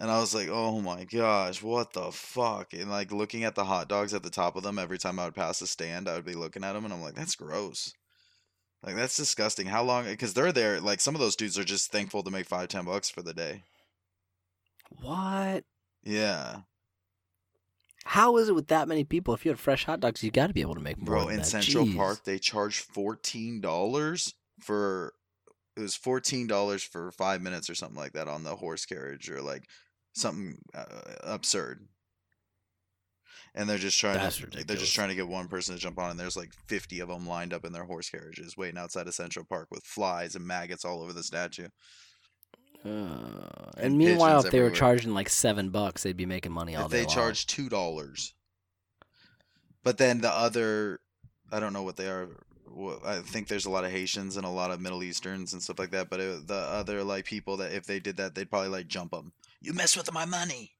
And 0.00 0.10
I 0.10 0.18
was 0.18 0.34
like, 0.34 0.48
oh 0.50 0.80
my 0.80 1.04
gosh, 1.04 1.62
what 1.62 1.92
the 1.92 2.10
fuck? 2.12 2.72
And 2.72 2.90
like 2.90 3.12
looking 3.12 3.44
at 3.44 3.54
the 3.54 3.64
hot 3.64 3.88
dogs 3.88 4.14
at 4.14 4.22
the 4.22 4.30
top 4.30 4.56
of 4.56 4.62
them 4.62 4.78
every 4.78 4.98
time 4.98 5.18
I 5.18 5.26
would 5.26 5.34
pass 5.34 5.60
a 5.60 5.66
stand, 5.66 6.08
I 6.08 6.14
would 6.14 6.24
be 6.24 6.34
looking 6.34 6.64
at 6.64 6.72
them 6.72 6.84
and 6.84 6.92
I'm 6.92 7.02
like, 7.02 7.14
that's 7.14 7.36
gross. 7.36 7.92
Like 8.82 8.96
that's 8.96 9.16
disgusting. 9.16 9.66
How 9.66 9.82
long? 9.82 10.04
Because 10.04 10.34
they're 10.34 10.52
there. 10.52 10.80
Like 10.80 11.00
some 11.00 11.14
of 11.14 11.20
those 11.20 11.36
dudes 11.36 11.58
are 11.58 11.64
just 11.64 11.92
thankful 11.92 12.22
to 12.22 12.30
make 12.30 12.46
five, 12.46 12.68
ten 12.68 12.84
bucks 12.84 13.10
for 13.10 13.22
the 13.22 13.34
day. 13.34 13.62
What? 15.00 15.64
Yeah, 16.02 16.62
How 18.04 18.36
is 18.36 18.48
it 18.48 18.54
with 18.54 18.68
that 18.68 18.88
many 18.88 19.04
people? 19.04 19.32
If 19.34 19.44
you 19.44 19.50
had 19.50 19.58
fresh 19.60 19.84
hot 19.84 20.00
dogs, 20.00 20.22
you 20.22 20.30
got 20.30 20.48
to 20.48 20.52
be 20.52 20.60
able 20.60 20.74
to 20.74 20.80
make 20.80 20.98
more. 20.98 21.06
bro. 21.06 21.28
In 21.28 21.38
that. 21.38 21.46
Central 21.46 21.86
Jeez. 21.86 21.96
Park, 21.96 22.24
they 22.24 22.38
charge 22.38 22.80
fourteen 22.80 23.60
dollars 23.60 24.34
for. 24.60 25.14
It 25.76 25.80
was 25.80 25.94
fourteen 25.96 26.46
dollars 26.46 26.82
for 26.82 27.10
five 27.12 27.40
minutes 27.40 27.70
or 27.70 27.74
something 27.74 27.96
like 27.96 28.12
that 28.12 28.28
on 28.28 28.42
the 28.42 28.56
horse 28.56 28.84
carriage 28.84 29.30
or 29.30 29.40
like 29.40 29.64
something 30.14 30.58
uh, 30.74 30.84
absurd. 31.22 31.86
and 33.54 33.68
they're 33.68 33.78
just 33.78 33.98
trying 33.98 34.14
That's 34.16 34.36
to 34.36 34.46
they're 34.66 34.76
just 34.76 34.94
trying 34.94 35.08
to 35.08 35.14
get 35.14 35.28
one 35.28 35.48
person 35.48 35.74
to 35.74 35.80
jump 35.80 35.98
on 35.98 36.10
and 36.10 36.20
there's 36.20 36.36
like 36.36 36.52
50 36.66 37.00
of 37.00 37.08
them 37.08 37.26
lined 37.26 37.54
up 37.54 37.64
in 37.64 37.72
their 37.72 37.84
horse 37.84 38.10
carriages 38.10 38.54
waiting 38.56 38.76
outside 38.78 39.06
of 39.08 39.14
central 39.14 39.46
park 39.46 39.68
with 39.70 39.82
flies 39.84 40.34
and 40.34 40.46
maggots 40.46 40.84
all 40.84 41.02
over 41.02 41.14
the 41.14 41.22
statue 41.22 41.68
Uh, 42.84 42.88
and 43.76 43.84
And 43.84 43.98
meanwhile, 43.98 44.44
if 44.44 44.50
they 44.50 44.60
were 44.60 44.70
charging 44.70 45.14
like 45.14 45.28
seven 45.28 45.70
bucks, 45.70 46.02
they'd 46.02 46.16
be 46.16 46.26
making 46.26 46.52
money 46.52 46.74
all 46.76 46.86
if 46.86 46.90
day 46.90 46.98
they 47.00 47.06
long. 47.06 47.14
charge 47.14 47.46
two 47.46 47.68
dollars. 47.68 48.34
But 49.84 49.98
then 49.98 50.20
the 50.20 50.30
other 50.30 51.00
i 51.50 51.60
don't 51.60 51.72
know 51.74 51.82
what 51.82 51.96
they 51.96 52.08
are 52.08 52.28
i 53.04 53.18
think 53.18 53.46
there's 53.46 53.66
a 53.66 53.70
lot 53.70 53.84
of 53.84 53.90
haitians 53.90 54.38
and 54.38 54.46
a 54.46 54.48
lot 54.48 54.70
of 54.70 54.80
middle 54.80 55.02
easterns 55.02 55.52
and 55.52 55.62
stuff 55.62 55.78
like 55.78 55.90
that 55.90 56.08
but 56.08 56.18
it, 56.18 56.46
the 56.46 56.54
other 56.54 57.04
like 57.04 57.26
people 57.26 57.58
that 57.58 57.72
if 57.74 57.84
they 57.84 57.98
did 58.00 58.16
that 58.16 58.34
they'd 58.34 58.48
probably 58.48 58.70
like 58.70 58.86
jump 58.86 59.10
them 59.10 59.32
you 59.60 59.74
mess 59.74 59.94
with 59.96 60.10
my 60.12 60.24
money. 60.24 60.72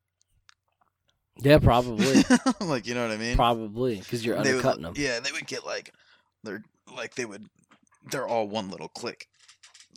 Yeah, 1.43 1.59
probably, 1.59 2.25
like 2.61 2.87
you 2.87 2.95
know 2.95 3.07
what 3.07 3.13
i 3.15 3.17
mean? 3.19 3.37
Probably, 3.37 3.97
because 3.97 4.25
you're 4.25 4.37
They 4.43 4.55
would- 4.55 4.65
undercutting 4.65 4.83
them. 4.83 4.95
yeah 4.97 5.21
they 5.21 5.31
would 5.33 5.47
get 5.47 5.67
like 5.67 5.93
they're 6.43 6.63
like 6.97 7.15
they 7.17 7.25
would 7.27 7.45
they're 8.11 8.27
all 8.27 8.49
one 8.49 8.71
little 8.71 8.89
clique 8.89 9.27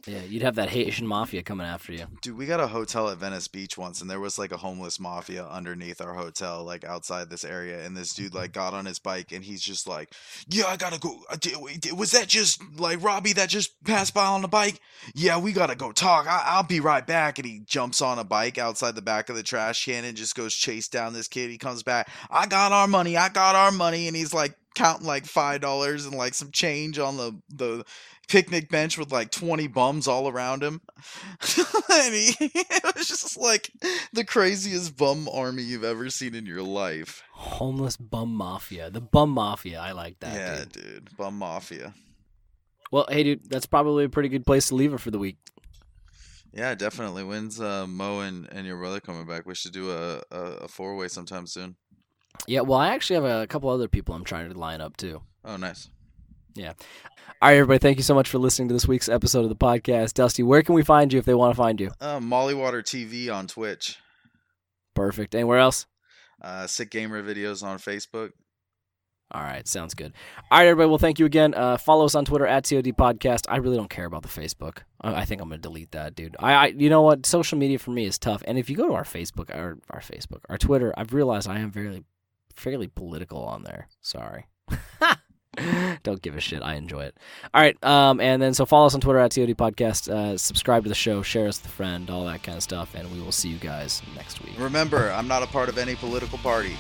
Yeah, 0.08 0.22
you'd 0.22 0.44
have 0.44 0.56
that 0.56 0.70
Haitian 0.70 1.08
mafia 1.08 1.42
coming 1.42 1.66
after 1.66 1.92
you. 1.92 2.06
Dude, 2.22 2.38
we 2.38 2.46
got 2.46 2.60
a 2.60 2.68
hotel 2.68 3.10
at 3.10 3.18
Venice 3.18 3.48
Beach 3.48 3.78
once, 3.78 4.02
and 4.02 4.10
there 4.10 4.20
was 4.20 4.38
like 4.38 4.52
a 4.52 4.58
homeless 4.58 5.00
mafia 5.00 5.48
underneath 5.48 6.00
our 6.02 6.14
hotel, 6.14 6.64
like 6.64 6.84
outside 6.84 7.30
this 7.30 7.44
area. 7.44 7.84
And 7.86 7.98
this 7.98 8.14
dude 8.14 8.34
like 8.34 8.52
got 8.52 8.74
on 8.74 8.86
his 8.86 9.00
bike, 9.00 9.32
and 9.32 9.44
he's 9.44 9.62
just 9.62 9.88
like, 9.88 10.14
"Yeah, 10.48 10.66
I 10.68 10.78
gotta 10.78 11.00
go. 11.00 11.22
uh, 11.30 11.38
di- 11.40 11.56
wait, 11.56 11.82
di- 11.82 11.92
Was 11.92 12.12
that 12.12 12.28
just 12.28 12.62
like 12.78 13.04
Robbie 13.04 13.34
that 13.34 13.50
just 13.50 13.72
passed 13.84 14.14
by 14.14 14.26
on 14.26 14.42
the 14.42 14.48
bike? 14.48 14.80
Yeah, 15.16 15.38
we 15.40 15.54
gotta 15.54 15.76
go 15.76 15.92
talk. 15.92 16.28
I- 16.28 16.44
I'll 16.46 16.64
be 16.64 16.80
right 16.80 17.06
back." 17.06 17.40
And 17.40 17.48
he 17.48 17.62
jumps 17.66 18.02
on 18.02 18.20
a 18.20 18.24
bike 18.24 18.58
outside 18.58 18.96
the 18.96 19.02
back 19.02 19.30
of 19.30 19.36
the 19.36 19.44
trash 19.44 19.86
can 19.86 20.06
and 20.06 20.16
just 20.16 20.36
goes 20.36 20.54
chase 20.54 20.88
down 20.88 21.14
this 21.14 21.28
kid. 21.28 21.50
He 21.50 21.58
comes 21.58 21.84
back. 21.84 22.10
I 22.30 22.46
got 22.46 22.72
our 22.72 22.88
money. 22.88 23.18
I 23.18 23.30
got 23.30 23.56
our 23.56 23.72
money, 23.72 24.08
and 24.08 24.16
he's 24.16 24.34
like 24.34 24.56
counting 24.76 25.08
like 25.08 25.26
five 25.26 25.62
dollars 25.62 26.06
and 26.06 26.16
like 26.16 26.34
some 26.34 26.52
change 26.52 27.00
on 27.00 27.16
the 27.18 27.32
the 27.50 27.86
picnic 28.28 28.70
bench 28.70 28.98
with 28.98 29.12
like 29.12 29.32
20 29.32 29.68
bums 29.68 30.08
all 30.08 30.28
around 30.28 30.64
him. 30.64 30.82
and 31.92 32.14
he, 32.14 32.36
it 32.40 32.96
was 32.96 33.08
just 33.08 33.38
like 33.38 33.72
the 34.14 34.24
craziest 34.24 34.98
bum 34.98 35.28
army 35.32 35.64
you've 35.64 35.84
ever 35.84 36.10
seen 36.10 36.36
in 36.36 36.46
your 36.46 36.64
life. 36.64 37.24
Homeless 37.32 37.98
bum 37.98 38.36
mafia. 38.36 38.90
The 38.90 39.02
bum 39.02 39.32
mafia. 39.32 39.80
I 39.80 39.92
like 39.92 40.20
that. 40.20 40.34
yeah, 40.34 40.66
dude. 40.66 40.72
dude. 40.72 41.18
Bum 41.18 41.38
mafia. 41.38 41.94
Well, 42.92 43.06
hey, 43.10 43.24
dude, 43.24 43.50
that's 43.50 43.66
probably 43.66 44.06
a 44.06 44.10
pretty 44.10 44.30
good 44.30 44.46
place 44.46 44.70
to 44.70 44.76
leave 44.76 44.94
it 44.94 45.00
for 45.00 45.12
the 45.12 45.20
week. 45.20 45.38
Yeah, 46.54 46.74
definitely. 46.76 47.24
When's 47.24 47.60
uh, 47.60 47.86
Mo 47.86 48.22
and, 48.22 48.48
and 48.52 48.66
your 48.66 48.78
brother 48.78 49.02
coming 49.02 49.26
back? 49.26 49.46
We 49.46 49.56
should 49.56 49.74
do 49.74 49.92
a, 49.92 50.22
a, 50.32 50.40
a 50.40 50.68
four 50.68 50.96
way 50.96 51.10
sometime 51.10 51.48
soon. 51.48 51.76
Yeah, 52.48 52.62
well, 52.62 52.80
I 52.80 52.90
actually 52.90 53.16
have 53.16 53.42
a 53.42 53.48
couple 53.48 53.70
other 53.70 53.88
people 53.88 54.16
I'm 54.16 54.24
trying 54.24 54.52
to 54.52 54.58
line 54.58 54.82
up 54.82 54.96
too. 54.98 55.22
Oh, 55.44 55.58
nice. 55.58 55.90
All 56.58 57.50
right, 57.50 57.58
everybody, 57.58 57.80
thank 57.80 57.98
you 57.98 58.04
so 58.04 58.16
much 58.16 58.30
for 58.30 58.38
listening 58.38 58.70
to 58.70 58.74
this 58.74 58.88
week's 58.88 59.10
episode 59.10 59.44
of 59.44 59.50
the 59.50 59.56
podcast. 59.56 60.14
Dusty, 60.14 60.42
where 60.42 60.64
can 60.64 60.74
we 60.74 60.84
find 60.84 61.12
you 61.12 61.20
if 61.20 61.26
they 61.26 61.34
want 61.34 61.54
to 61.54 61.58
find 61.58 61.82
you? 61.82 61.92
Uh, 62.00 62.20
Mollywater 62.20 62.82
TV 62.82 63.34
on 63.34 63.48
Twitch. 63.48 63.98
Perfect. 64.94 65.36
Anywhere 65.36 65.60
else? 65.60 65.86
Uh, 66.42 66.66
Sick 66.66 66.92
Gamer 66.92 67.22
videos 67.22 67.62
on 67.62 67.78
Facebook. 67.78 68.32
All 69.32 69.42
right, 69.42 69.68
sounds 69.68 69.96
good. 69.96 70.14
All 70.52 70.60
right, 70.60 70.68
everybody. 70.68 70.88
Well, 70.88 70.98
thank 71.00 71.20
you 71.20 71.26
again. 71.26 71.54
Uh, 71.54 71.78
follow 71.78 72.06
us 72.06 72.16
on 72.16 72.26
Twitter 72.26 72.46
at 72.46 72.64
TOD 72.64 72.86
Podcast. 72.96 73.46
I 73.50 73.58
really 73.58 73.76
don't 73.76 73.90
care 73.90 74.06
about 74.06 74.22
the 74.22 74.30
Facebook. 74.30 74.80
I, 75.02 75.16
I 75.16 75.26
think 75.26 75.42
I'm 75.42 75.50
gonna 75.50 75.60
delete 75.60 75.92
that, 75.92 76.16
dude. 76.16 76.36
I, 76.40 76.54
I, 76.54 76.66
you 76.68 76.90
know 76.90 77.02
what? 77.02 77.26
Social 77.26 77.58
media 77.58 77.80
for 77.80 77.92
me 77.92 78.06
is 78.06 78.20
tough. 78.20 78.44
And 78.48 78.58
if 78.58 78.70
you 78.70 78.78
go 78.78 78.88
to 78.88 78.94
our 78.94 79.04
Facebook, 79.04 79.54
our 79.54 79.80
our 79.90 80.00
Facebook, 80.00 80.42
our 80.48 80.60
Twitter, 80.60 80.94
I've 80.96 81.14
realized 81.14 81.50
I 81.50 81.60
am 81.60 81.72
fairly, 81.72 82.04
fairly 82.56 82.88
political 82.88 83.44
on 83.44 83.64
there. 83.64 83.88
Sorry. 84.02 84.46
don't 86.04 86.22
give 86.22 86.36
a 86.36 86.40
shit. 86.40 86.62
I 86.62 86.76
enjoy 86.76 87.04
it. 87.04 87.18
All 87.54 87.62
right. 87.62 87.82
Um, 87.84 88.20
and 88.20 88.42
then 88.42 88.54
so 88.54 88.66
follow 88.66 88.88
us 88.88 88.94
on 88.94 89.02
Twitter 89.02 89.20
at 89.20 89.32
TOD 89.32 89.50
Podcast. 89.58 90.10
Uh, 90.10 90.38
subscribe 90.38 90.84
to 90.84 90.90
the 90.90 90.96
show. 90.96 91.22
Share 91.22 91.48
us 91.48 91.62
with 91.62 91.72
a 91.72 91.76
friend. 91.76 92.10
All 92.10 92.26
that 92.26 92.44
kind 92.44 92.58
of 92.58 92.64
stuff. 92.64 92.96
And 92.96 93.12
we 93.12 93.22
will 93.22 93.32
see 93.32 93.50
you 93.50 93.58
guys 93.58 94.02
next 94.16 94.44
week. 94.44 94.54
Remember, 94.58 95.12
I'm 95.12 95.28
not 95.28 95.44
a 95.44 95.48
part 95.48 95.70
of 95.70 95.78
any 95.78 95.96
political 95.96 96.38
party. 96.40 96.76